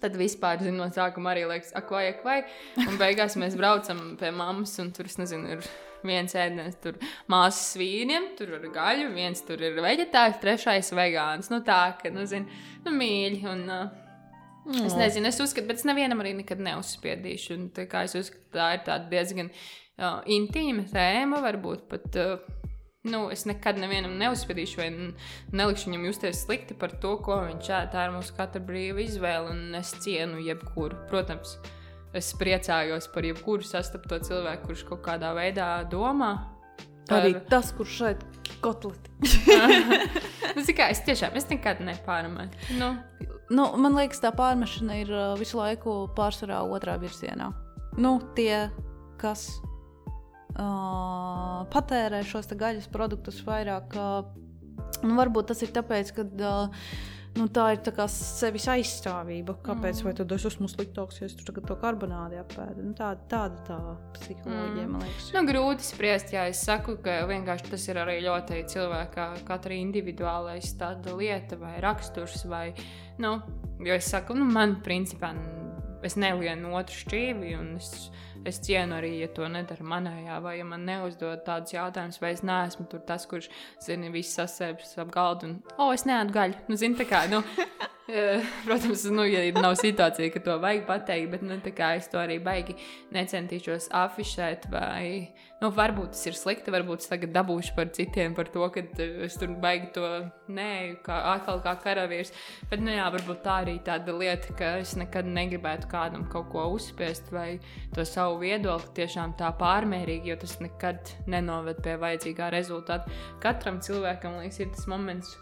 Tad 0.00 0.16
vispār, 0.16 0.62
zinu, 0.64 0.78
no 0.80 0.88
sākuma 0.94 1.34
arī 1.34 1.46
liekas, 1.50 1.74
ak, 1.76 1.92
vai, 1.92 2.06
ak, 2.14 2.24
vai. 2.24 2.40
Un 2.86 2.98
beigās 3.00 3.36
mēs 3.40 3.56
braucam 3.58 4.14
pie 4.20 4.32
mammas, 4.34 4.74
un 4.82 4.92
tur, 4.96 5.10
nezinu, 5.20 5.56
ir 5.56 5.70
viens 6.06 6.32
ēdiens, 6.32 6.78
tur 6.80 6.96
māsas 7.30 7.74
vīniem, 7.76 8.30
tur 8.38 8.54
ir 8.56 8.68
gaļa, 8.72 9.10
viens 9.12 9.44
tur 9.44 9.60
ir 9.60 9.76
vegetārs, 9.84 10.40
trešais 10.40 10.92
vegāns. 10.96 11.52
Nu, 11.52 11.60
tā, 11.66 11.82
ka, 12.00 12.12
nu, 12.14 12.24
zinu, 12.28 12.48
nu, 12.86 12.94
mīļi. 12.96 13.42
Un, 13.52 13.66
uh, 13.68 14.06
Mm. 14.60 14.86
Es 14.86 14.92
nezinu, 14.94 15.30
es 15.30 15.40
uzskatu, 15.40 15.66
bet 15.70 15.80
es 15.80 15.86
nevienam 15.88 16.20
arī 16.22 16.34
nekad 16.36 16.60
neuzspiedīšu. 16.62 17.54
Un, 17.56 17.62
es 18.04 18.16
uzskatu, 18.18 18.44
tā 18.54 18.66
ir 18.76 19.06
diezgan 19.08 19.48
uh, 19.48 20.20
intīma 20.28 20.84
tēma, 20.90 21.40
varbūt 21.46 21.86
pat. 21.90 22.08
Uh, 22.20 22.59
Nu, 23.08 23.30
es 23.32 23.46
nekad 23.48 23.78
nevienam 23.80 24.18
neuzspēdīšu, 24.20 24.76
vai 24.76 24.88
nelikšu 25.56 25.88
viņam 25.88 26.02
justies 26.04 26.42
slikti 26.44 26.74
par 26.76 26.92
to, 27.00 27.14
ko 27.24 27.38
viņš 27.46 27.70
ēd. 27.72 27.92
Tā 27.94 28.02
ir 28.04 28.12
mūsu 28.12 28.34
katra 28.36 28.60
brīva 28.60 29.00
izvēle, 29.00 29.54
un 29.54 29.78
es 29.78 29.94
cienu 30.04 30.42
jebkuru. 30.44 30.98
Protams, 31.08 31.54
es 32.12 32.28
priecājos 32.36 33.08
par 33.14 33.24
jebkuru 33.24 33.64
sastapto 33.64 34.18
cilvēku, 34.28 34.68
kurš 34.68 34.84
kaut 34.90 35.00
kādā 35.06 35.32
veidā 35.38 35.70
domā. 35.88 36.34
Par... 37.08 37.22
Arī 37.22 37.38
tas, 37.48 37.72
kurš 37.78 37.96
šeit 38.02 38.28
kotleti. 38.60 39.16
nu, 40.58 40.66
kā, 40.68 40.90
es 40.92 41.00
tiešām 41.08 41.40
es 41.40 41.48
nekad 41.48 41.80
nepārmetu. 41.86 42.68
Nu. 42.76 42.92
Nu, 43.48 43.64
man 43.80 43.96
liekas, 43.96 44.20
tā 44.20 44.28
pārmešana 44.36 45.00
ir 45.00 45.08
uh, 45.16 45.32
visu 45.40 45.56
laiku 45.56 46.02
pārsvarā 46.20 46.60
otrā 46.68 47.00
virzienā. 47.00 47.48
Nu, 47.96 48.18
tie, 48.36 48.68
kas 49.18 49.48
uh, 50.54 51.62
patērē 51.72 52.22
šos 52.26 52.50
gaļas 52.58 52.90
produktus 52.92 53.40
vairāk. 53.46 53.96
Uh, 53.96 54.26
nu, 55.04 55.14
varbūt 55.18 55.52
tas 55.52 55.62
ir 55.64 55.72
tāpēc, 55.74 56.12
ka 56.16 56.26
uh, 56.26 56.84
nu, 57.38 57.46
tā 57.52 57.66
ir 57.74 57.80
tā 57.84 58.06
sevis 58.10 58.66
aizstāvība. 58.72 59.56
Kāpēc? 59.64 60.00
Mm. 60.00 60.08
Vai 60.08 60.14
tad 60.18 60.34
es 60.34 60.46
esmu 60.50 60.70
sliktāks, 60.70 61.20
ja 61.20 61.28
es 61.28 61.36
tur 61.38 61.60
to 61.66 61.76
karbonādi 61.80 62.40
apēdu? 62.40 62.84
Nu, 62.88 62.94
tā, 62.98 63.12
tāda 63.30 63.62
tā 63.68 63.78
psiholoģija, 64.18 64.86
mm. 64.86 64.92
man 64.94 65.06
liekas. 65.06 65.30
Nu, 65.36 65.44
grūti 65.48 65.86
spriest, 65.86 66.34
jā, 66.34 66.48
es 66.52 66.62
saku, 66.66 66.96
ka 67.04 67.20
vienkārši 67.30 67.70
tas 67.70 67.88
ir 67.90 68.02
arī 68.02 68.18
ļoti 68.26 68.64
cilvēka, 68.74 69.30
katra 69.48 69.78
individuālais 69.78 70.74
tāda 70.80 71.14
lieta 71.18 71.60
vai 71.60 71.76
raksturs. 71.84 72.44
Vai, 72.50 72.70
nu, 73.22 73.36
jo 73.84 73.96
es 73.96 74.10
saku, 74.10 74.36
nu, 74.38 74.48
man 74.50 74.80
principā 74.84 75.34
es 76.06 76.16
nelienu 76.16 76.74
otru 76.78 76.96
šķīvi 76.96 77.54
es 77.76 77.90
Es 78.48 78.56
cienu 78.64 78.96
arī, 78.96 79.10
ja 79.20 79.28
to 79.36 79.44
nedara 79.52 79.84
manējā, 79.84 80.38
vai 80.40 80.54
ja 80.56 80.64
man 80.64 80.86
neuzdod 80.88 81.42
tādus 81.44 81.74
jautājumus, 81.74 82.20
vai 82.22 82.30
es 82.32 82.40
neesmu 82.46 82.86
tas, 83.06 83.26
kurš, 83.28 83.50
zini, 83.84 84.08
viss 84.14 84.38
sasēpjas 84.38 84.96
ap 85.02 85.12
galdu 85.12 85.50
un, 85.50 85.56
oh, 85.76 85.92
es 85.92 86.06
neēdu 86.08 86.36
gaļu. 86.36 86.62
Nu, 86.70 86.78
zini, 86.80 86.96
tā 86.96 87.08
kā, 87.10 87.26
nu, 87.32 87.42
Protams, 88.64 89.04
nu, 89.12 89.24
ja 89.28 89.42
nav 89.54 89.76
situācija, 89.78 90.32
ka 90.34 90.42
to 90.42 90.56
vajag 90.62 90.86
pateikt, 90.88 91.30
bet 91.34 91.44
nu, 91.46 91.58
es 91.94 92.08
to 92.10 92.18
arī 92.18 92.40
baigi 92.42 92.74
necentīšos 93.14 93.90
afišēt. 93.94 94.66
Vai, 94.72 95.30
nu, 95.60 95.70
varbūt 95.76 96.14
tas 96.14 96.22
ir 96.28 96.36
slikti, 96.36 96.72
varbūt 96.72 97.04
es 97.04 97.10
tagad 97.10 97.34
dabūšu 97.34 97.74
par 97.76 97.90
citiem 97.96 98.34
par 98.36 98.48
to, 98.52 98.64
ka 98.72 98.82
es 99.26 99.36
tur 99.40 99.52
baigi 99.60 99.90
to 99.96 100.06
nē, 100.52 100.70
kā 101.04 101.18
atkal 101.34 101.60
kā 101.64 101.74
karavīrs. 101.84 102.32
Bet, 102.70 102.82
nu, 102.84 102.92
jā, 102.94 103.06
varbūt 103.12 103.42
tā 103.44 103.58
arī 103.64 103.76
tāda 103.84 104.14
lieta, 104.16 104.54
ka 104.58 104.72
es 104.80 104.94
nekad 105.00 105.28
negribētu 105.28 105.90
kādam 105.90 106.24
kaut 106.32 106.48
ko 106.54 106.68
uzspiest 106.76 107.28
vai 107.34 107.58
to 107.94 108.06
savu 108.08 108.40
viedokli 108.44 108.96
tiešām 109.02 109.36
tā 109.40 109.52
pārmērīgi, 109.60 110.32
jo 110.32 110.38
tas 110.40 110.56
nekad 110.64 111.12
nenoved 111.30 111.82
pie 111.84 111.98
vajadzīgā 112.00 112.48
rezultāta. 112.54 113.20
Katram 113.44 113.82
cilvēkam 113.84 114.40
liekas, 114.40 114.62
ir 114.64 114.72
tas 114.74 114.88
moments 114.90 115.36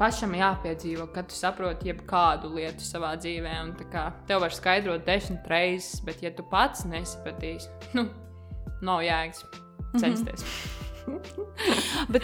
pašam 0.00 0.32
jāpiedzīvo, 0.32 1.10
kad 1.12 1.28
tu 1.28 1.36
saproti 1.36 1.90
jebkādu 1.90 2.54
lietu 2.54 2.84
savā 2.86 3.12
dzīvē. 3.20 3.52
Un, 3.66 3.74
kā, 3.92 4.06
tev 4.28 4.40
var 4.46 4.56
skaidrot 4.56 5.04
desmit 5.04 5.44
reizes, 5.50 6.00
bet 6.06 6.24
ja 6.24 6.32
tu 6.32 6.46
pats 6.48 6.86
nesapratīsi, 6.88 7.68
nu, 7.98 8.08
nav 8.84 9.02
jēgas 9.04 9.44
censties. 9.98 10.44
Mm 10.44 11.18
-hmm. 11.20 12.06
bet 12.08 12.22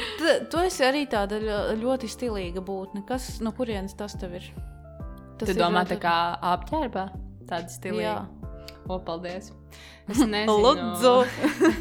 tu 0.51 0.59
esi 0.59 0.85
arī 0.85 1.07
tāda 1.09 1.41
ļoti 1.75 2.09
stilīga 2.09 2.61
būtne. 2.61 3.05
Kas, 3.09 3.41
no 3.41 3.53
kurienes 3.53 3.97
tas 3.97 4.15
tev 4.21 4.35
ir? 4.35 4.53
Tas 5.39 5.49
tu 5.49 5.55
ir 5.55 5.61
domā, 5.61 5.83
ļoti... 5.83 5.95
tā 5.95 5.99
kā 6.01 6.17
apģērbā, 6.55 7.09
tāda 7.49 7.69
stilīga. 7.69 8.03
Jā. 8.03 8.27
O, 8.89 8.99
paldies! 8.99 9.53
Es 10.09 10.21
nezinu, 10.35 10.55
Lūdzu. 10.63 11.15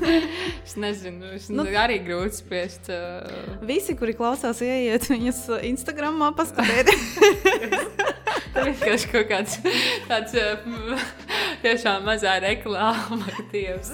es 0.66 0.74
nezinu, 0.82 1.26
es 1.38 1.50
nu, 1.54 1.66
arī 1.78 2.00
grūti 2.06 2.40
spriest. 2.42 2.90
Uh... 2.90 3.60
Visi, 3.62 3.94
kuri 3.98 4.16
klausās, 4.18 4.62
ieiet 4.66 5.06
viņas 5.10 5.44
Instagramā, 5.70 6.32
paskatieties. 6.38 7.20
Tas 8.56 9.06
kaut 9.12 9.30
kāds 9.30 9.60
tāds 10.10 10.36
tiešām 11.62 12.08
mazā 12.08 12.40
reklāma, 12.42 13.30
tievs. 13.52 13.94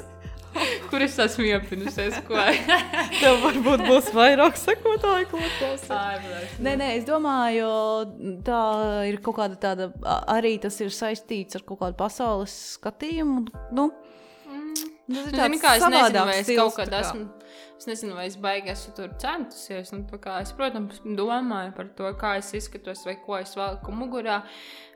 Kur 0.91 1.03
es 1.05 1.17
esmu 1.21 1.45
iepinusies? 1.47 2.19
Tev 3.21 3.41
varbūt 3.45 3.83
būs 3.87 4.11
vairāk 4.15 4.59
sekotāju, 4.59 5.29
ko 5.31 5.41
klausās. 5.59 5.87
Nē, 6.61 6.75
nē, 6.79 6.89
es 6.99 7.07
domāju, 7.07 7.71
tā 8.47 8.61
ir 9.09 9.21
kaut 9.23 9.39
kāda 9.41 9.59
tāda, 9.61 9.91
arī 10.31 10.57
tas 10.61 10.79
ir 10.83 10.93
saistīts 10.95 11.59
ar 11.59 11.65
kaut 11.67 11.81
kādu 11.83 11.99
pasaules 12.01 12.55
skatījumu. 12.77 13.45
Nu, 13.75 13.91
Nu, 15.11 15.19
nu, 15.25 15.31
zini, 15.33 15.57
kā, 15.59 15.73
es 15.75 15.83
nezinu, 15.91 16.23
vai 16.27 16.35
es 16.39 16.49
kaut 16.55 16.75
kad 16.77 16.93
esmu. 16.95 17.25
Es 17.81 17.87
nezinu, 17.89 18.13
vai 18.15 18.27
es 18.29 18.37
baigi 18.39 18.71
esmu 18.71 18.93
tur 18.95 19.09
centusies. 19.19 19.91
Nu, 19.95 20.19
kā, 20.21 20.37
es, 20.45 20.53
protams, 20.55 21.01
domāju 21.03 21.73
par 21.75 21.89
to, 21.97 22.11
kā 22.21 22.35
es 22.39 22.53
izskatos 22.55 23.03
vai 23.07 23.17
ko 23.25 23.39
es 23.41 23.55
velku 23.57 23.91
mugurā. 23.95 24.41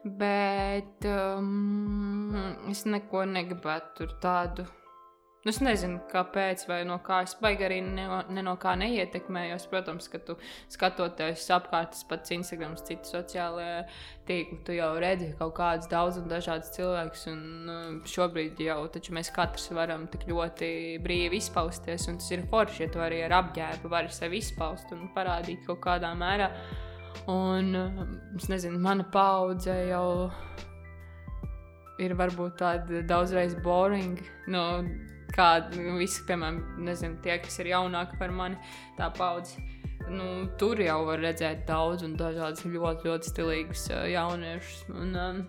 Bet 0.06 1.08
um, 1.10 2.38
es 2.72 2.86
neko 2.88 3.26
negribētu 3.28 3.96
tur 4.00 4.18
tādu 4.24 4.68
Nu, 5.46 5.52
es 5.52 5.60
nezinu, 5.62 6.00
kāpēc, 6.10 6.64
vai 6.66 6.80
no 6.90 6.96
kā 7.06 7.20
es 7.22 7.36
baigi 7.38 7.68
arī 7.68 7.76
ne, 7.86 8.08
ne 8.34 8.42
no 8.42 8.56
kā 8.58 8.72
neietekmējos. 8.82 9.68
Protams, 9.70 10.08
ka 10.10 10.18
tu 10.26 10.34
skatoties 10.74 11.44
apkārt, 11.54 11.92
tas 11.94 12.02
pats 12.10 12.34
Instagram, 12.34 12.74
citu 12.82 13.12
sociālajā 13.12 13.84
tīklu, 14.26 14.58
tu 14.66 14.74
jau 14.74 14.90
redzi 15.04 15.30
kaut 15.38 15.54
kādus 15.60 15.92
daudz 15.92 16.18
un 16.18 16.34
dažādus 16.34 16.74
cilvēkus. 16.74 17.28
Un 17.30 17.46
nu, 17.70 17.78
šobrīd 18.10 18.66
jau 18.66 18.80
mēs 19.14 19.30
katrs 19.38 19.70
varam 19.78 20.10
tik 20.10 20.26
ļoti 20.32 20.74
brīvi 21.06 21.38
izpausties, 21.38 22.10
un 22.10 22.18
tas 22.18 22.34
ir 22.34 22.50
forši, 22.50 22.88
ja 22.88 22.92
tu 22.98 23.06
arī 23.06 23.22
ar 23.30 23.38
apģērbu 23.44 23.94
vari 23.94 24.18
sevi 24.18 24.42
izpaust 24.42 24.98
un 24.98 25.12
parādīt 25.14 25.62
kaut 25.70 25.84
kādā 25.86 26.16
mērā. 26.18 26.50
Un 27.30 27.70
es 28.34 28.50
nezinu, 28.50 28.82
mana 28.82 29.06
paudze 29.14 29.78
jau 29.92 30.32
ir 32.02 32.18
varbūt 32.18 32.58
tāda 32.66 33.06
daudzreiz 33.06 33.54
boring. 33.62 34.18
No, 34.50 34.82
kādi 35.34 35.82
nu, 35.82 35.98
visi, 36.00 36.24
piemēram, 36.28 36.62
nezinu, 36.86 37.20
tie, 37.24 37.40
kas 37.44 37.60
ir 37.60 37.72
jaunāki 37.74 38.20
par 38.20 38.34
mani, 38.36 38.60
tā 39.00 39.10
paudze. 39.16 39.64
Nu, 40.12 40.46
tur 40.60 40.80
jau 40.84 41.00
var 41.08 41.22
redzēt 41.24 41.64
daudz 41.66 42.04
un 42.06 42.14
dažādas 42.20 42.66
ļoti, 42.68 43.08
ļoti 43.10 43.32
stilīgas 43.32 43.88
jauniešus. 44.12 44.84
Un, 44.94 45.16
um, 45.18 45.40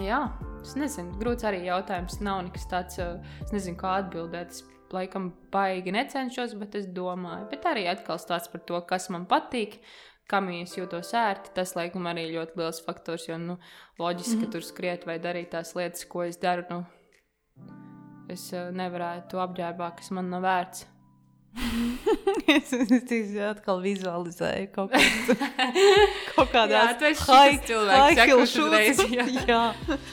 jā, 0.00 0.20
es 0.62 0.76
nezinu, 0.80 1.18
grūts 1.20 1.44
arī 1.48 1.66
jautājums. 1.66 2.20
Nav 2.24 2.44
nekas 2.46 2.68
tāds, 2.70 3.00
es 3.44 3.52
nezinu, 3.52 3.76
kā 3.80 3.98
atbildēt. 4.00 4.54
Es 4.54 4.64
laikam 4.94 5.30
baigi 5.52 5.92
necenšos, 5.94 6.54
bet 6.60 6.78
es 6.80 6.88
domāju. 6.94 7.48
Bet 7.50 7.66
arī 7.68 7.86
atkal 7.90 8.20
stāsts 8.22 8.50
par 8.52 8.64
to, 8.66 8.80
kas 8.88 9.10
man 9.12 9.28
patīk. 9.30 9.80
Kam 10.30 10.46
es 10.54 10.76
jūtos 10.78 11.10
ērti, 11.18 11.50
tas 11.56 11.74
laikam 11.74 12.06
arī 12.06 12.28
ļoti 12.30 12.58
liels 12.60 12.78
faktors. 12.86 13.26
Jo, 13.26 13.38
nu, 13.38 13.58
loģiski, 13.98 14.36
mm 14.36 14.42
-hmm. 14.42 14.46
ka 14.46 14.52
tur 14.52 14.62
skriet 14.62 15.06
vai 15.06 15.18
darīt 15.18 15.50
tās 15.50 15.74
lietas, 15.74 16.04
ko 16.04 16.22
es 16.22 16.38
daru. 16.38 16.64
Nu, 16.70 16.84
es 18.30 18.48
eh, 18.54 18.70
nevarētu 18.76 19.40
apģērbā, 19.42 19.92
kas 19.98 20.10
man 20.16 20.30
nav 20.32 20.44
vērts. 20.46 20.86
es 22.54 22.70
domāju, 22.70 23.40
atkal 23.48 23.80
vizualizēju 23.82 24.68
kaut, 24.74 24.92
kaut 26.36 26.52
kādā 26.52 26.84
veidā. 26.94 28.36
Uzreiz, 28.38 29.00
jā. 29.18 29.24
jā, 29.48 29.62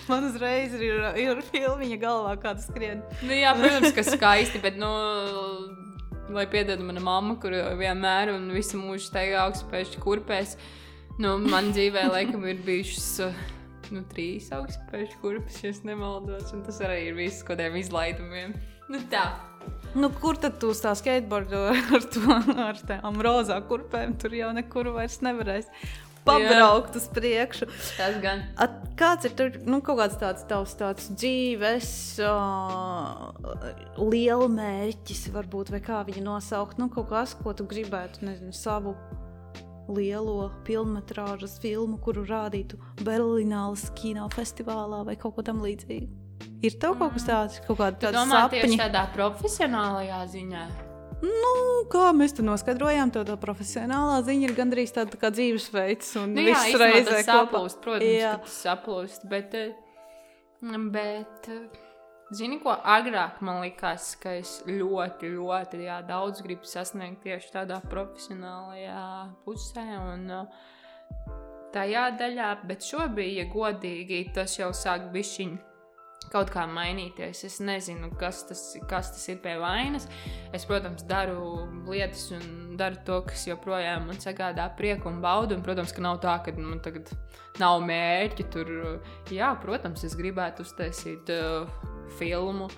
man 0.10 0.26
uzreiz 0.32 0.74
ir, 0.80 1.04
ir 1.22 1.44
filmiņa 1.52 2.00
galvā, 2.02 2.34
kāda 2.42 2.66
skrien. 2.66 3.04
nu, 3.22 3.36
jā, 3.38 3.54
protams, 3.60 3.94
ka 3.94 4.06
skaisti, 4.08 4.64
bet, 4.64 4.80
nu, 4.82 4.90
lai 6.34 6.48
piedod 6.50 6.82
mana 6.84 7.04
mamma, 7.06 7.38
kur 7.42 7.54
vienmēr 7.80 8.34
un 8.34 8.50
visu 8.56 8.82
mūžu 8.82 9.06
steigā 9.12 9.46
augstspējuši 9.46 10.02
kurpēs, 10.04 10.58
nu, 11.22 11.38
man 11.46 11.70
dzīvē 11.76 12.10
laikam 12.16 12.50
ir 12.50 12.66
bijušas. 12.66 13.12
Uh, 13.28 13.46
nu, 13.96 14.04
trīs 14.12 14.50
augstspēļu 14.56 15.20
kurpes, 15.22 15.62
ja 15.64 15.74
nemaldos. 15.88 16.52
Un 16.56 16.64
tas 16.68 16.82
arī 16.86 17.08
ir 17.10 17.20
viss 17.20 17.46
kādiem 17.48 17.78
izlaidumiem. 17.80 18.56
Nu, 18.88 19.04
tā. 19.12 19.28
Nu, 19.98 20.10
kur 20.16 20.38
tad 20.40 20.60
tu 20.62 20.72
tā 20.78 20.94
skateboardu 20.96 21.64
ar, 21.74 22.10
to, 22.14 22.26
ar 22.70 22.82
tām 22.88 23.22
rozā 23.24 23.60
kurpēm? 23.68 24.16
Tur 24.22 24.36
jau 24.38 24.52
nekur 24.56 24.94
vairs 24.96 25.20
nevarēs 25.26 25.72
pabraukt 26.28 26.96
Jā. 26.96 27.02
uz 27.02 27.08
priekšu. 27.16 27.68
Tas 27.98 28.18
gan. 28.24 28.44
At, 28.60 28.76
kāds 29.00 29.28
ir 29.28 29.36
tur, 29.38 29.60
nu, 29.68 29.80
kaut 29.86 30.02
kāds 30.02 30.18
tāds 30.22 30.46
tavs 30.50 30.76
tāds 30.80 31.10
dzīves 31.14 31.92
uh, 32.26 33.30
liela 34.02 34.50
mērķis, 34.52 35.28
varbūt, 35.36 35.72
vai 35.76 35.82
kā 35.86 36.02
viņu 36.08 36.26
nosaukt? 36.26 36.82
Nu, 36.82 36.90
kaut 36.94 37.12
kas, 37.14 37.36
ko 37.40 37.56
tu 37.58 37.68
gribētu, 37.70 38.26
nezinu, 38.28 38.56
savu 38.56 38.96
lielo 39.90 40.52
filmu 40.68 41.02
filmu, 41.62 41.98
kuru 42.04 42.26
rādītu 42.28 42.80
Berlīnas 43.04 43.90
kinofestivālā 43.98 45.04
vai 45.08 45.16
kaut 45.20 45.38
ko 45.38 45.46
tamlīdzīgu. 45.48 46.10
Ir 46.66 46.76
tev 46.82 46.98
kaut 46.98 47.14
kas 47.14 47.26
tāds, 47.28 47.62
kaut 47.68 47.80
kāda 47.80 48.08
tāda 48.08 48.18
domā, 48.18 48.44
tieši 48.50 48.80
tādā 48.80 49.06
profesionālajā 49.14 50.22
ziņā. 50.34 50.68
Nu, 51.18 51.54
kā 51.90 52.12
mēs 52.14 52.36
to 52.38 52.46
noskaidrojām, 52.46 53.10
tā, 53.14 53.24
tā 53.26 53.38
profesionālā 53.42 54.20
ziņa 54.26 54.50
ir 54.50 54.54
gandrīz 54.58 54.94
tāda 54.94 55.16
tā 55.16 55.22
kā 55.22 55.32
dzīvesveids. 55.34 56.14
Nu, 56.30 56.46
jā, 56.46 56.62
reizē 56.78 57.24
saplūst, 57.26 57.82
protams, 57.82 58.14
jā. 58.14 58.36
saplūst, 58.54 59.26
bet, 59.30 59.58
eh, 59.58 60.78
bet 60.94 61.50
eh, 61.54 61.87
Zini, 62.36 62.58
ko 62.60 62.74
agrāk 62.84 63.38
man 63.46 63.62
likās, 63.64 64.10
ka 64.20 64.34
es 64.36 64.58
ļoti, 64.68 65.30
ļoti 65.38 65.86
jā, 65.86 66.02
daudz 66.10 66.42
gribu 66.44 66.68
sasniegt 66.68 67.22
tieši 67.24 67.54
tādā 67.54 67.78
profesionālajā 67.88 69.04
pusē 69.46 69.86
un 70.02 70.26
uh, 70.42 70.66
tajā 71.72 72.10
daļā, 72.20 72.50
bet 72.68 72.84
šobrīd, 72.84 73.32
ja 73.40 73.48
godīgi, 73.54 74.26
tas 74.36 74.58
jau 74.60 74.74
sāk 74.76 75.08
bišķiņ 75.16 75.56
kaut 76.32 76.52
kā 76.52 76.66
mainīties. 76.70 77.44
Es 77.48 77.60
nezinu, 77.64 78.12
kas 78.20 78.44
tas, 78.50 78.64
kas 78.90 79.12
tas 79.16 79.26
ir 79.32 79.42
pie 79.44 79.56
vainas. 79.62 80.08
Es, 80.56 80.68
protams, 80.68 81.06
daru 81.08 81.66
lietas 81.88 82.28
un 82.36 82.76
daru 82.80 83.00
to, 83.08 83.22
kas 83.30 83.48
joprojām 83.48 84.10
man 84.10 84.20
sagādā 84.24 84.70
prieku 84.80 85.12
un 85.12 85.22
baudu. 85.24 85.56
Un, 85.56 85.66
protams, 85.66 85.96
ka 85.96 86.04
nav 86.04 86.22
tā, 86.24 86.40
ka 86.46 86.56
man 86.58 86.82
tagad 86.84 87.14
nav 87.62 87.80
mērķi 87.86 88.50
tur. 88.54 88.74
Jā, 89.34 89.54
protams, 89.64 90.04
es 90.08 90.18
gribētu 90.20 90.68
uztaisīt. 90.68 91.32
Uh, 91.32 91.94
filmu, 92.16 92.70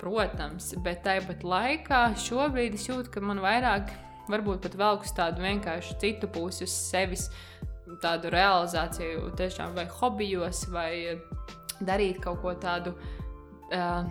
protams, 0.00 0.72
bet 0.84 1.04
tāpat 1.06 1.44
laikā 1.46 2.02
šobrīd 2.20 2.76
es 2.76 2.86
jūtu, 2.88 3.10
ka 3.12 3.22
man 3.24 3.40
vairāk, 3.44 3.92
varbūt 4.30 4.64
pat 4.66 4.76
velk 4.78 5.06
uz 5.06 5.14
tādu 5.16 5.44
vienkārši 5.44 5.98
citu 6.02 6.30
pusi, 6.32 6.66
uz 6.66 6.74
sevis, 6.74 7.28
tādu 8.02 8.30
realizāciju, 8.34 9.30
tiešām 9.38 9.76
vai 9.76 9.86
hobijos, 10.00 10.66
vai 10.72 10.90
darīt 11.80 12.22
kaut 12.24 12.40
ko 12.44 12.54
tādu. 12.60 12.94
Uh, 13.66 14.06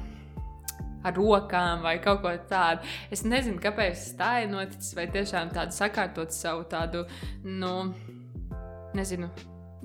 ar 1.06 1.14
rokām 1.14 1.84
vai 1.86 1.98
kaut 2.02 2.24
ko 2.24 2.32
tādu. 2.50 2.86
Es 3.14 3.22
nezinu, 3.28 3.62
kāpēc 3.62 4.08
tā 4.20 4.32
ir 4.44 4.50
noticis, 4.50 4.96
vai 4.98 5.06
tiešām 5.14 5.54
tādu 5.54 5.76
sakārtot 5.76 6.34
savu 6.34 6.66
tādu, 6.70 7.06
nu, 7.46 7.74
nezinu, 8.98 9.30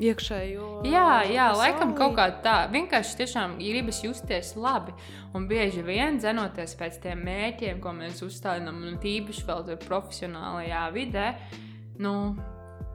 iekšējo. 0.01 0.69
Jā, 0.89 1.23
jā 1.29 1.49
laikam 1.57 1.93
kaut 1.99 2.17
kā 2.19 2.29
tā. 2.45 2.57
Vienkārši 2.73 3.19
tiešām 3.21 3.59
gribas 3.61 4.01
justies 4.05 4.55
labi. 4.57 4.95
Un 5.37 5.47
bieži 5.51 5.85
vien 5.87 6.19
dzenoties 6.19 6.75
pēc 6.79 7.01
tiem 7.05 7.21
mērķiem, 7.27 7.83
ko 7.83 7.93
mēs 7.97 8.23
uzstādām, 8.27 8.81
un 8.89 8.97
tīpaši 9.03 9.45
vēl 9.49 9.67
tur 9.69 9.83
profesionālajā 9.85 10.87
vidē. 10.97 11.27
Nu, 12.01 12.15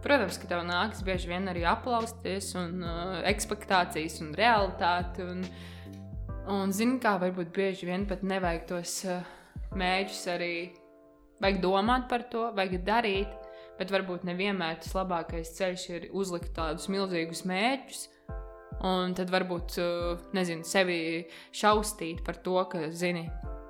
Protams, 0.06 0.38
ka 0.38 0.46
tev 0.46 0.60
nāks 0.68 1.00
bieži 1.02 1.32
vien 1.32 1.50
arī 1.50 1.64
aplausties, 1.66 2.52
un 2.60 2.84
uh, 2.86 3.16
expectācijas, 3.26 4.20
un 4.22 4.36
realitāte. 4.38 5.26
Un, 5.26 5.40
un 6.54 6.74
zini, 6.76 7.00
kā 7.02 7.16
varbūt 7.24 7.50
bieži 7.56 7.90
vien 7.90 8.06
pat 8.06 8.22
nevajag 8.22 8.68
tos 8.70 9.00
uh, 9.10 9.24
mērķus 9.74 10.20
arī. 10.36 10.52
Vajag 11.42 11.58
domāt 11.64 12.06
par 12.12 12.28
to, 12.30 12.44
vajag 12.54 12.86
darīt, 12.86 13.34
bet 13.80 13.90
varbūt 13.92 14.28
nevienmēr 14.30 14.78
tas 14.84 14.94
labākais 14.94 15.56
ceļš 15.58 15.88
ir 15.96 16.08
uzlikt 16.14 16.54
tādus 16.54 16.86
milzīgus 16.94 17.42
mērķus. 17.50 18.06
Un 18.86 19.18
tad 19.18 19.34
varbūt, 19.34 19.80
uh, 19.82 20.22
nezinu, 20.38 20.70
sevi 20.70 21.00
šausmīt 21.50 22.22
par 22.28 22.38
to, 22.46 22.60
ka, 22.70 22.92
zini, 22.94 23.26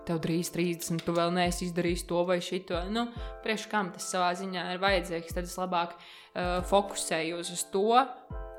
tev 0.08 0.22
drīz 0.24 0.52
30, 0.54 1.04
tu 1.06 1.16
vēl 1.16 1.34
neesi 1.36 1.68
izdarījis 1.68 2.06
to 2.10 2.24
vai 2.28 2.40
šito. 2.44 2.80
Nu, 2.94 3.08
priekš 3.44 3.68
kam 3.72 3.92
tas 3.96 4.08
savā 4.12 4.32
ziņā 4.38 4.66
ir 4.74 4.82
vajadzīgs, 4.84 5.36
tad 5.36 5.50
es 5.50 5.56
labāk 5.60 5.96
uh, 5.98 6.60
fokusējos 6.70 7.54
uz 7.56 7.64
to, 7.74 8.02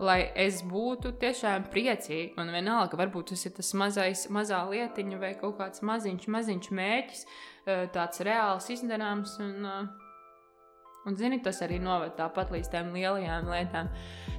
lai 0.03 0.19
es 0.47 0.63
būtu 0.67 1.15
tiešām 1.21 1.69
priecīga. 1.73 2.37
Un 2.43 2.55
vienalga, 2.55 2.99
varbūt 3.01 3.33
tas 3.33 3.47
ir 3.49 3.57
tas 3.57 3.73
mazais, 3.79 4.27
mazā 4.33 4.63
lietiņa 4.71 5.21
vai 5.23 5.35
kaut 5.41 5.59
kāds 5.61 5.85
maziņš, 5.87 6.27
maziņš 6.37 6.73
mērķis, 6.81 7.23
uh, 7.29 7.87
tāds 7.95 8.27
reāls 8.27 8.69
izdarāms. 8.77 9.39
Un, 9.45 9.57
uh, 9.65 10.06
Un, 11.07 11.15
zini, 11.15 11.39
tas 11.43 11.61
arī 11.63 11.79
noved 11.79 12.17
tāpat 12.19 12.51
līdz 12.51 12.71
tām 12.73 12.91
lielajām 12.97 13.47
lietām. 13.53 13.91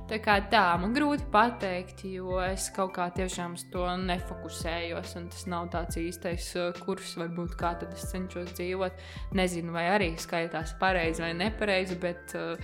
Tā 0.07 0.19
kā 0.23 0.37
tā, 0.51 0.63
man 0.79 0.93
grūti 0.95 1.25
pateikt, 1.31 2.03
jo 2.11 2.41
es 2.43 2.69
kaut 2.75 2.93
kā 2.95 3.07
tiešām 3.15 3.55
uz 3.55 3.65
to 3.71 3.85
nefokusējos. 4.03 5.15
Un 5.19 5.31
tas 5.31 5.47
nav 5.51 5.71
tāds 5.71 5.99
īstais 5.99 6.51
uh, 6.59 6.69
kurs, 6.83 7.15
varbūt 7.19 7.55
kā 7.59 7.73
tad 7.79 7.95
es 7.95 8.07
cenšos 8.11 8.53
dzīvot. 8.59 9.03
Nezinu, 9.39 9.75
vai 9.75 9.87
arī 9.95 10.13
skaitās 10.19 10.75
pareizi 10.79 11.23
vai 11.23 11.33
nepareizi, 11.39 11.99
bet 12.03 12.35
uh, 12.39 12.55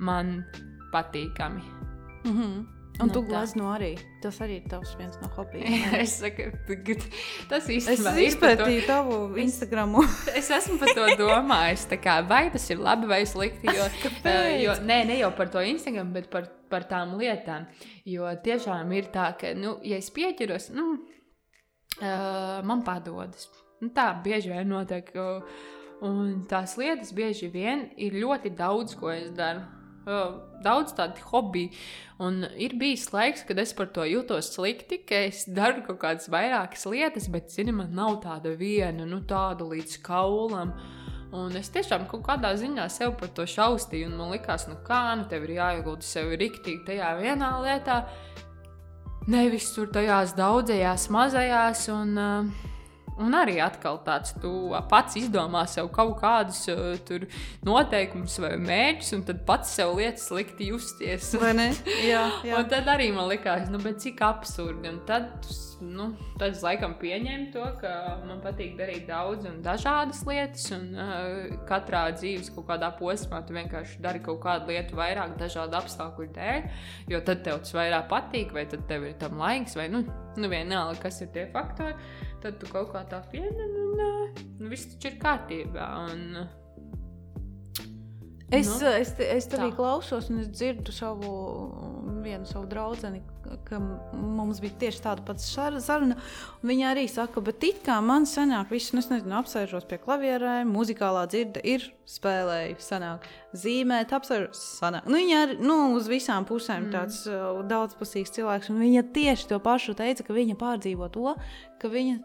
man 0.00 0.42
patīkami. 0.92 1.64
Mm 2.24 2.36
-hmm. 2.36 2.79
Un 3.00 3.08
nu, 3.08 3.12
tu 3.14 3.22
glazno 3.24 3.70
arī. 3.72 3.94
Tas 4.20 4.36
arī 4.44 4.58
ir 4.60 4.66
tavs 4.68 4.90
viens 4.98 5.14
no 5.22 5.28
hobijiem. 5.32 5.86
es 6.02 6.18
saku, 6.20 6.50
tas 7.48 7.68
īstenībā 7.72 8.12
ir. 8.12 8.26
Es 8.26 8.34
izpētīju 8.34 8.82
tavu 8.88 9.16
Instagramu. 9.40 10.02
es 10.36 10.50
esmu 10.52 10.76
par 10.82 10.92
to 10.98 11.06
domājis. 11.22 11.86
Kā, 12.02 12.18
vai 12.28 12.42
tas 12.52 12.68
ir 12.68 12.82
labi 12.82 13.08
vai 13.08 13.22
slikti? 13.28 13.72
Jo, 13.72 13.88
uh, 14.20 14.50
jo, 14.60 14.76
nē, 14.84 15.00
ne 15.08 15.16
jau 15.22 15.32
par 15.38 15.48
to 15.54 15.64
Instagram, 15.64 16.12
bet 16.16 16.28
par, 16.32 16.50
par 16.72 16.84
tām 16.90 17.16
lietām. 17.20 17.70
Jo 18.08 18.28
tiešām 18.44 18.92
ir 18.98 19.08
tā, 19.14 19.30
ka, 19.40 19.54
nu, 19.56 19.78
ja 19.86 19.96
es 20.02 20.12
pieķeros, 20.12 20.68
nu, 20.76 20.92
uh, 22.02 22.60
man 22.68 22.84
padodas. 22.84 23.48
Nu, 23.80 23.88
tā 23.96 24.10
bieži 24.24 24.52
vien 24.52 24.68
notiek. 24.68 25.08
Un 26.04 26.46
tās 26.48 26.76
lietas 26.80 27.12
bieži 27.16 27.48
vien 27.52 27.88
ir 28.00 28.14
ļoti 28.20 28.52
daudz, 28.56 28.96
ko 28.96 29.12
es 29.12 29.32
daru 29.36 29.64
daudz 30.64 30.94
tādu 30.96 31.22
hobiju. 31.30 31.72
Un 32.20 32.42
ir 32.60 32.74
bijis 32.80 33.06
laiks, 33.14 33.46
kad 33.48 33.58
es 33.62 33.72
par 33.76 33.88
to 33.94 34.04
jūtos 34.04 34.50
slikti, 34.54 35.00
ka 35.08 35.22
es 35.30 35.46
daru 35.48 35.84
kaut 35.86 36.00
kādas 36.02 36.28
vairākas 36.32 36.84
lietas, 36.90 37.30
bet, 37.32 37.48
zini, 37.52 37.72
man 37.72 37.94
nav 37.96 38.18
tāda 38.24 38.52
viena, 38.56 39.06
nu, 39.08 39.22
tāda 39.28 39.64
līdz 39.64 40.00
kaulam. 40.04 40.74
Un 41.32 41.54
es 41.56 41.70
tiešām 41.72 42.08
kaut 42.10 42.24
kādā 42.26 42.50
ziņā 42.58 42.88
sev 42.90 43.14
par 43.20 43.30
to 43.34 43.46
šaustīju, 43.48 44.10
un 44.10 44.18
man 44.18 44.34
likās, 44.34 44.66
nu 44.68 44.76
kā, 44.86 45.14
nu 45.16 45.28
tev 45.30 45.46
ir 45.46 45.56
jāiegulda 45.60 46.04
sev 46.04 46.34
riktīgi 46.34 46.82
tajā 46.88 47.12
vienā 47.20 47.52
lietā, 47.62 48.00
nevis 49.30 49.70
tur 49.76 49.88
tajās 49.94 50.34
daudzajās 50.36 51.06
mazajās. 51.14 51.86
Un, 51.94 52.18
uh, 52.18 52.68
Un 53.20 53.36
arī 53.36 53.58
atkal 53.60 53.98
tāds, 54.04 54.32
tu 54.40 54.72
pats 54.90 55.18
izdomā 55.20 55.66
sev 55.68 55.90
kaut 55.92 56.16
kādus 56.22 56.62
uh, 56.72 57.26
noteikumus 57.66 58.38
vai 58.40 58.54
mērķus, 58.60 59.12
un 59.18 59.24
tad 59.28 59.42
pats 59.48 59.74
sev 59.76 59.92
lietas 59.98 60.28
slikti 60.30 60.70
justies. 60.70 61.34
Vai 61.40 61.52
ne? 61.58 61.68
Jā, 62.06 62.24
jā. 62.48 62.56
un 62.56 62.70
tad 62.70 62.88
arī 62.88 63.10
man 63.16 63.28
likās, 63.30 63.68
nu, 63.72 63.80
cik 63.80 64.22
absurdi. 64.24 64.88
Un 64.88 65.02
tad, 65.08 65.28
nu, 65.84 66.10
tad 66.38 66.54
es 66.54 66.62
laikam 66.64 66.94
pieņēmu 67.00 67.50
to, 67.54 67.64
ka 67.80 67.92
man 68.28 68.42
patīk 68.44 68.76
darīt 68.78 69.06
daudz 69.08 69.48
un 69.50 69.60
dažādas 69.64 70.22
lietas, 70.28 70.66
un 70.76 70.88
uh, 70.94 71.58
katrā 71.68 72.06
dzīves 72.16 72.52
kaut 72.54 72.68
kādā 72.70 72.92
posmā 72.98 73.42
tu 73.46 73.56
vienkārši 73.56 74.00
dari 74.04 74.22
kaut 74.24 74.42
kādu 74.44 74.72
lietu 74.72 74.98
vairāk 74.98 75.36
dažādu 75.40 75.80
apstākļu 75.80 76.30
dēļ, 76.36 76.66
jo 77.14 77.22
tad 77.26 77.44
tev 77.46 77.62
tas 77.64 77.76
vairāk 77.76 78.08
patīk, 78.10 78.54
vai 78.56 78.66
tad 78.70 78.86
tev 78.90 79.08
ir 79.10 79.16
tam 79.20 79.40
laiks, 79.40 79.76
vai 79.78 79.90
nu, 79.92 80.04
nu 80.40 80.52
vienalga, 80.52 80.98
kas 81.06 81.22
ir 81.24 81.32
tie 81.34 81.48
faktori 81.54 81.96
tad 82.40 82.56
tu 82.60 82.68
kaut 82.72 82.90
kā 82.94 83.02
tā 83.08 83.20
pieņem, 83.32 83.76
un 83.82 84.00
nu, 84.00 84.70
viss 84.70 84.88
taču 84.94 85.10
ir 85.10 85.20
kārtībā. 85.20 85.86
Un, 86.10 86.40
Es, 88.50 88.66
nu, 88.66 88.86
es, 88.98 89.12
es 89.22 89.46
tevī 89.46 89.68
tā. 89.70 89.76
klausos, 89.78 90.26
un 90.32 90.40
es 90.42 90.48
dzirdu 90.50 90.90
savu, 90.94 91.30
vienu 92.24 92.48
savu 92.48 92.66
draugu, 92.70 93.12
ka 93.66 93.78
mums 93.80 94.58
bija 94.62 94.74
tieši 94.84 95.02
tāda 95.04 95.22
pati 95.26 95.44
saruna. 95.44 96.16
Viņa 96.66 96.88
arī 96.90 97.04
saka, 97.10 97.42
bet 97.46 97.62
it 97.66 97.78
kā 97.86 98.00
man 98.02 98.26
sanāk, 98.26 98.72
viss, 98.74 98.90
nu, 98.94 99.02
es 99.04 99.10
nezinu, 99.12 99.36
apsēžos 99.38 99.86
pie 99.90 100.00
klavierēm, 100.02 100.70
muzikālā 100.74 101.26
dzirde 101.30 101.62
ir 101.62 101.86
spēlēju, 102.10 102.80
sanāk, 102.82 103.28
zīmēt, 103.54 104.16
apsēžos, 104.18 104.64
sanāk. 104.80 105.06
Nu, 105.06 105.20
viņa 105.22 105.44
ir 105.46 105.54
nu, 105.62 105.78
uz 105.98 106.10
visām 106.10 106.46
pusēm 106.48 106.88
mm. 106.88 106.96
tāds 106.96 107.22
uh, 107.30 107.62
daudzpusīgs 107.70 108.34
cilvēks, 108.34 108.74
un 108.74 108.82
viņa 108.82 109.06
tieši 109.14 109.52
to 109.52 109.62
pašu 109.62 109.94
teica, 109.98 110.26
ka 110.26 110.36
viņa 110.36 110.58
pārdzīvo 110.58 111.10
to, 111.14 111.38
ka 111.78 111.92
viņa 111.92 112.18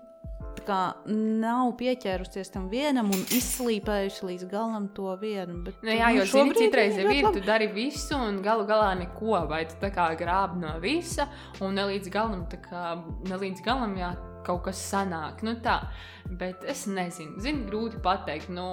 kā, 0.66 0.80
nav 1.06 1.74
pieķērusies 1.80 2.54
tam 2.54 2.70
vienam 2.72 3.10
un 3.14 3.24
izslīpējusi 3.36 4.30
līdz 4.30 4.48
galam 4.52 4.88
to 4.96 5.12
vienu. 5.22 5.58
Bet, 5.66 5.82
nu, 5.86 5.94
jā, 5.96 6.12
jo 6.16 6.28
zini, 6.32 6.56
citreiz 6.58 7.00
jau 7.00 7.12
ir, 7.12 7.30
tu 7.36 7.44
dari 7.46 7.68
visu 7.74 8.18
un 8.18 8.40
galu 8.46 8.68
galā 8.70 8.94
neko, 9.02 9.42
vai 9.50 9.66
tu 9.70 9.80
tā 9.82 9.92
kā 9.96 10.08
grābi 10.20 10.62
no 10.64 10.76
visa 10.84 11.28
un 11.60 11.76
ne 11.76 11.88
līdz 11.92 12.14
galam, 12.14 12.46
kā, 12.48 12.86
ne 13.28 13.42
līdz 13.44 13.66
galam 13.66 13.98
jā, 14.00 14.14
kaut 14.46 14.66
kas 14.70 14.82
sanāk. 14.92 15.44
Nu, 15.46 15.58
tā. 15.64 15.82
Bet 16.26 16.66
es 16.70 16.86
nezinu, 16.90 17.42
zinu, 17.44 17.66
grūti 17.70 18.02
pateikt. 18.06 18.52
Nu, 18.54 18.68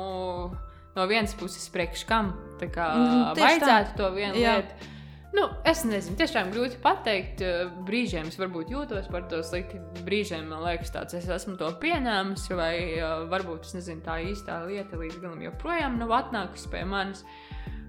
no 0.97 1.07
vienas 1.11 1.35
puses, 1.39 1.64
priekš 1.72 2.07
kam 2.09 2.35
kā, 2.62 2.89
mm, 2.95 3.22
vajadzētu 3.39 3.95
tā. 3.95 3.99
to 3.99 4.11
vienu 4.14 4.37
lietu. 4.39 4.91
Nu, 5.33 5.47
es 5.64 5.80
nezinu, 5.89 6.18
tiešām 6.20 6.51
grūti 6.53 6.76
pateikt. 6.83 7.41
Eh, 7.41 7.70
brīžiem 7.89 8.28
es 8.28 8.37
varbūt 8.41 8.72
jūtos 8.74 9.09
par 9.12 9.24
to 9.30 9.41
slikti. 9.47 9.80
Brīžiem 10.05 10.45
man 10.51 10.61
liekas, 10.66 10.93
tāds 10.93 11.16
es 11.16 11.28
esmu 11.33 11.57
to 11.61 11.70
pieņēmis, 11.80 12.45
vai 12.59 12.74
uh, 12.99 13.24
varbūt 13.33 13.70
nezinu, 13.78 14.05
tā 14.05 14.18
īstā 14.28 14.61
lieta 14.68 15.01
līdz 15.01 15.22
galam 15.22 15.41
joprojām 15.47 15.97
nav 16.03 16.12
atnākusi 16.18 16.68
pie 16.74 16.85
manis. 16.89 17.24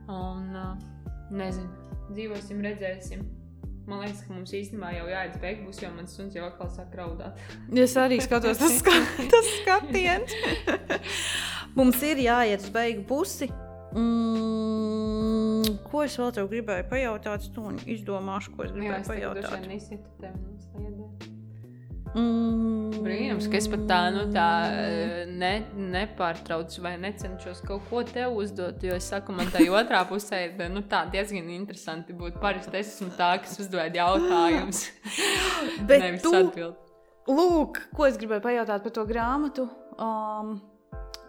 Un 0.07 0.55
uh, 0.55 0.71
nezinu, 1.35 1.67
dzīvosim, 2.13 2.63
redzēsim. 2.63 3.27
Man 3.91 4.05
liekas, 4.05 4.23
ka 4.23 4.31
mums 4.31 4.55
īstenībā 4.55 4.93
jau 4.95 5.09
jāiet 5.11 5.35
beigās, 5.43 5.65
būs, 5.67 5.81
jo 5.83 5.91
mans 5.91 6.15
suns 6.15 6.37
jau 6.37 6.47
atkal 6.47 6.71
sāk 6.71 6.95
raudāt. 6.95 7.43
es 7.83 7.97
arī 7.99 8.21
skatos, 8.23 8.61
tas, 8.63 8.79
ska 8.79 8.95
tas 9.33 9.51
skatiens. 9.59 10.39
mums 11.75 11.99
ir 12.07 12.23
jāiet 12.23 12.63
uz 12.63 12.71
beigu 12.71 13.03
pusi. 13.11 13.51
Mm, 13.93 15.42
ko 15.85 16.03
es 16.05 16.17
vēl 16.19 16.33
tev 16.35 16.49
gribēju 16.51 16.89
pajautāt? 16.91 17.49
Tu 17.53 17.75
izdomāšu, 17.97 18.55
ko 18.55 18.67
es 18.67 18.73
gribēju 18.75 18.93
Jā, 18.93 19.01
es 19.01 19.11
pajautāt. 19.11 19.63
Mm. 22.13 22.91
Brīnums, 23.01 23.47
ka 23.49 23.57
es 23.57 23.65
pat 23.71 23.87
tā, 23.89 23.99
nu, 24.13 24.27
tā 24.33 24.47
ne, 25.33 25.53
nepārtraucu 25.95 26.83
vai 26.85 26.93
necenšos 27.01 27.63
kaut 27.65 27.87
ko 27.89 28.03
te 28.05 28.27
uzdot. 28.29 28.83
Jo 28.85 28.97
es 28.99 29.07
saku, 29.09 29.33
man 29.33 29.49
tā 29.53 29.63
otrā 29.73 30.03
pusē 30.09 30.43
ir 30.45 30.69
nu, 30.69 30.83
tā, 30.89 31.03
diezgan 31.13 31.49
interesanti 31.55 32.13
būt. 32.17 32.37
Parasti 32.43 32.77
es 32.79 32.93
esmu 32.95 33.09
tā, 33.17 33.31
kas 33.41 33.57
uzdod 33.63 33.97
jautājumus. 33.97 34.85
Bet 35.89 36.21
tu, 36.21 36.35
atbild. 36.37 36.77
lūk, 37.31 37.81
ko 37.97 38.05
es 38.09 38.21
gribēju 38.21 38.45
pajautāt 38.45 38.85
par 38.85 38.95
to 38.99 39.07
grāmatu. 39.09 39.67
Um, 39.97 40.59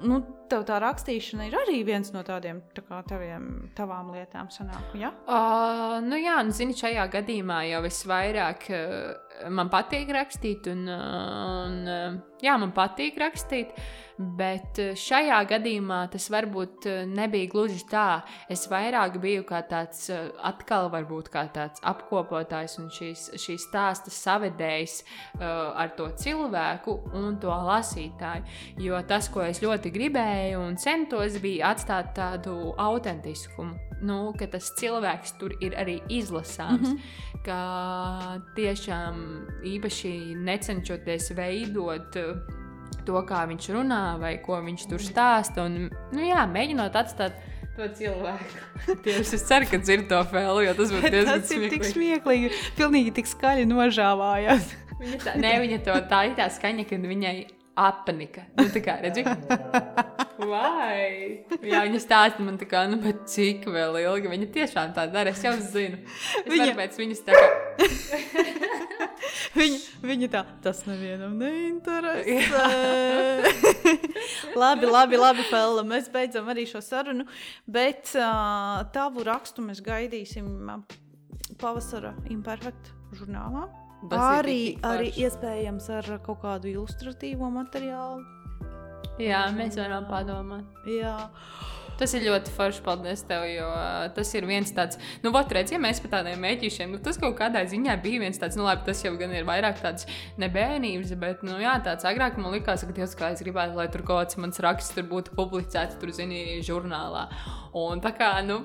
nu, 0.07 0.20
tev 0.50 0.64
tā 0.68 0.78
rakstīšana 0.82 1.48
ir 1.48 1.57
arī 1.59 1.78
viens 1.86 2.11
no 2.14 2.22
tādiem 2.26 2.61
tā 2.76 2.84
kā, 2.86 3.00
taviem, 3.09 3.48
tavām 3.76 4.12
lietām, 4.14 4.50
sanāk, 4.52 4.94
ja? 5.00 5.11
Uh, 5.24 5.98
nu 6.05 6.18
jā, 6.20 6.36
nu, 6.46 6.55
zini, 6.55 6.76
šajā 6.78 7.07
gadījumā 7.14 7.62
jau 7.70 7.82
es 7.88 8.02
vairāk 8.09 8.68
uh, 8.74 9.48
man 9.55 9.72
patīk 9.72 10.12
rakstīt, 10.14 10.68
un, 10.72 10.86
un 10.90 11.80
uh, 11.88 12.18
jā, 12.45 12.57
man 12.61 12.74
patīk 12.76 13.18
rakstīt. 13.20 13.74
Bet 14.14 14.78
eh, 14.78 14.92
šajā 14.95 15.40
gadījumā 15.51 16.05
tas 16.12 16.28
varbūt 16.30 16.86
eh, 16.86 17.01
nebija 17.11 17.51
gluži 17.51 17.80
tā. 17.90 18.22
Es 18.53 18.68
vairāk 18.70 19.18
biju 19.22 19.42
kā 19.49 19.59
tāds, 19.66 20.07
eh, 20.14 20.28
atkal 20.47 20.86
varbūt 20.92 21.32
kā 21.34 21.49
tāds 21.55 21.82
apkopotājs 21.82 22.78
un 22.78 22.92
šīs, 22.95 23.26
šīs 23.42 23.66
stāsta 23.66 24.12
savedējs 24.14 25.01
uh, 25.03 25.74
ar 25.80 25.95
to 25.99 26.07
cilvēku 26.20 26.95
un 27.16 27.38
to 27.42 27.51
lasītāju. 27.51 28.45
Jo 28.84 29.01
tas, 29.09 29.28
ko 29.32 29.42
es 29.49 29.62
ļoti 29.64 29.90
gribēju 29.95 30.62
un 30.62 30.78
centos, 30.78 31.40
bija 31.42 31.72
atstāt 31.74 32.14
tādu 32.18 32.74
autentiskumu. 32.78 33.74
Nu, 34.05 34.34
ka 34.38 34.47
tas 34.53 34.68
cilvēks 34.78 35.36
tur 35.40 35.55
ir 35.64 35.74
arī 35.80 35.99
izlasāms. 36.12 36.92
Mm 36.92 36.97
-hmm. 36.97 37.22
Ka 37.45 38.40
tiešām 38.57 39.16
īpaši 39.64 40.34
necenšoties 40.36 41.30
veidot 41.36 42.16
to, 43.05 43.16
kā 43.28 43.45
viņš 43.51 43.72
runā 43.76 44.05
vai 44.20 44.37
ko 44.45 44.61
viņš 44.64 44.87
tur 44.91 45.03
stāsta. 45.03 45.66
Un, 45.68 45.91
nu, 46.14 46.22
jā, 46.24 46.45
mēģinot 46.51 46.97
atstāt 47.01 47.37
to 47.74 47.89
cilvēku. 47.99 48.62
Tieši 49.05 49.39
es 49.39 49.47
ceru, 49.49 49.68
ka 49.70 49.80
dzird 49.82 50.09
to 50.11 50.20
fēlu, 50.30 50.62
jo 50.68 50.76
tas 50.78 50.95
būtu 50.95 51.12
diezgan 51.14 51.43
tas 51.43 51.51
smieklīgi. 51.51 51.74
tik 51.74 51.91
smieklīgi. 51.91 52.53
Pilnīgi 52.78 53.14
tik 53.18 53.30
skaļi 53.30 53.68
nožāvājās. 53.70 54.72
viņa 55.01 55.20
tā, 55.26 55.37
ne, 55.43 55.55
viņa 55.64 55.82
to 55.87 55.99
tā 56.11 56.24
ir 56.30 56.39
tā 56.39 56.49
skaņa, 56.55 56.87
kad 56.91 57.09
viņai 57.11 57.37
apnika. 57.75 58.47
Nu, 58.59 58.68
tā 58.72 58.83
kā 58.85 58.97
redzi. 59.03 59.25
Vai? 60.39 61.45
Jā, 61.62 61.85
viņa 61.87 62.01
stāsta 62.03 62.45
man 62.45 62.57
tā 62.61 62.66
kā, 62.70 62.85
nu, 62.91 62.99
bet 63.03 63.25
cik 63.31 63.66
vēl 63.70 64.01
ilgi. 64.03 64.31
Viņa 64.33 64.49
tiešām 64.55 64.95
tā 64.97 65.07
dara, 65.12 65.35
es 65.35 65.43
jau 65.45 65.55
zinu. 65.59 66.01
Es 66.43 66.51
viņa... 66.51 66.72
pēc 66.79 66.99
viņas 67.01 67.22
tā 67.27 67.39
viņa, 69.55 69.79
viņa 70.05 70.31
tā, 70.33 70.43
tas 70.64 70.83
nevienam 70.89 71.37
neinteresē. 71.41 72.66
labi, 74.62 74.91
labi, 74.91 75.20
labi, 75.20 75.47
Fēlā. 75.51 75.87
Mēs 75.87 76.11
beidzam 76.12 76.51
arī 76.53 76.66
šo 76.70 76.83
sarunu, 76.85 77.29
bet 77.66 78.14
uh, 78.18 78.83
tavu 78.95 79.27
rakstu 79.27 79.64
mēs 79.66 79.83
gaidīsim 79.85 80.51
pavasara 81.61 82.14
imperfekta 82.33 82.95
žurnālā. 83.14 83.68
Arī, 84.12 84.76
arī 84.84 85.12
iespējams 85.24 85.88
ar 85.96 86.11
kaut 86.24 86.42
kādu 86.42 86.68
ilustratīvo 86.72 87.48
materiālu. 87.55 88.24
Jā, 89.22 89.46
mēs 89.55 89.78
varam 89.78 90.09
padomāt. 90.11 90.66
Jā, 90.90 91.16
Tas 91.94 92.11
ir 92.16 92.24
ļoti 92.26 92.50
forši, 92.50 92.80
paldies 92.82 93.20
tev, 93.28 93.44
jo 93.46 93.66
tas 94.16 94.30
ir 94.34 94.46
viens 94.48 94.72
tāds, 94.74 94.98
nu, 95.22 95.30
vat, 95.34 95.52
redz, 95.55 95.70
ja 95.70 95.78
mēs 95.78 96.00
par 96.02 96.11
tādiem 96.16 96.40
mēģīšiem, 96.42 96.90
nu, 96.90 96.98
tas 97.02 97.20
kaut 97.22 97.36
kādā 97.38 97.62
ziņā 97.70 97.94
bija 98.02 98.24
viens 98.24 98.40
tāds, 98.40 98.59
nu, 98.59 98.64
labi, 98.66 98.82
tas 98.88 99.05
jau 99.05 99.12
gan 99.20 99.30
ir 99.30 99.46
vairāk 99.46 99.78
tāds 99.82 100.09
nebēnības, 100.42 101.12
bet, 101.20 101.44
nu, 101.46 101.55
jā, 101.62 101.76
tāds 101.86 102.07
agrāk 102.11 102.40
man 102.40 102.50
likās, 102.57 102.82
ka, 102.82 102.96
Dievs, 102.96 103.14
kā 103.18 103.30
es 103.36 103.44
gribētu, 103.46 103.78
lai 103.78 103.86
tur 103.94 104.02
kaut 104.02 104.24
kāds 104.24 104.40
mans 104.42 104.59
raksts 104.64 104.96
tur 104.96 105.07
būtu 105.12 105.36
publicēts, 105.38 106.00
tur, 106.02 106.11
zini, 106.14 106.59
žurnālā. 106.66 107.28
Un 107.78 108.02
tā 108.02 108.11
kā, 108.18 108.32
nu, 108.46 108.64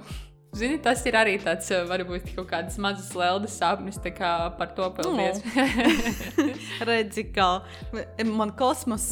Zini, 0.50 0.80
tas 0.82 1.04
ir 1.06 1.14
arī 1.14 1.36
tāds, 1.38 1.68
uh, 1.70 1.84
varbūt 1.86 2.32
kaut 2.34 2.48
kādas 2.50 2.80
mazas 2.82 3.12
lēlas 3.14 3.54
sapnis, 3.60 4.00
kā 4.16 4.32
par 4.58 4.72
to 4.74 4.88
paldies. 4.98 5.44
redzi, 6.90 7.28
kā 7.36 7.50
man 8.26 8.54
kosmos 8.58 9.06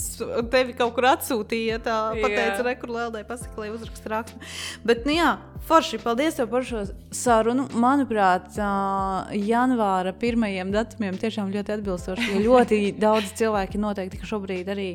tevi 0.51 0.73
kaut 0.77 0.95
kur 0.95 1.09
atsūtīja. 1.11 1.77
Tā 1.85 1.97
pateica, 2.17 2.65
rekur 2.65 2.95
lēlē, 2.95 3.21
pasaka, 3.27 3.53
lai 3.61 3.69
uzraksta 3.75 4.13
rakstu. 4.15 4.41
Bet, 4.87 5.05
nu 5.05 5.13
jā, 5.13 5.35
forši, 5.69 6.01
paldies 6.01 6.39
tev 6.39 6.49
par 6.55 6.65
šo 6.65 6.87
sarunu. 7.13 7.67
Manuprāt, 7.77 8.57
janvāra 9.37 10.15
pirmajiem 10.17 10.73
datumiem 10.73 11.21
tiešām 11.21 11.53
ļoti 11.53 11.77
atbilstoši, 11.77 12.41
ļoti 12.47 12.81
daudz 13.05 13.37
cilvēki 13.37 13.85
noteikti, 13.85 14.25
šobrīd 14.25 14.73
arī 14.73 14.91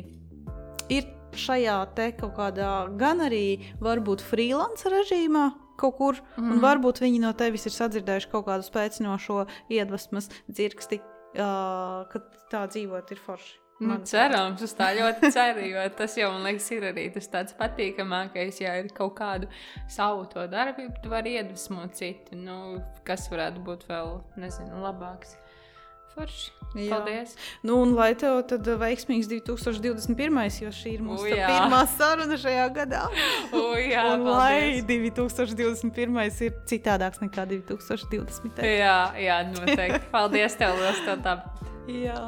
ir 0.91 1.07
šajā 1.39 1.79
te 1.95 2.11
kaut 2.19 2.35
kādā 2.37 2.71
gan 2.99 3.23
arī 3.25 3.45
varbūt 3.81 4.21
freelance 4.27 4.91
režīmā. 4.91 5.49
Kaut 5.79 5.97
kur, 5.97 6.21
mm. 6.37 6.51
un 6.53 6.61
varbūt 6.63 7.01
viņi 7.03 7.23
no 7.23 7.33
tevis 7.37 7.65
ir 7.69 7.75
sadzirdējuši 7.75 8.29
kaut 8.31 8.45
kādu 8.49 8.67
spēcinošo 8.67 9.43
iedvesmas 9.73 10.29
dzirksti, 10.51 11.01
uh, 11.01 12.05
ka 12.11 12.23
tā 12.53 12.67
dzīvot 12.69 13.13
ir 13.15 13.21
forši. 13.25 13.59
Nu, 13.83 13.97
cerams, 14.07 14.61
es 14.63 14.75
tā 14.77 14.91
ļoti 14.95 15.29
ceru, 15.33 15.63
jo 15.65 15.83
tas 15.97 16.15
jau 16.15 16.29
man 16.31 16.45
liekas, 16.47 16.69
ir 16.75 16.85
arī 16.91 17.07
tas 17.11 17.27
tāds 17.31 17.55
patīkamākais, 17.57 18.61
ja 18.61 18.77
ir 18.79 18.91
kaut 18.95 19.15
kādu 19.17 19.49
savu 19.91 20.27
to 20.31 20.45
darbību, 20.51 21.01
tu 21.03 21.11
vari 21.11 21.35
iedvesmot 21.39 21.97
citu. 21.97 22.37
Nu, 22.39 22.77
kas 23.07 23.27
varētu 23.33 23.63
būt 23.65 23.87
vēl, 23.89 24.19
nezinu, 24.39 24.79
labāks. 24.85 25.35
Forši. 26.13 26.51
Jā. 26.73 26.95
Paldies. 26.95 27.35
Nu, 27.61 27.75
un 27.83 27.91
lai 27.93 28.13
tev 28.17 28.39
tad 28.49 28.65
veiksmīgs 28.81 29.27
2021. 29.29 30.39
jo 30.63 30.71
šī 30.73 30.95
ir 30.95 31.03
mūsu 31.05 31.27
U, 31.29 31.35
pirmā 31.37 31.83
saruna 31.91 32.37
šajā 32.41 32.65
gadā. 32.73 33.03
O, 33.53 33.75
jā, 33.77 34.07
un 34.15 34.25
lai 34.25 34.81
paldies. 34.81 35.19
2021. 35.45 36.17
ir 36.47 36.55
citādāks 36.69 37.21
nekā 37.21 37.45
2020. 37.51 38.63
Jā, 38.65 38.97
jā, 39.21 39.37
noteikti. 39.51 40.01
Paldies 40.13 40.57
tev, 40.57 40.79
liels 40.81 41.05
tev 41.05 41.21
tā. 41.25 41.37
Jā. 41.89 42.23